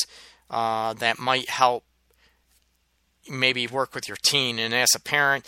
uh, 0.48 0.94
that 0.94 1.18
might 1.18 1.50
help 1.50 1.84
maybe 3.30 3.66
work 3.66 3.94
with 3.94 4.08
your 4.08 4.16
teen. 4.22 4.58
And 4.58 4.74
as 4.74 4.90
a 4.94 5.00
parent, 5.00 5.46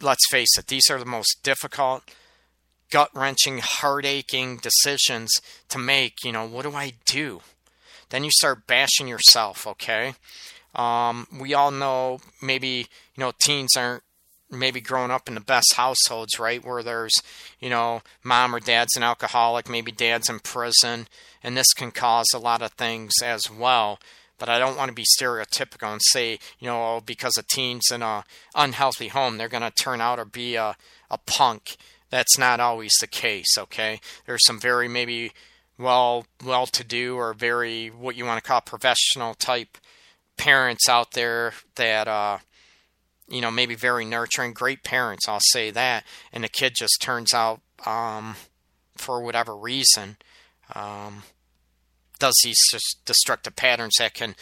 let's 0.00 0.28
face 0.30 0.56
it, 0.58 0.68
these 0.68 0.90
are 0.90 0.98
the 0.98 1.04
most 1.04 1.40
difficult, 1.42 2.02
gut 2.90 3.10
wrenching, 3.14 3.58
heart 3.58 4.06
aching 4.06 4.58
decisions 4.58 5.30
to 5.68 5.78
make. 5.78 6.24
You 6.24 6.32
know, 6.32 6.46
what 6.46 6.62
do 6.62 6.72
I 6.72 6.92
do? 7.06 7.40
Then 8.10 8.24
you 8.24 8.30
start 8.30 8.66
bashing 8.66 9.08
yourself, 9.08 9.66
okay? 9.66 10.14
Um, 10.74 11.26
we 11.38 11.54
all 11.54 11.70
know 11.70 12.20
maybe, 12.40 12.86
you 13.16 13.20
know, 13.20 13.32
teens 13.42 13.76
aren't 13.76 14.02
maybe 14.50 14.80
growing 14.80 15.10
up 15.10 15.28
in 15.28 15.34
the 15.34 15.40
best 15.40 15.74
households, 15.74 16.38
right? 16.38 16.64
Where 16.64 16.82
there's, 16.82 17.14
you 17.60 17.68
know, 17.68 18.02
mom 18.22 18.54
or 18.54 18.60
dad's 18.60 18.96
an 18.96 19.02
alcoholic, 19.02 19.68
maybe 19.68 19.92
dad's 19.92 20.30
in 20.30 20.40
prison, 20.40 21.06
and 21.42 21.56
this 21.56 21.72
can 21.74 21.90
cause 21.90 22.28
a 22.34 22.38
lot 22.38 22.62
of 22.62 22.72
things 22.72 23.12
as 23.22 23.50
well. 23.50 23.98
But 24.38 24.48
I 24.48 24.58
don't 24.58 24.76
want 24.76 24.88
to 24.88 24.94
be 24.94 25.04
stereotypical 25.20 25.92
and 25.92 26.00
say, 26.02 26.38
you 26.58 26.68
know, 26.68 26.96
oh, 26.96 27.02
because 27.04 27.36
a 27.36 27.42
teen's 27.42 27.90
in 27.90 28.02
a 28.02 28.24
unhealthy 28.54 29.08
home, 29.08 29.36
they're 29.36 29.48
going 29.48 29.62
to 29.62 29.70
turn 29.70 30.00
out 30.00 30.18
or 30.18 30.24
be 30.24 30.54
a, 30.54 30.76
a 31.10 31.18
punk. 31.18 31.76
That's 32.10 32.38
not 32.38 32.60
always 32.60 32.92
the 33.00 33.06
case, 33.06 33.58
okay? 33.58 34.00
There's 34.26 34.46
some 34.46 34.60
very 34.60 34.88
maybe 34.88 35.32
well 35.76 36.26
well 36.44 36.66
to 36.66 36.82
do 36.82 37.16
or 37.16 37.34
very 37.34 37.88
what 37.88 38.16
you 38.16 38.24
want 38.24 38.42
to 38.42 38.48
call 38.48 38.60
professional 38.60 39.34
type 39.34 39.78
parents 40.36 40.88
out 40.88 41.12
there 41.12 41.52
that 41.76 42.08
uh 42.08 42.38
you 43.28 43.40
know, 43.40 43.50
maybe 43.50 43.74
very 43.74 44.04
nurturing, 44.04 44.52
great 44.52 44.82
parents, 44.82 45.28
I'll 45.28 45.40
say 45.40 45.70
that, 45.70 46.04
and 46.32 46.42
the 46.42 46.48
kid 46.48 46.72
just 46.76 47.00
turns 47.00 47.34
out, 47.34 47.60
um, 47.86 48.36
for 48.96 49.22
whatever 49.22 49.54
reason, 49.56 50.16
um, 50.74 51.24
does 52.18 52.38
these 52.42 52.58
destructive 53.04 53.56
patterns 53.56 53.96
that 53.98 54.14
can 54.14 54.34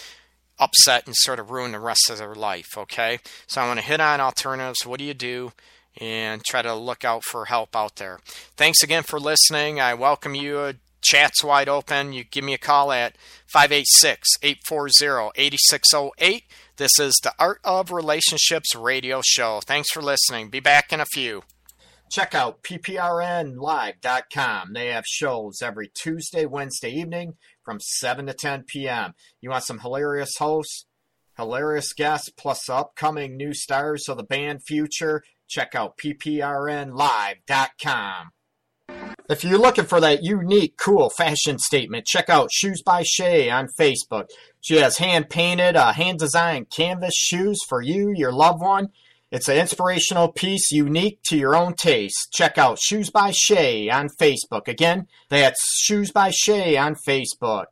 upset 0.58 1.06
and 1.06 1.14
sort 1.16 1.38
of 1.38 1.50
ruin 1.50 1.72
the 1.72 1.80
rest 1.80 2.08
of 2.10 2.18
their 2.18 2.34
life, 2.34 2.76
okay? 2.76 3.18
So 3.46 3.60
I 3.60 3.66
want 3.66 3.80
to 3.80 3.86
hit 3.86 4.00
on 4.00 4.20
alternatives. 4.20 4.86
What 4.86 4.98
do 4.98 5.04
you 5.04 5.14
do? 5.14 5.52
And 5.98 6.44
try 6.44 6.62
to 6.62 6.74
look 6.74 7.04
out 7.04 7.24
for 7.24 7.46
help 7.46 7.74
out 7.74 7.96
there. 7.96 8.20
Thanks 8.56 8.82
again 8.82 9.02
for 9.02 9.18
listening. 9.18 9.80
I 9.80 9.94
welcome 9.94 10.34
you. 10.34 10.74
Chat's 11.00 11.44
wide 11.44 11.68
open. 11.68 12.12
You 12.12 12.24
give 12.24 12.44
me 12.44 12.54
a 12.54 12.58
call 12.58 12.92
at 12.92 13.16
586 13.46 14.28
840 14.42 15.30
8608. 15.36 16.44
This 16.76 16.98
is 16.98 17.18
the 17.22 17.32
Art 17.38 17.60
of 17.64 17.92
Relationships 17.92 18.74
radio 18.74 19.22
show. 19.24 19.60
Thanks 19.64 19.90
for 19.90 20.02
listening. 20.02 20.50
Be 20.50 20.60
back 20.60 20.92
in 20.92 21.00
a 21.00 21.06
few. 21.06 21.44
Check 22.10 22.34
out 22.34 22.62
pprnlive.com. 22.62 24.72
They 24.72 24.88
have 24.88 25.04
shows 25.06 25.62
every 25.62 25.90
Tuesday, 25.94 26.44
Wednesday 26.44 26.90
evening 26.90 27.36
from 27.66 27.80
7 27.80 28.26
to 28.26 28.32
10 28.32 28.64
p.m. 28.66 29.12
You 29.42 29.50
want 29.50 29.64
some 29.64 29.80
hilarious 29.80 30.36
hosts, 30.38 30.86
hilarious 31.36 31.92
guests, 31.92 32.30
plus 32.30 32.70
upcoming 32.70 33.36
new 33.36 33.52
stars 33.52 34.08
of 34.08 34.16
the 34.16 34.22
band 34.22 34.62
future? 34.62 35.22
Check 35.48 35.74
out 35.74 35.98
pprnlive.com. 35.98 36.92
If 39.28 39.42
you're 39.42 39.58
looking 39.58 39.86
for 39.86 40.00
that 40.00 40.22
unique, 40.22 40.76
cool 40.76 41.10
fashion 41.10 41.58
statement, 41.58 42.06
check 42.06 42.30
out 42.30 42.52
Shoes 42.52 42.80
by 42.80 43.02
Shay 43.02 43.50
on 43.50 43.66
Facebook. 43.78 44.28
She 44.60 44.76
has 44.76 44.98
hand 44.98 45.28
painted, 45.28 45.74
uh, 45.74 45.92
hand 45.92 46.20
designed 46.20 46.70
canvas 46.70 47.14
shoes 47.16 47.58
for 47.68 47.82
you, 47.82 48.12
your 48.14 48.32
loved 48.32 48.60
one. 48.60 48.90
It's 49.32 49.48
an 49.48 49.56
inspirational 49.56 50.30
piece 50.30 50.70
unique 50.70 51.18
to 51.24 51.36
your 51.36 51.56
own 51.56 51.74
taste. 51.74 52.28
Check 52.32 52.58
out 52.58 52.78
Shoes 52.78 53.10
by 53.10 53.32
Shay 53.32 53.90
on 53.90 54.08
Facebook. 54.20 54.68
Again, 54.68 55.08
that's 55.28 55.82
Shoes 55.82 56.12
by 56.12 56.30
Shay 56.30 56.76
on 56.76 56.94
Facebook. 56.94 57.64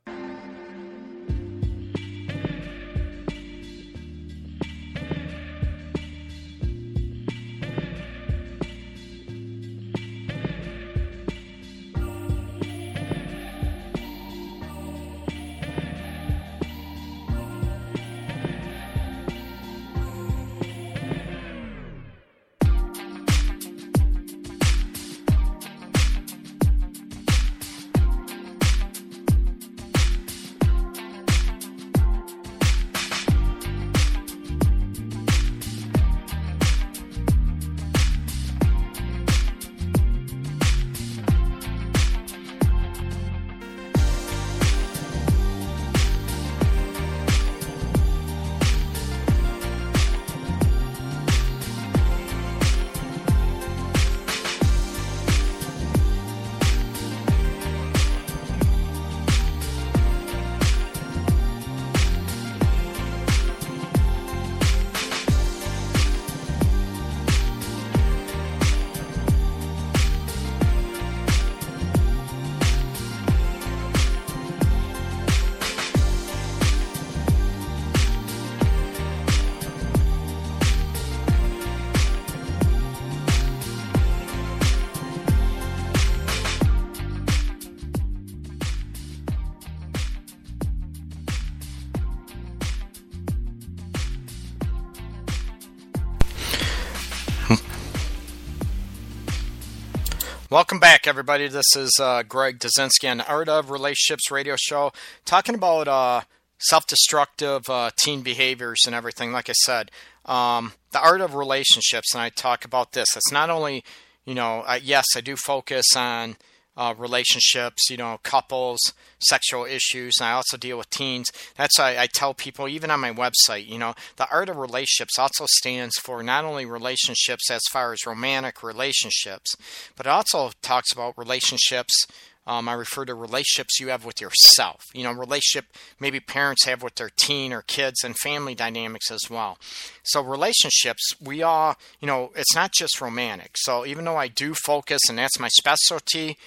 Welcome 100.55 100.79
back, 100.79 101.05
everybody. 101.05 101.49
This 101.49 101.75
is 101.75 101.91
uh, 102.01 102.23
Greg 102.23 102.59
Dazinski 102.59 103.11
on 103.11 103.17
the 103.17 103.27
Art 103.27 103.49
of 103.49 103.71
Relationships 103.71 104.31
radio 104.31 104.55
show, 104.57 104.93
talking 105.25 105.53
about 105.53 105.89
uh, 105.89 106.21
self 106.59 106.87
destructive 106.87 107.63
uh, 107.67 107.89
teen 107.99 108.21
behaviors 108.21 108.79
and 108.85 108.95
everything. 108.95 109.33
Like 109.33 109.49
I 109.49 109.53
said, 109.65 109.91
um, 110.23 110.71
the 110.91 111.01
art 111.01 111.19
of 111.19 111.35
relationships, 111.35 112.13
and 112.13 112.21
I 112.21 112.29
talk 112.29 112.63
about 112.63 112.93
this. 112.93 113.17
It's 113.17 113.33
not 113.33 113.49
only, 113.49 113.83
you 114.23 114.33
know, 114.33 114.63
yes, 114.81 115.03
I 115.13 115.19
do 115.19 115.35
focus 115.35 115.87
on 115.93 116.37
uh, 116.77 116.93
relationships, 116.97 117.89
you 117.89 117.97
know, 117.97 118.19
couples, 118.23 118.79
sexual 119.19 119.65
issues, 119.65 120.13
and 120.19 120.27
I 120.27 120.33
also 120.33 120.57
deal 120.57 120.77
with 120.77 120.89
teens. 120.89 121.27
That's 121.57 121.79
why 121.79 121.97
I 121.97 122.07
tell 122.13 122.33
people, 122.33 122.67
even 122.67 122.91
on 122.91 122.99
my 122.99 123.11
website, 123.11 123.67
you 123.67 123.77
know, 123.77 123.95
the 124.17 124.27
art 124.29 124.49
of 124.49 124.57
relationships 124.57 125.17
also 125.17 125.45
stands 125.47 125.95
for 125.97 126.21
not 126.23 126.45
only 126.45 126.65
relationships 126.65 127.49
as 127.49 127.61
far 127.71 127.93
as 127.93 128.05
romantic 128.05 128.63
relationships, 128.63 129.55
but 129.95 130.05
it 130.05 130.09
also 130.09 130.51
talks 130.61 130.91
about 130.91 131.17
relationships 131.17 132.07
Um, 132.47 132.69
I 132.69 132.73
refer 132.73 133.05
to 133.05 133.15
relationships 133.15 133.79
you 133.79 133.87
have 133.87 134.05
with 134.05 134.21
yourself. 134.21 134.83
You 134.93 135.03
know, 135.03 135.11
relationship 135.11 135.65
maybe 135.99 136.19
parents 136.19 136.65
have 136.65 136.83
with 136.83 136.95
their 136.95 137.09
teen 137.09 137.51
or 137.51 137.63
kids 137.63 138.03
and 138.03 138.15
family 138.17 138.53
dynamics 138.53 139.09
as 139.09 139.29
well. 139.29 139.57
So, 140.03 140.21
relationships, 140.21 141.15
we 141.19 141.41
all, 141.41 141.75
you 141.99 142.07
know, 142.07 142.31
it's 142.35 142.55
not 142.55 142.71
just 142.71 143.01
romantic. 143.01 143.55
So, 143.57 143.85
even 143.85 144.05
though 144.05 144.17
I 144.17 144.27
do 144.27 144.53
focus, 144.53 145.01
and 145.09 145.17
that's 145.17 145.39
my 145.39 145.47
specialty, 145.49 146.37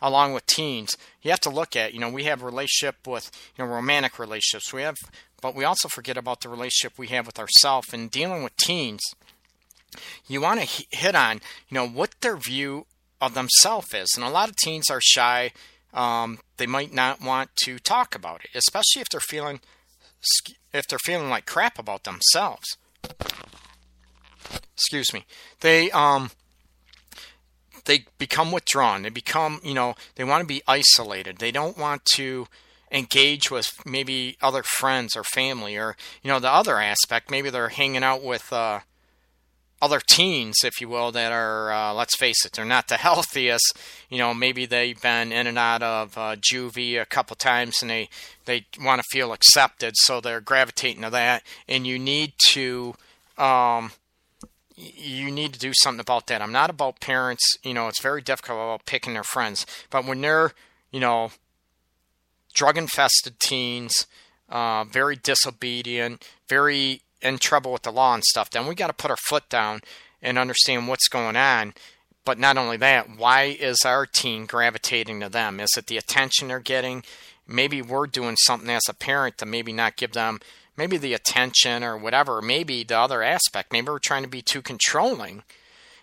along 0.00 0.32
with 0.32 0.46
teens, 0.46 0.96
you 1.22 1.30
have 1.30 1.40
to 1.40 1.50
look 1.50 1.74
at, 1.74 1.92
you 1.92 2.00
know, 2.00 2.08
we 2.08 2.24
have 2.24 2.42
relationship 2.42 3.06
with, 3.06 3.30
you 3.56 3.64
know, 3.64 3.70
romantic 3.70 4.18
relationships. 4.18 4.72
We 4.72 4.82
have, 4.82 4.96
but 5.40 5.54
we 5.54 5.64
also 5.64 5.88
forget 5.88 6.16
about 6.16 6.40
the 6.40 6.48
relationship 6.48 6.98
we 6.98 7.08
have 7.08 7.26
with 7.26 7.38
ourselves 7.38 7.92
and 7.92 8.10
dealing 8.10 8.44
with 8.44 8.56
teens. 8.56 9.02
You 10.28 10.40
want 10.40 10.60
to 10.60 10.86
hit 10.90 11.14
on, 11.14 11.40
you 11.68 11.74
know, 11.74 11.88
what 11.88 12.14
their 12.20 12.36
view 12.36 12.86
of 13.20 13.34
themselves 13.34 13.92
is. 13.94 14.10
And 14.14 14.24
a 14.24 14.30
lot 14.30 14.48
of 14.48 14.56
teens 14.56 14.90
are 14.90 15.00
shy. 15.02 15.52
Um, 15.92 16.38
they 16.56 16.66
might 16.66 16.92
not 16.92 17.20
want 17.20 17.50
to 17.64 17.78
talk 17.78 18.14
about 18.14 18.44
it, 18.44 18.50
especially 18.54 19.02
if 19.02 19.08
they're 19.10 19.20
feeling 19.20 19.60
if 20.72 20.86
they're 20.88 20.98
feeling 20.98 21.30
like 21.30 21.46
crap 21.46 21.78
about 21.78 22.04
themselves. 22.04 22.76
Excuse 24.74 25.12
me. 25.12 25.24
They 25.60 25.90
um 25.92 26.30
they 27.84 28.04
become 28.18 28.52
withdrawn. 28.52 29.02
They 29.02 29.08
become, 29.08 29.60
you 29.64 29.74
know, 29.74 29.94
they 30.16 30.24
want 30.24 30.42
to 30.42 30.46
be 30.46 30.62
isolated. 30.68 31.38
They 31.38 31.50
don't 31.50 31.78
want 31.78 32.04
to 32.16 32.46
engage 32.92 33.50
with 33.50 33.72
maybe 33.84 34.36
other 34.40 34.62
friends 34.62 35.16
or 35.16 35.24
family 35.24 35.76
or, 35.76 35.96
you 36.22 36.28
know, 36.30 36.38
the 36.38 36.50
other 36.50 36.78
aspect. 36.78 37.30
Maybe 37.30 37.50
they're 37.50 37.70
hanging 37.70 38.04
out 38.04 38.22
with 38.22 38.52
uh, 38.52 38.80
other 39.80 40.00
teens, 40.00 40.64
if 40.64 40.80
you 40.80 40.88
will, 40.88 41.12
that 41.12 41.32
are, 41.32 41.70
uh, 41.72 41.92
let's 41.92 42.16
face 42.16 42.44
it, 42.44 42.52
they're 42.52 42.64
not 42.64 42.88
the 42.88 42.96
healthiest. 42.98 43.76
You 44.08 44.18
know, 44.18 44.34
maybe 44.34 44.66
they've 44.66 45.00
been 45.00 45.32
in 45.32 45.46
and 45.46 45.58
out 45.58 45.82
of 45.82 46.18
uh, 46.18 46.36
juvie 46.36 47.00
a 47.00 47.06
couple 47.06 47.36
times 47.36 47.80
and 47.80 47.90
they, 47.90 48.08
they 48.44 48.66
want 48.80 49.00
to 49.00 49.08
feel 49.10 49.32
accepted, 49.32 49.94
so 49.96 50.20
they're 50.20 50.40
gravitating 50.40 51.02
to 51.02 51.10
that. 51.10 51.42
And 51.68 51.86
you 51.86 51.98
need 51.98 52.32
to, 52.50 52.94
um, 53.36 53.92
you 54.74 55.30
need 55.30 55.52
to 55.52 55.58
do 55.58 55.72
something 55.74 56.00
about 56.00 56.26
that. 56.28 56.42
I'm 56.42 56.52
not 56.52 56.70
about 56.70 57.00
parents, 57.00 57.56
you 57.62 57.74
know, 57.74 57.88
it's 57.88 58.02
very 58.02 58.22
difficult 58.22 58.58
about 58.58 58.86
picking 58.86 59.14
their 59.14 59.24
friends, 59.24 59.66
but 59.90 60.04
when 60.04 60.20
they're, 60.20 60.52
you 60.90 61.00
know, 61.00 61.30
drug 62.54 62.76
infested 62.76 63.38
teens, 63.38 64.06
uh, 64.48 64.84
very 64.84 65.16
disobedient, 65.16 66.26
very 66.48 67.02
in 67.22 67.38
trouble 67.38 67.72
with 67.72 67.82
the 67.82 67.92
law 67.92 68.14
and 68.14 68.24
stuff, 68.24 68.50
then 68.50 68.66
we 68.66 68.74
got 68.74 68.88
to 68.88 68.92
put 68.92 69.10
our 69.10 69.16
foot 69.16 69.48
down 69.48 69.80
and 70.22 70.38
understand 70.38 70.88
what's 70.88 71.08
going 71.08 71.36
on. 71.36 71.74
But 72.24 72.38
not 72.38 72.58
only 72.58 72.76
that, 72.78 73.16
why 73.16 73.44
is 73.44 73.78
our 73.84 74.04
teen 74.04 74.46
gravitating 74.46 75.20
to 75.20 75.28
them? 75.28 75.60
Is 75.60 75.70
it 75.76 75.86
the 75.86 75.96
attention 75.96 76.48
they're 76.48 76.60
getting? 76.60 77.02
Maybe 77.46 77.80
we're 77.80 78.06
doing 78.06 78.36
something 78.36 78.68
as 78.68 78.82
a 78.88 78.94
parent 78.94 79.38
to 79.38 79.46
maybe 79.46 79.72
not 79.72 79.96
give 79.96 80.12
them 80.12 80.40
maybe 80.76 80.96
the 80.96 81.14
attention 81.14 81.82
or 81.82 81.96
whatever. 81.96 82.40
Maybe 82.40 82.84
the 82.84 82.98
other 82.98 83.22
aspect. 83.22 83.72
Maybe 83.72 83.88
we're 83.88 83.98
trying 83.98 84.22
to 84.22 84.28
be 84.28 84.42
too 84.42 84.62
controlling 84.62 85.42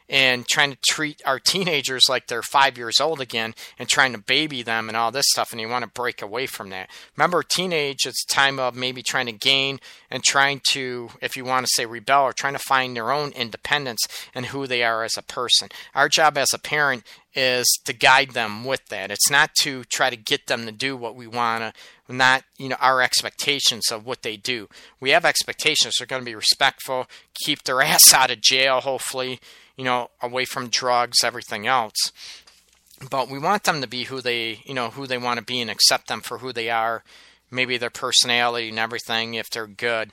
and 0.07 0.47
trying 0.47 0.71
to 0.71 0.77
treat 0.87 1.21
our 1.25 1.39
teenagers 1.39 2.03
like 2.07 2.27
they're 2.27 2.43
five 2.43 2.77
years 2.77 2.99
old 2.99 3.19
again 3.19 3.55
and 3.79 3.89
trying 3.89 4.11
to 4.11 4.17
baby 4.17 4.61
them 4.61 4.87
and 4.87 4.95
all 4.95 5.11
this 5.11 5.25
stuff 5.29 5.51
and 5.51 5.59
you 5.59 5.67
want 5.67 5.83
to 5.83 5.89
break 5.89 6.21
away 6.21 6.45
from 6.45 6.69
that. 6.69 6.89
Remember 7.15 7.41
teenage 7.41 8.05
it's 8.05 8.23
a 8.23 8.33
time 8.33 8.59
of 8.59 8.75
maybe 8.75 9.01
trying 9.01 9.25
to 9.25 9.31
gain 9.31 9.79
and 10.09 10.23
trying 10.23 10.61
to 10.71 11.09
if 11.21 11.35
you 11.35 11.43
want 11.43 11.65
to 11.65 11.71
say 11.73 11.85
rebel 11.85 12.23
or 12.23 12.33
trying 12.33 12.53
to 12.53 12.59
find 12.59 12.95
their 12.95 13.11
own 13.11 13.31
independence 13.31 14.01
and 14.33 14.47
who 14.47 14.67
they 14.67 14.83
are 14.83 15.03
as 15.03 15.17
a 15.17 15.23
person. 15.23 15.69
Our 15.93 16.09
job 16.09 16.37
as 16.37 16.53
a 16.53 16.59
parent 16.59 17.03
is 17.33 17.67
to 17.85 17.91
guide 17.91 18.31
them 18.31 18.63
with 18.63 18.85
that. 18.87 19.11
It's 19.11 19.29
not 19.29 19.53
to 19.61 19.83
try 19.85 20.09
to 20.09 20.15
get 20.15 20.47
them 20.47 20.65
to 20.65 20.71
do 20.71 20.95
what 20.95 21.15
we 21.15 21.27
want 21.27 21.63
to 21.63 21.73
not 22.07 22.43
you 22.59 22.69
know 22.69 22.75
our 22.79 23.01
expectations 23.01 23.91
of 23.91 24.05
what 24.05 24.21
they 24.21 24.37
do. 24.37 24.69
We 24.99 25.09
have 25.09 25.25
expectations. 25.25 25.95
They're 25.97 26.05
going 26.05 26.21
to 26.21 26.25
be 26.25 26.35
respectful 26.35 27.07
keep 27.33 27.63
their 27.63 27.81
ass 27.81 28.13
out 28.13 28.31
of 28.31 28.41
jail 28.41 28.81
hopefully 28.81 29.39
you 29.77 29.83
know, 29.83 30.09
away 30.21 30.45
from 30.45 30.69
drugs, 30.69 31.23
everything 31.23 31.67
else. 31.67 32.11
But 33.09 33.29
we 33.29 33.39
want 33.39 33.63
them 33.63 33.81
to 33.81 33.87
be 33.87 34.05
who 34.05 34.21
they, 34.21 34.61
you 34.65 34.73
know, 34.73 34.89
who 34.89 35.05
they 35.05 35.17
want 35.17 35.39
to 35.39 35.45
be 35.45 35.61
and 35.61 35.69
accept 35.69 36.07
them 36.07 36.21
for 36.21 36.37
who 36.37 36.53
they 36.53 36.69
are, 36.69 37.03
maybe 37.51 37.77
their 37.77 37.89
personality 37.89 38.69
and 38.69 38.79
everything 38.79 39.33
if 39.33 39.49
they're 39.49 39.67
good. 39.67 40.11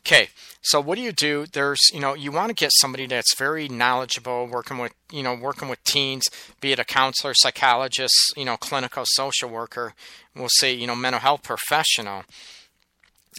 Okay, 0.00 0.30
so 0.62 0.80
what 0.80 0.96
do 0.96 1.02
you 1.02 1.12
do? 1.12 1.44
There's, 1.52 1.80
you 1.92 2.00
know, 2.00 2.14
you 2.14 2.32
want 2.32 2.48
to 2.48 2.54
get 2.54 2.72
somebody 2.74 3.06
that's 3.06 3.34
very 3.34 3.68
knowledgeable, 3.68 4.46
working 4.46 4.78
with, 4.78 4.94
you 5.12 5.22
know, 5.22 5.34
working 5.34 5.68
with 5.68 5.82
teens, 5.84 6.24
be 6.60 6.72
it 6.72 6.78
a 6.78 6.84
counselor, 6.84 7.34
psychologist, 7.34 8.14
you 8.34 8.46
know, 8.46 8.56
clinical 8.56 9.04
social 9.06 9.50
worker, 9.50 9.92
we'll 10.34 10.48
say, 10.48 10.72
you 10.72 10.86
know, 10.86 10.96
mental 10.96 11.20
health 11.20 11.42
professional, 11.42 12.24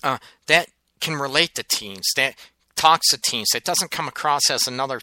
uh, 0.03 0.19
that 0.45 0.69
can 0.99 1.15
relate 1.15 1.55
to 1.55 1.63
teens, 1.63 2.05
that 2.15 2.35
talks 2.75 3.09
to 3.09 3.17
teens, 3.17 3.49
that 3.53 3.63
doesn't 3.63 3.89
come 3.89 4.07
across 4.07 4.49
as 4.51 4.67
another 4.67 5.01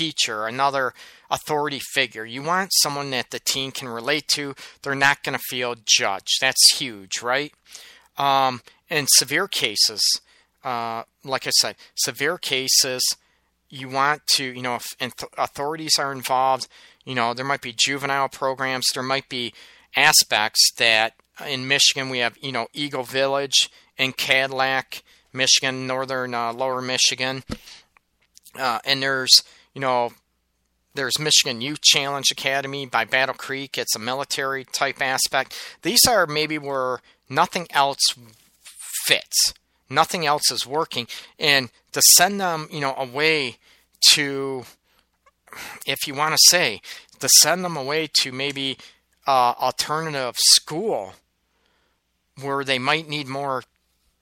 teacher, 0.00 0.46
another 0.46 0.94
authority 1.30 1.78
figure. 1.92 2.24
You 2.24 2.42
want 2.42 2.70
someone 2.80 3.10
that 3.10 3.30
the 3.30 3.38
teen 3.38 3.70
can 3.70 3.86
relate 3.86 4.26
to. 4.28 4.54
They're 4.80 4.94
not 4.94 5.22
going 5.22 5.36
to 5.36 5.44
feel 5.50 5.76
judged. 5.84 6.38
That's 6.40 6.78
huge, 6.78 7.20
right? 7.20 7.52
Um, 8.16 8.62
in 8.88 9.06
severe 9.08 9.46
cases, 9.46 10.00
uh, 10.64 11.02
like 11.22 11.46
I 11.46 11.50
said, 11.50 11.76
severe 11.94 12.38
cases, 12.38 13.02
you 13.68 13.90
want 13.90 14.22
to, 14.36 14.44
you 14.44 14.62
know, 14.62 14.76
if 14.76 15.12
authorities 15.36 15.98
are 15.98 16.12
involved, 16.12 16.66
you 17.04 17.14
know, 17.14 17.34
there 17.34 17.44
might 17.44 17.62
be 17.62 17.74
juvenile 17.76 18.30
programs, 18.30 18.86
there 18.94 19.02
might 19.02 19.28
be 19.28 19.52
aspects 19.94 20.72
that 20.78 21.12
in 21.46 21.68
Michigan 21.68 22.08
we 22.08 22.18
have, 22.18 22.38
you 22.40 22.52
know, 22.52 22.68
Eagle 22.72 23.04
Village 23.04 23.68
in 23.98 24.12
Cadillac, 24.12 25.02
Michigan, 25.34 25.86
northern 25.86 26.32
uh, 26.34 26.54
lower 26.54 26.80
Michigan. 26.80 27.42
Uh, 28.58 28.80
and 28.84 29.02
there's 29.02 29.42
you 29.80 29.86
know, 29.86 30.12
there's 30.92 31.18
Michigan 31.18 31.62
Youth 31.62 31.80
Challenge 31.80 32.30
Academy 32.30 32.84
by 32.84 33.06
Battle 33.06 33.34
Creek. 33.34 33.78
It's 33.78 33.96
a 33.96 33.98
military 33.98 34.62
type 34.62 35.00
aspect. 35.00 35.58
These 35.80 36.04
are 36.06 36.26
maybe 36.26 36.58
where 36.58 36.98
nothing 37.30 37.66
else 37.70 38.02
fits, 39.06 39.54
nothing 39.88 40.26
else 40.26 40.50
is 40.50 40.66
working, 40.66 41.06
and 41.38 41.70
to 41.92 42.02
send 42.18 42.42
them, 42.42 42.68
you 42.70 42.80
know, 42.80 42.94
away 42.94 43.56
to, 44.12 44.64
if 45.86 46.06
you 46.06 46.12
want 46.12 46.34
to 46.34 46.40
say, 46.48 46.82
to 47.20 47.28
send 47.40 47.64
them 47.64 47.78
away 47.78 48.06
to 48.20 48.32
maybe 48.32 48.76
uh, 49.26 49.54
alternative 49.58 50.34
school 50.36 51.14
where 52.42 52.64
they 52.64 52.78
might 52.78 53.08
need 53.08 53.28
more 53.28 53.62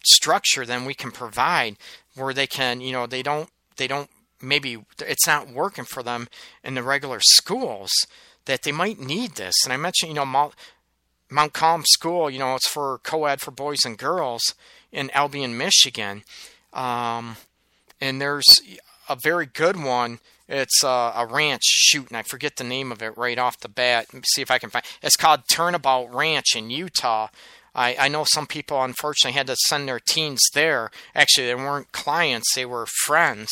structure 0.04 0.64
than 0.64 0.84
we 0.84 0.94
can 0.94 1.10
provide, 1.10 1.76
where 2.14 2.32
they 2.32 2.46
can, 2.46 2.80
you 2.80 2.92
know, 2.92 3.08
they 3.08 3.24
don't 3.24 3.48
they 3.76 3.88
don't 3.88 4.08
maybe 4.40 4.84
it's 5.00 5.26
not 5.26 5.50
working 5.50 5.84
for 5.84 6.02
them 6.02 6.28
in 6.62 6.74
the 6.74 6.82
regular 6.82 7.20
schools 7.20 7.90
that 8.44 8.62
they 8.62 8.72
might 8.72 8.98
need 8.98 9.32
this. 9.32 9.54
And 9.64 9.72
I 9.72 9.76
mentioned, 9.76 10.10
you 10.10 10.16
know, 10.16 10.26
Mount, 10.26 10.54
Montcalm 11.30 11.84
School, 11.86 12.30
you 12.30 12.38
know, 12.38 12.54
it's 12.54 12.68
for 12.68 12.98
co-ed 13.02 13.40
for 13.40 13.50
boys 13.50 13.84
and 13.84 13.98
girls 13.98 14.54
in 14.90 15.10
Albion, 15.10 15.56
Michigan. 15.56 16.22
Um, 16.72 17.36
and 18.00 18.20
there's 18.20 18.46
a 19.08 19.16
very 19.16 19.46
good 19.46 19.82
one. 19.82 20.20
It's 20.48 20.82
a, 20.82 21.12
a 21.14 21.26
ranch 21.26 21.62
shoot, 21.64 22.08
and 22.08 22.16
I 22.16 22.22
forget 22.22 22.56
the 22.56 22.64
name 22.64 22.90
of 22.90 23.02
it 23.02 23.18
right 23.18 23.38
off 23.38 23.60
the 23.60 23.68
bat. 23.68 24.06
see 24.32 24.40
if 24.40 24.50
I 24.50 24.58
can 24.58 24.70
find. 24.70 24.84
It's 25.02 25.16
called 25.16 25.42
Turnabout 25.50 26.14
Ranch 26.14 26.56
in 26.56 26.70
Utah, 26.70 27.28
I, 27.78 27.96
I 27.98 28.08
know 28.08 28.24
some 28.24 28.48
people 28.48 28.82
unfortunately 28.82 29.36
had 29.36 29.46
to 29.46 29.56
send 29.68 29.88
their 29.88 30.00
teens 30.00 30.40
there. 30.52 30.90
Actually, 31.14 31.46
they 31.46 31.54
weren't 31.54 31.92
clients; 31.92 32.54
they 32.54 32.66
were 32.66 32.86
friends. 33.04 33.48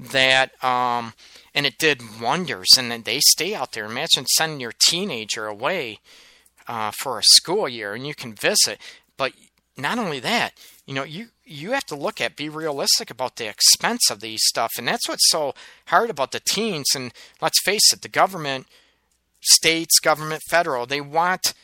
That 0.00 0.62
um, 0.64 1.12
and 1.54 1.66
it 1.66 1.78
did 1.78 2.20
wonders. 2.20 2.68
And 2.78 2.90
then 2.90 3.02
they 3.02 3.20
stay 3.20 3.54
out 3.54 3.72
there. 3.72 3.84
Imagine 3.84 4.24
sending 4.26 4.60
your 4.60 4.72
teenager 4.72 5.46
away 5.46 5.98
uh, 6.66 6.90
for 6.90 7.18
a 7.18 7.22
school 7.24 7.68
year, 7.68 7.94
and 7.94 8.06
you 8.06 8.14
can 8.14 8.32
visit. 8.32 8.78
But 9.16 9.32
not 9.76 9.98
only 9.98 10.20
that, 10.20 10.52
you 10.86 10.94
know, 10.94 11.04
you 11.04 11.28
you 11.44 11.72
have 11.72 11.84
to 11.86 11.96
look 11.96 12.20
at 12.20 12.36
be 12.36 12.48
realistic 12.48 13.10
about 13.10 13.36
the 13.36 13.48
expense 13.48 14.10
of 14.10 14.20
these 14.20 14.40
stuff, 14.44 14.72
and 14.78 14.88
that's 14.88 15.08
what's 15.08 15.30
so 15.30 15.54
hard 15.86 16.10
about 16.10 16.32
the 16.32 16.40
teens. 16.40 16.86
And 16.94 17.12
let's 17.40 17.60
face 17.62 17.92
it, 17.92 18.02
the 18.02 18.08
government, 18.08 18.66
states, 19.40 19.98
government, 19.98 20.42
federal, 20.48 20.86
they 20.86 21.00
want 21.00 21.54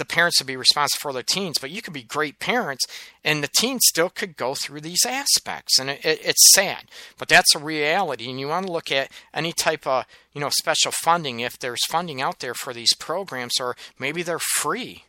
the 0.00 0.04
parents 0.06 0.38
to 0.38 0.44
be 0.44 0.56
responsible 0.56 0.98
for 1.00 1.12
their 1.12 1.22
teens, 1.22 1.58
but 1.60 1.70
you 1.70 1.82
could 1.82 1.92
be 1.92 2.02
great 2.02 2.40
parents 2.40 2.84
and 3.22 3.44
the 3.44 3.48
teens 3.48 3.82
still 3.84 4.08
could 4.08 4.36
go 4.36 4.54
through 4.54 4.80
these 4.80 5.04
aspects. 5.06 5.78
And 5.78 5.90
it, 5.90 6.04
it, 6.04 6.20
it's 6.24 6.54
sad, 6.54 6.86
but 7.18 7.28
that's 7.28 7.54
a 7.54 7.60
reality. 7.60 8.28
And 8.28 8.40
you 8.40 8.48
want 8.48 8.66
to 8.66 8.72
look 8.72 8.90
at 8.90 9.12
any 9.32 9.52
type 9.52 9.86
of, 9.86 10.06
you 10.32 10.40
know, 10.40 10.48
special 10.48 10.90
funding 10.90 11.40
if 11.40 11.58
there's 11.58 11.84
funding 11.88 12.20
out 12.20 12.40
there 12.40 12.54
for 12.54 12.72
these 12.72 12.94
programs, 12.96 13.60
or 13.60 13.76
maybe 13.98 14.22
they're 14.22 14.38
free. 14.38 15.04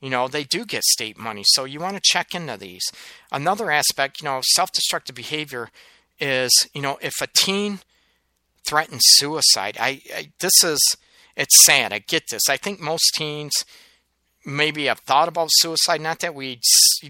You 0.00 0.08
know, 0.08 0.28
they 0.28 0.44
do 0.44 0.64
get 0.64 0.84
state 0.84 1.18
money. 1.18 1.42
So 1.44 1.64
you 1.64 1.80
want 1.80 1.96
to 1.96 2.02
check 2.02 2.34
into 2.34 2.56
these. 2.56 2.84
Another 3.30 3.70
aspect, 3.70 4.22
you 4.22 4.24
know, 4.24 4.40
self 4.54 4.72
destructive 4.72 5.14
behavior 5.14 5.68
is, 6.18 6.68
you 6.72 6.80
know, 6.80 6.96
if 7.02 7.20
a 7.20 7.26
teen 7.26 7.80
threatens 8.64 9.02
suicide, 9.04 9.76
I, 9.78 10.00
I 10.14 10.30
this 10.38 10.64
is 10.64 10.96
it's 11.36 11.64
sad. 11.64 11.92
I 11.92 11.98
get 11.98 12.24
this. 12.30 12.48
I 12.48 12.56
think 12.56 12.80
most 12.80 13.14
teens 13.14 13.52
maybe 14.44 14.86
have 14.86 15.00
thought 15.00 15.28
about 15.28 15.48
suicide. 15.52 16.00
Not 16.00 16.20
that 16.20 16.34
we 16.34 16.60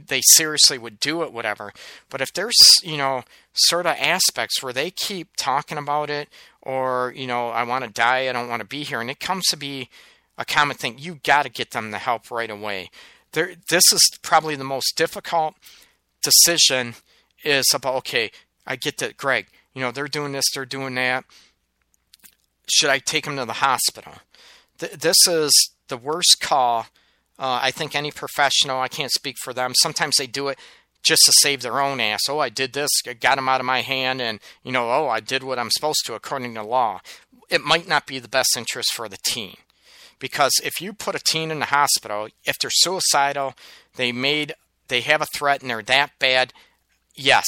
they 0.06 0.20
seriously 0.34 0.78
would 0.78 1.00
do 1.00 1.22
it, 1.22 1.32
whatever. 1.32 1.72
But 2.08 2.20
if 2.20 2.32
there's 2.32 2.56
you 2.82 2.96
know 2.96 3.24
sort 3.52 3.86
of 3.86 3.96
aspects 3.98 4.62
where 4.62 4.72
they 4.72 4.90
keep 4.90 5.36
talking 5.36 5.78
about 5.78 6.10
it, 6.10 6.28
or 6.62 7.12
you 7.16 7.26
know 7.26 7.48
I 7.48 7.62
want 7.64 7.84
to 7.84 7.90
die, 7.90 8.28
I 8.28 8.32
don't 8.32 8.48
want 8.48 8.60
to 8.60 8.68
be 8.68 8.84
here, 8.84 9.00
and 9.00 9.10
it 9.10 9.20
comes 9.20 9.46
to 9.48 9.56
be 9.56 9.88
a 10.38 10.44
common 10.44 10.76
thing, 10.76 10.98
you 10.98 11.20
got 11.22 11.42
to 11.42 11.50
get 11.50 11.72
them 11.72 11.90
the 11.90 11.98
help 11.98 12.30
right 12.30 12.50
away. 12.50 12.90
There, 13.32 13.54
this 13.68 13.92
is 13.92 14.10
probably 14.22 14.56
the 14.56 14.64
most 14.64 14.96
difficult 14.96 15.54
decision. 16.22 16.94
Is 17.42 17.66
about 17.72 17.94
okay. 17.96 18.30
I 18.66 18.76
get 18.76 18.98
that, 18.98 19.16
Greg. 19.16 19.46
You 19.74 19.80
know 19.80 19.92
they're 19.92 20.08
doing 20.08 20.32
this, 20.32 20.44
they're 20.52 20.66
doing 20.66 20.94
that. 20.96 21.24
Should 22.72 22.90
I 22.90 22.98
take 22.98 23.26
him 23.26 23.36
to 23.36 23.44
the 23.44 23.54
hospital? 23.54 24.14
Th- 24.78 24.92
this 24.92 25.26
is 25.26 25.52
the 25.88 25.96
worst 25.96 26.38
call 26.40 26.86
uh, 27.40 27.58
I 27.62 27.70
think 27.70 27.94
any 27.94 28.10
professional, 28.10 28.80
I 28.80 28.88
can't 28.88 29.10
speak 29.10 29.36
for 29.42 29.54
them, 29.54 29.72
sometimes 29.74 30.16
they 30.16 30.26
do 30.26 30.48
it 30.48 30.58
just 31.02 31.22
to 31.24 31.32
save 31.32 31.62
their 31.62 31.80
own 31.80 31.98
ass. 31.98 32.20
Oh, 32.28 32.38
I 32.38 32.50
did 32.50 32.74
this, 32.74 32.90
I 33.08 33.14
got 33.14 33.38
him 33.38 33.48
out 33.48 33.60
of 33.60 33.66
my 33.66 33.80
hand, 33.80 34.20
and, 34.20 34.40
you 34.62 34.70
know, 34.70 34.90
oh, 34.90 35.08
I 35.08 35.20
did 35.20 35.42
what 35.42 35.58
I'm 35.58 35.70
supposed 35.70 36.04
to 36.04 36.12
according 36.12 36.54
to 36.54 36.62
law. 36.62 37.00
It 37.48 37.62
might 37.62 37.88
not 37.88 38.06
be 38.06 38.18
the 38.18 38.28
best 38.28 38.58
interest 38.58 38.92
for 38.92 39.08
the 39.08 39.16
teen. 39.16 39.56
Because 40.18 40.52
if 40.62 40.82
you 40.82 40.92
put 40.92 41.14
a 41.14 41.18
teen 41.18 41.50
in 41.50 41.60
the 41.60 41.66
hospital, 41.66 42.28
if 42.44 42.56
they're 42.60 42.70
suicidal, 42.70 43.54
they 43.96 44.12
made, 44.12 44.52
they 44.88 45.00
have 45.00 45.22
a 45.22 45.26
threat 45.34 45.62
and 45.62 45.70
they're 45.70 45.80
that 45.80 46.10
bad, 46.18 46.52
yes, 47.14 47.46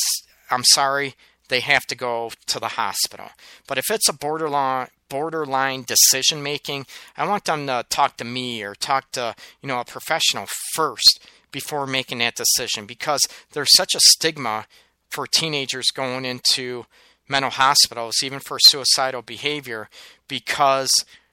I'm 0.50 0.64
sorry, 0.64 1.14
they 1.52 1.60
have 1.60 1.86
to 1.86 1.94
go 1.94 2.30
to 2.46 2.58
the 2.58 2.68
hospital. 2.68 3.28
But 3.66 3.76
if 3.76 3.90
it's 3.90 4.08
a 4.08 4.12
borderline 4.14 4.88
borderline 5.08 5.82
decision 5.82 6.42
making, 6.42 6.86
I 7.18 7.28
want 7.28 7.44
them 7.44 7.66
to 7.66 7.84
talk 7.90 8.16
to 8.16 8.24
me 8.24 8.62
or 8.62 8.74
talk 8.74 9.12
to, 9.12 9.34
you 9.60 9.68
know, 9.68 9.78
a 9.78 9.84
professional 9.84 10.46
first 10.72 11.20
before 11.50 11.86
making 11.86 12.18
that 12.18 12.34
decision 12.34 12.86
because 12.86 13.20
there's 13.52 13.76
such 13.76 13.94
a 13.94 14.00
stigma 14.00 14.66
for 15.10 15.26
teenagers 15.26 15.88
going 15.94 16.24
into 16.24 16.86
mental 17.28 17.50
hospitals 17.50 18.22
even 18.22 18.40
for 18.40 18.56
suicidal 18.58 19.20
behavior 19.20 19.90
because, 20.28 20.90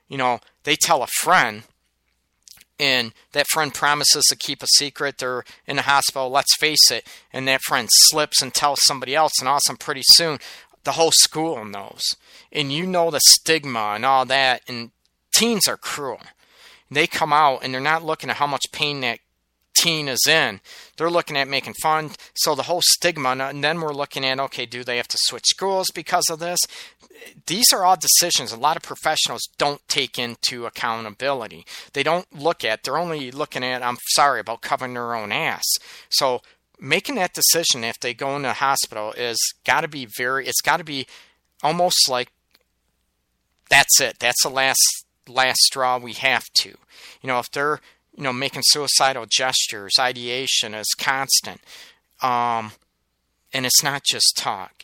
you 0.09 0.17
know, 0.17 0.39
they 0.65 0.75
tell 0.75 1.01
a 1.01 1.07
friend 1.21 1.63
and 2.79 3.13
that 3.33 3.47
friend 3.47 3.73
promises 3.73 4.23
to 4.29 4.35
keep 4.35 4.63
a 4.63 4.67
secret. 4.77 5.17
They're 5.17 5.43
in 5.67 5.75
the 5.75 5.83
hospital, 5.83 6.29
let's 6.29 6.55
face 6.57 6.91
it, 6.91 7.05
and 7.33 7.47
that 7.47 7.61
friend 7.61 7.89
slips 7.91 8.41
and 8.41 8.53
tells 8.53 8.79
somebody 8.83 9.15
else, 9.15 9.33
and 9.39 9.47
all 9.47 9.55
of 9.55 9.59
a 9.59 9.67
sudden, 9.67 9.77
pretty 9.77 10.03
soon, 10.03 10.39
the 10.83 10.93
whole 10.93 11.11
school 11.11 11.65
knows. 11.65 12.01
And 12.51 12.71
you 12.71 12.85
know 12.85 13.11
the 13.11 13.21
stigma 13.21 13.93
and 13.95 14.05
all 14.05 14.25
that, 14.25 14.61
and 14.67 14.91
teens 15.33 15.67
are 15.67 15.77
cruel. 15.77 16.21
They 16.91 17.05
come 17.05 17.31
out 17.31 17.63
and 17.63 17.73
they're 17.73 17.81
not 17.81 18.03
looking 18.03 18.29
at 18.29 18.37
how 18.37 18.47
much 18.47 18.71
pain 18.71 19.01
that 19.01 19.19
teen 19.75 20.07
is 20.07 20.25
in. 20.27 20.59
They're 20.97 21.09
looking 21.09 21.37
at 21.37 21.47
making 21.47 21.75
fun. 21.81 22.11
So 22.35 22.55
the 22.55 22.63
whole 22.63 22.81
stigma, 22.83 23.29
uh, 23.29 23.49
and 23.49 23.63
then 23.63 23.81
we're 23.81 23.93
looking 23.93 24.25
at 24.25 24.39
okay, 24.39 24.65
do 24.65 24.83
they 24.83 24.97
have 24.97 25.07
to 25.09 25.17
switch 25.21 25.45
schools 25.47 25.87
because 25.93 26.25
of 26.29 26.39
this? 26.39 26.59
These 27.47 27.73
are 27.73 27.83
all 27.83 27.97
decisions 27.97 28.51
a 28.51 28.57
lot 28.57 28.77
of 28.77 28.83
professionals 28.83 29.41
don't 29.57 29.85
take 29.87 30.17
into 30.17 30.65
accountability. 30.65 31.65
They 31.93 32.03
don't 32.03 32.25
look 32.33 32.63
at, 32.63 32.83
they're 32.83 32.97
only 32.97 33.29
looking 33.31 33.63
at, 33.63 33.83
I'm 33.83 33.97
sorry, 34.11 34.39
about 34.39 34.61
covering 34.61 34.93
their 34.93 35.13
own 35.15 35.31
ass. 35.31 35.65
So 36.09 36.41
making 36.79 37.15
that 37.15 37.33
decision 37.33 37.83
if 37.83 37.99
they 37.99 38.13
go 38.13 38.35
into 38.37 38.49
a 38.49 38.53
hospital 38.53 39.11
is 39.13 39.37
got 39.65 39.81
to 39.81 39.89
be 39.89 40.05
very, 40.05 40.47
it's 40.47 40.61
got 40.61 40.77
to 40.77 40.85
be 40.85 41.07
almost 41.61 42.09
like 42.09 42.31
that's 43.69 44.01
it. 44.01 44.17
That's 44.19 44.41
the 44.43 44.49
last 44.49 45.05
last 45.27 45.59
straw. 45.59 45.97
We 45.97 46.13
have 46.13 46.45
to. 46.59 46.69
You 47.21 47.27
know, 47.27 47.39
if 47.39 47.51
they're 47.51 47.79
you 48.19 48.23
know, 48.23 48.33
making 48.33 48.63
suicidal 48.65 49.25
gestures, 49.29 49.93
ideation 49.97 50.73
is 50.73 50.93
constant. 50.97 51.61
Um, 52.21 52.73
and 53.53 53.65
it's 53.65 53.81
not 53.81 54.03
just 54.03 54.33
talk. 54.35 54.83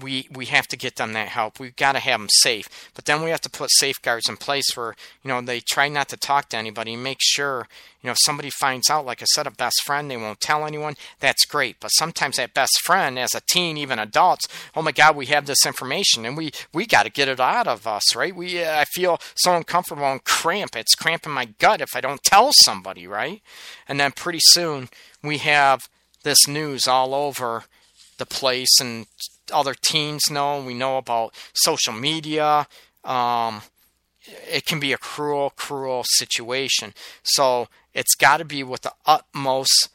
We 0.00 0.28
we 0.30 0.46
have 0.46 0.66
to 0.68 0.76
get 0.76 0.96
them 0.96 1.12
that 1.12 1.28
help. 1.28 1.58
We've 1.58 1.76
got 1.76 1.92
to 1.92 1.98
have 1.98 2.20
them 2.20 2.28
safe. 2.30 2.90
But 2.94 3.04
then 3.04 3.22
we 3.22 3.30
have 3.30 3.40
to 3.42 3.50
put 3.50 3.70
safeguards 3.72 4.28
in 4.28 4.36
place 4.36 4.76
where 4.76 4.94
you 5.22 5.28
know 5.28 5.40
they 5.40 5.60
try 5.60 5.88
not 5.88 6.08
to 6.08 6.16
talk 6.16 6.48
to 6.50 6.56
anybody. 6.56 6.96
Make 6.96 7.18
sure 7.20 7.68
you 8.02 8.08
know 8.08 8.12
if 8.12 8.18
somebody 8.20 8.50
finds 8.50 8.90
out, 8.90 9.06
like 9.06 9.22
I 9.22 9.26
said, 9.26 9.46
a 9.46 9.50
best 9.50 9.82
friend, 9.84 10.10
they 10.10 10.16
won't 10.16 10.40
tell 10.40 10.66
anyone. 10.66 10.94
That's 11.20 11.44
great. 11.44 11.76
But 11.80 11.88
sometimes 11.88 12.36
that 12.36 12.54
best 12.54 12.80
friend, 12.84 13.18
as 13.18 13.34
a 13.34 13.42
teen, 13.48 13.76
even 13.76 13.98
adults, 13.98 14.48
oh 14.74 14.82
my 14.82 14.92
God, 14.92 15.16
we 15.16 15.26
have 15.26 15.46
this 15.46 15.66
information 15.66 16.24
and 16.24 16.36
we 16.36 16.50
we 16.72 16.86
got 16.86 17.04
to 17.04 17.10
get 17.10 17.28
it 17.28 17.40
out 17.40 17.66
of 17.66 17.86
us, 17.86 18.14
right? 18.14 18.34
We 18.34 18.64
I 18.64 18.84
feel 18.92 19.18
so 19.34 19.56
uncomfortable 19.56 20.10
and 20.10 20.24
cramp. 20.24 20.76
It's 20.76 20.94
cramping 20.94 21.32
my 21.32 21.46
gut 21.58 21.80
if 21.80 21.94
I 21.94 22.00
don't 22.00 22.22
tell 22.22 22.50
somebody, 22.64 23.06
right? 23.06 23.42
And 23.88 24.00
then 24.00 24.12
pretty 24.12 24.40
soon 24.40 24.88
we 25.22 25.38
have 25.38 25.88
this 26.22 26.46
news 26.46 26.86
all 26.86 27.14
over 27.14 27.64
the 28.18 28.26
place 28.26 28.80
and 28.80 29.06
other 29.50 29.74
teens 29.74 30.30
know. 30.30 30.62
We 30.62 30.74
know 30.74 30.96
about 30.96 31.34
social 31.52 31.92
media. 31.92 32.66
Um, 33.04 33.62
it 34.50 34.66
can 34.66 34.80
be 34.80 34.92
a 34.92 34.98
cruel, 34.98 35.50
cruel 35.50 36.04
situation. 36.06 36.94
So 37.22 37.68
it's 37.94 38.14
got 38.14 38.38
to 38.38 38.44
be 38.44 38.62
with 38.62 38.82
the 38.82 38.92
utmost 39.06 39.88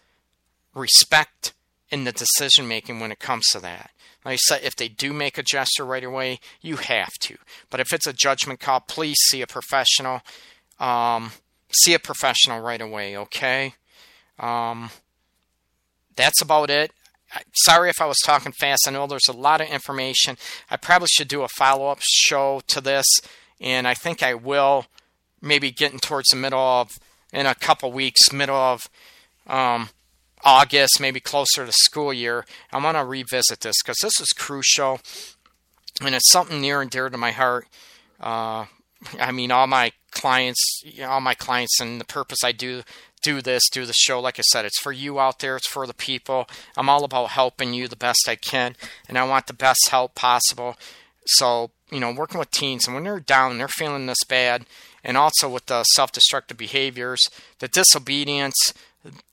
respect 0.74 1.54
in 1.90 2.04
the 2.04 2.12
decision 2.12 2.68
making 2.68 3.00
when 3.00 3.12
it 3.12 3.20
comes 3.20 3.46
to 3.52 3.60
that. 3.60 3.92
Like 4.24 4.34
I 4.34 4.38
said, 4.38 4.62
if 4.64 4.76
they 4.76 4.88
do 4.88 5.14
make 5.14 5.38
a 5.38 5.44
gesture 5.44 5.86
right 5.86 6.04
away, 6.04 6.40
you 6.62 6.78
have 6.78 7.14
to. 7.22 7.38
But 7.70 7.80
if 7.80 7.94
it's 7.94 8.08
a 8.08 8.14
judgment 8.14 8.60
call, 8.60 8.80
please 8.80 9.18
see 9.28 9.42
a 9.42 9.48
professional. 9.48 10.22
Um, 10.80 11.32
see 11.72 11.94
a 11.94 12.00
professional 12.00 12.60
right 12.60 12.82
away, 12.82 13.16
okay? 13.16 13.76
Um, 14.40 14.90
that's 16.16 16.42
about 16.42 16.70
it 16.70 16.92
sorry 17.54 17.90
if 17.90 18.02
I 18.02 18.06
was 18.06 18.18
talking 18.24 18.52
fast. 18.52 18.88
I 18.88 18.92
know 18.92 19.08
there's 19.08 19.28
a 19.28 19.34
lot 19.34 19.62
of 19.62 19.68
information. 19.68 20.38
I 20.70 20.78
probably 20.78 21.08
should 21.08 21.28
do 21.28 21.44
a 21.44 21.48
follow 21.48 21.88
up 21.88 22.00
show 22.02 22.62
to 22.68 22.82
this, 22.82 23.06
and 23.60 23.88
I 23.88 23.94
think 23.94 24.24
I 24.24 24.34
will. 24.34 24.86
Maybe 25.42 25.70
getting 25.72 26.00
towards 26.00 26.30
the 26.30 26.38
middle 26.38 26.60
of 26.60 26.98
in 27.32 27.46
a 27.46 27.54
couple 27.54 27.92
weeks, 27.92 28.32
middle 28.32 28.56
of 28.56 28.90
um, 29.46 29.90
August, 30.44 31.00
maybe 31.00 31.20
closer 31.20 31.66
to 31.66 31.72
school 31.72 32.14
year. 32.14 32.46
I 32.72 32.82
want 32.82 32.98
to 32.98 33.06
revisit 33.06 33.60
this 33.62 33.76
because 33.84 33.98
this 34.02 34.20
is 34.20 34.30
crucial, 34.30 35.02
and 36.02 36.16
it's 36.16 36.32
something 36.32 36.62
near 36.62 36.82
and 36.82 36.90
dear 36.90 37.10
to 37.10 37.18
my 37.18 37.32
heart. 37.32 37.68
Uh, 38.20 38.66
I 39.20 39.32
mean, 39.32 39.52
all 39.52 39.68
my 39.68 39.92
clients, 40.12 40.84
all 41.04 41.22
my 41.22 41.36
clients, 41.36 41.80
and 41.80 42.00
the 42.00 42.06
purpose 42.06 42.44
I 42.44 42.52
do 42.52 42.84
do 43.26 43.42
this, 43.42 43.64
do 43.72 43.86
the 43.86 43.94
show. 43.94 44.20
Like 44.20 44.38
I 44.38 44.44
said, 44.44 44.66
it's 44.66 44.80
for 44.80 44.92
you 44.92 45.20
out 45.20 45.40
there, 45.40 45.58
it's 45.58 45.68
for 45.68 45.88
the 45.88 45.94
people. 45.96 46.48
I'm 46.78 46.90
all 46.90 47.04
about 47.04 47.32
helping 47.32 47.74
you 47.74 47.88
the 47.88 47.96
best 47.96 48.30
I 48.30 48.36
can, 48.36 48.76
and 49.10 49.18
I 49.18 49.24
want 49.24 49.48
the 49.48 49.54
best 49.54 49.90
help 49.90 50.14
possible. 50.14 50.78
So, 51.26 51.72
you 51.92 52.00
know, 52.00 52.14
working 52.14 52.38
with 52.38 52.52
teens, 52.52 52.86
and 52.86 52.94
when 52.94 53.04
they're 53.04 53.20
down, 53.20 53.58
they're 53.58 53.68
feeling 53.68 54.06
this 54.06 54.24
bad, 54.30 54.68
and 55.04 55.18
also 55.18 55.50
with 55.50 55.66
the 55.66 55.84
self 55.84 56.12
destructive 56.12 56.58
behaviors, 56.58 57.20
the 57.58 57.68
disobedience, 57.68 58.74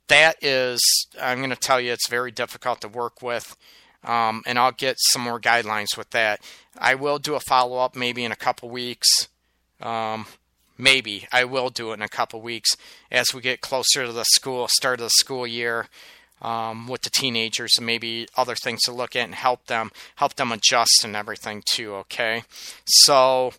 that 0.08 0.36
is, 0.42 0.80
I'm 1.20 1.38
going 1.38 1.50
to 1.50 1.56
tell 1.56 1.80
you, 1.80 1.92
it's 1.92 2.08
very 2.08 2.30
difficult 2.30 2.80
to 2.80 2.88
work 2.88 3.22
with. 3.22 3.56
Um, 4.04 4.42
and 4.46 4.58
I'll 4.58 4.72
get 4.72 4.96
some 4.98 5.22
more 5.22 5.38
guidelines 5.38 5.96
with 5.96 6.10
that. 6.10 6.40
I 6.76 6.96
will 6.96 7.18
do 7.18 7.34
a 7.34 7.40
follow 7.40 7.78
up 7.78 7.94
maybe 7.94 8.24
in 8.24 8.32
a 8.32 8.36
couple 8.36 8.68
weeks. 8.68 9.28
Um, 9.80 10.26
maybe 10.78 11.26
I 11.32 11.44
will 11.44 11.70
do 11.70 11.90
it 11.90 11.94
in 11.94 12.02
a 12.02 12.08
couple 12.08 12.40
weeks 12.40 12.76
as 13.10 13.34
we 13.34 13.40
get 13.40 13.60
closer 13.60 14.06
to 14.06 14.12
the 14.12 14.24
school 14.24 14.68
start 14.68 15.00
of 15.00 15.06
the 15.06 15.10
school 15.10 15.46
year 15.46 15.88
um, 16.40 16.88
with 16.88 17.02
the 17.02 17.10
teenagers 17.10 17.74
and 17.76 17.86
maybe 17.86 18.28
other 18.36 18.54
things 18.54 18.82
to 18.82 18.92
look 18.92 19.16
at 19.16 19.24
and 19.24 19.34
help 19.34 19.66
them 19.66 19.90
help 20.16 20.34
them 20.34 20.52
adjust 20.52 21.02
and 21.04 21.16
everything 21.16 21.62
too. 21.66 21.94
Okay, 21.94 22.44
so. 22.84 23.52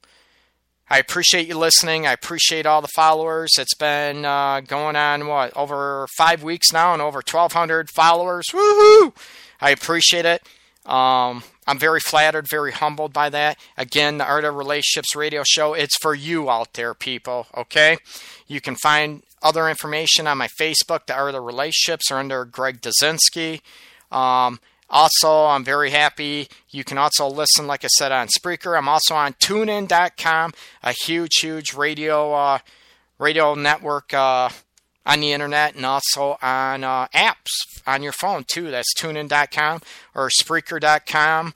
I 0.90 1.00
appreciate 1.00 1.48
you 1.48 1.58
listening. 1.58 2.06
I 2.06 2.12
appreciate 2.12 2.68
all 2.68 2.82
the 2.82 2.90
followers. 2.90 3.54
It's 3.58 3.74
been 3.74 4.26
uh, 4.26 4.60
going 4.60 4.96
on 4.96 5.26
what 5.28 5.56
over 5.56 6.08
five 6.18 6.44
weeks 6.44 6.72
now, 6.72 6.94
and 6.94 7.02
over 7.02 7.24
1,200 7.28 7.90
followers. 7.90 8.46
Woohoo! 8.52 9.14
I 9.60 9.72
appreciate 9.72 10.26
it. 10.26 10.44
Um, 10.86 11.42
I'm 11.68 11.80
very 11.80 12.00
flattered, 12.00 12.48
very 12.50 12.72
humbled 12.72 13.14
by 13.14 13.30
that. 13.30 13.58
Again, 13.78 14.18
the 14.18 14.26
Art 14.26 14.44
of 14.44 14.56
Relationships 14.56 15.16
radio 15.16 15.44
show, 15.46 15.74
it's 15.74 15.98
for 15.98 16.14
you 16.14 16.50
out 16.50 16.74
there, 16.74 16.94
people, 16.94 17.48
okay? 17.56 17.98
You 18.48 18.62
can 18.62 18.76
find 18.76 19.24
other 19.42 19.70
information 19.70 20.28
on 20.28 20.38
my 20.38 20.48
Facebook, 20.48 21.06
The 21.06 21.16
Art 21.16 21.36
of 21.36 21.44
Relationships, 21.44 22.12
or 22.12 22.18
under 22.18 22.46
Greg 22.46 22.82
Dazinski. 22.82 23.62
Um, 24.12 24.60
also, 24.90 25.46
I'm 25.46 25.64
very 25.64 25.90
happy. 25.90 26.48
You 26.70 26.84
can 26.84 26.98
also 26.98 27.28
listen, 27.28 27.66
like 27.66 27.84
I 27.84 27.88
said, 27.88 28.12
on 28.12 28.28
Spreaker. 28.28 28.78
I'm 28.78 28.88
also 28.88 29.16
on 29.16 29.34
TuneIn.com, 29.34 30.54
a 30.84 30.94
huge, 31.06 31.38
huge 31.42 31.74
radio 31.74 32.34
uh, 32.34 32.60
radio 33.18 33.56
network 33.56 34.14
uh, 34.14 34.50
on 35.06 35.20
the 35.20 35.32
internet 35.32 35.76
and 35.76 35.86
also 35.86 36.38
on 36.42 36.84
uh, 36.84 37.08
apps 37.08 37.82
on 37.86 38.04
your 38.04 38.14
phone 38.14 38.44
too. 38.46 38.72
That's 38.72 38.94
tunein.com 38.94 39.82
or 40.16 40.30
Spreaker.com 40.30 41.54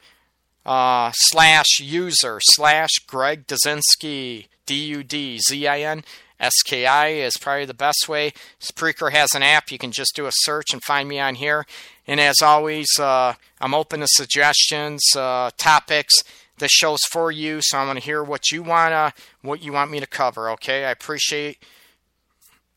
uh, 0.65 1.11
slash 1.13 1.79
user 1.79 2.39
slash 2.41 2.91
Greg 3.07 3.47
Dazinski 3.47 4.47
D 4.65 4.85
U 4.87 5.03
D 5.03 5.39
Z 5.39 5.67
I 5.67 5.81
N 5.81 6.03
S 6.39 6.61
K 6.63 6.85
I 6.85 7.07
is 7.07 7.37
probably 7.37 7.65
the 7.65 7.73
best 7.73 8.07
way. 8.07 8.33
Spreaker 8.59 9.11
has 9.11 9.33
an 9.33 9.43
app. 9.43 9.71
You 9.71 9.77
can 9.77 9.91
just 9.91 10.15
do 10.15 10.27
a 10.27 10.31
search 10.31 10.73
and 10.73 10.83
find 10.83 11.07
me 11.07 11.19
on 11.19 11.35
here. 11.35 11.65
And 12.05 12.19
as 12.19 12.41
always, 12.41 12.87
uh, 12.99 13.33
I'm 13.59 13.73
open 13.73 14.01
to 14.01 14.07
suggestions, 14.07 15.01
uh, 15.15 15.51
topics. 15.57 16.13
This 16.59 16.71
show's 16.71 17.03
for 17.09 17.31
you, 17.31 17.59
so 17.61 17.77
I'm 17.77 17.85
going 17.85 17.97
to 17.97 18.03
hear 18.03 18.23
what 18.23 18.51
you 18.51 18.63
wanna, 18.63 19.13
what 19.41 19.61
you 19.61 19.71
want 19.73 19.91
me 19.91 19.99
to 19.99 20.07
cover. 20.07 20.49
Okay, 20.51 20.85
I 20.85 20.91
appreciate 20.91 21.59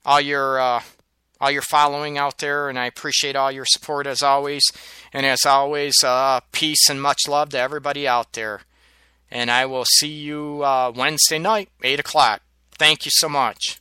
all 0.04 0.20
your 0.20 0.60
uh, 0.60 0.82
all 1.40 1.50
your 1.50 1.62
following 1.62 2.18
out 2.18 2.38
there, 2.38 2.68
and 2.68 2.78
I 2.78 2.86
appreciate 2.86 3.36
all 3.36 3.50
your 3.50 3.64
support 3.66 4.06
as 4.06 4.22
always. 4.22 4.62
And 5.12 5.24
as 5.24 5.44
always, 5.46 5.94
uh, 6.04 6.40
peace 6.52 6.88
and 6.88 7.00
much 7.00 7.20
love 7.28 7.50
to 7.50 7.58
everybody 7.58 8.06
out 8.06 8.34
there. 8.34 8.60
And 9.30 9.50
I 9.50 9.66
will 9.66 9.84
see 9.84 10.08
you 10.08 10.62
uh, 10.62 10.92
Wednesday 10.94 11.38
night, 11.38 11.68
eight 11.82 12.00
o'clock. 12.00 12.42
Thank 12.72 13.04
you 13.04 13.10
so 13.14 13.28
much. 13.28 13.80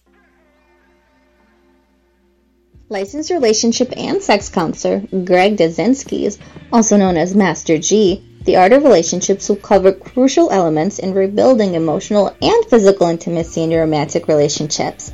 Licensed 2.88 3.30
relationship 3.30 3.93
and 3.95 4.22
sex 4.22 4.49
counselor 4.49 5.01
Greg 5.24 5.57
Dazinski, 5.57 6.39
also 6.74 6.97
known 6.97 7.17
as 7.17 7.36
Master 7.36 7.78
G, 7.78 8.24
the 8.45 8.55
art 8.55 8.74
of 8.74 8.84
relationships 8.84 9.47
will 9.47 9.57
cover 9.57 9.91
crucial 9.91 10.49
elements 10.49 10.97
in 10.97 11.13
rebuilding 11.13 11.76
emotional 11.76 12.36
and 12.41 12.65
physical 12.65 13.07
intimacy 13.07 13.61
in 13.61 13.70
your 13.70 13.82
romantic 13.82 14.28
relationships. 14.28 15.11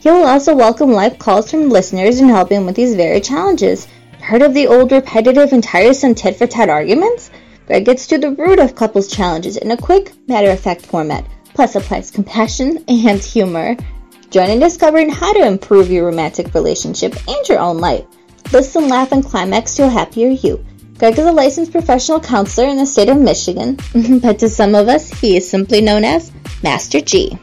He 0.00 0.08
will 0.10 0.24
also 0.24 0.54
welcome 0.54 0.92
live 0.92 1.18
calls 1.18 1.50
from 1.50 1.70
listeners 1.70 2.20
and 2.20 2.30
help 2.30 2.52
him 2.52 2.66
with 2.66 2.76
these 2.76 2.94
very 2.94 3.20
challenges. 3.20 3.88
Heard 4.20 4.42
of 4.42 4.54
the 4.54 4.68
old 4.68 4.92
repetitive 4.92 5.52
and 5.52 5.62
tiresome 5.62 6.14
tit 6.14 6.36
for 6.36 6.46
tat 6.46 6.68
arguments? 6.68 7.30
Greg 7.66 7.84
gets 7.84 8.06
to 8.06 8.18
the 8.18 8.30
root 8.30 8.60
of 8.60 8.76
couples' 8.76 9.08
challenges 9.08 9.56
in 9.56 9.72
a 9.72 9.76
quick, 9.76 10.12
matter 10.28 10.50
of 10.50 10.60
fact 10.60 10.86
format, 10.86 11.26
plus 11.52 11.74
applies 11.74 12.12
compassion 12.12 12.84
and 12.86 13.18
humor. 13.18 13.76
Join 14.30 14.50
in 14.50 14.60
discovering 14.60 15.10
how 15.10 15.32
to 15.32 15.44
improve 15.44 15.90
your 15.90 16.06
romantic 16.06 16.54
relationship 16.54 17.16
and 17.26 17.48
your 17.48 17.58
own 17.58 17.78
life. 17.78 18.04
Listen, 18.52 18.88
laugh, 18.88 19.10
and 19.10 19.24
climax 19.24 19.74
to 19.74 19.84
a 19.84 19.88
happier 19.88 20.28
you. 20.28 20.64
Greg 20.98 21.18
is 21.18 21.26
a 21.26 21.32
licensed 21.32 21.72
professional 21.72 22.20
counselor 22.20 22.68
in 22.68 22.76
the 22.76 22.86
state 22.86 23.08
of 23.08 23.16
Michigan, 23.16 23.76
but 24.22 24.38
to 24.38 24.48
some 24.48 24.76
of 24.76 24.88
us, 24.88 25.10
he 25.20 25.36
is 25.36 25.50
simply 25.50 25.80
known 25.80 26.04
as 26.04 26.30
Master 26.62 27.00
G. 27.00 27.36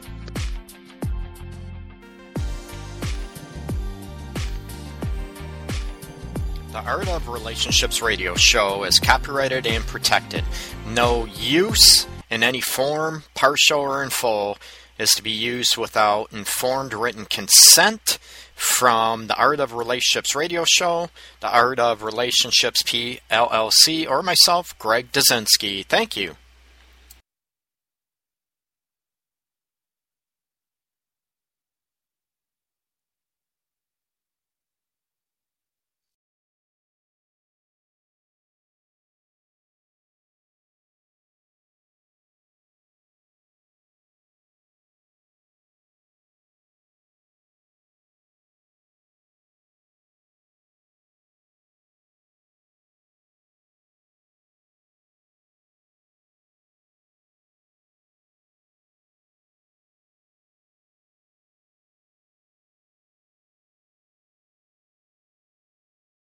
Art 6.86 7.08
of 7.08 7.28
Relationships 7.28 8.02
radio 8.02 8.36
show 8.36 8.84
is 8.84 9.00
copyrighted 9.00 9.66
and 9.66 9.84
protected. 9.88 10.44
No 10.88 11.26
use 11.26 12.06
in 12.30 12.44
any 12.44 12.62
form, 12.62 13.24
partial 13.34 13.80
or 13.80 14.04
in 14.04 14.12
full, 14.12 14.60
is 15.00 15.10
to 15.12 15.24
be 15.24 15.32
used 15.32 15.78
without 15.78 16.32
informed 16.32 16.94
written 16.94 17.26
consent 17.26 18.20
from 18.54 19.28
the 19.28 19.36
Art 19.36 19.60
of 19.60 19.74
Relationships 19.74 20.36
radio 20.36 20.64
show, 20.64 21.10
the 21.40 21.50
Art 21.50 21.80
of 21.80 22.04
Relationships 22.04 22.84
PLLC, 22.84 24.08
or 24.08 24.22
myself, 24.22 24.78
Greg 24.78 25.12
Dazinski. 25.12 25.86
Thank 25.86 26.16
you. 26.16 26.36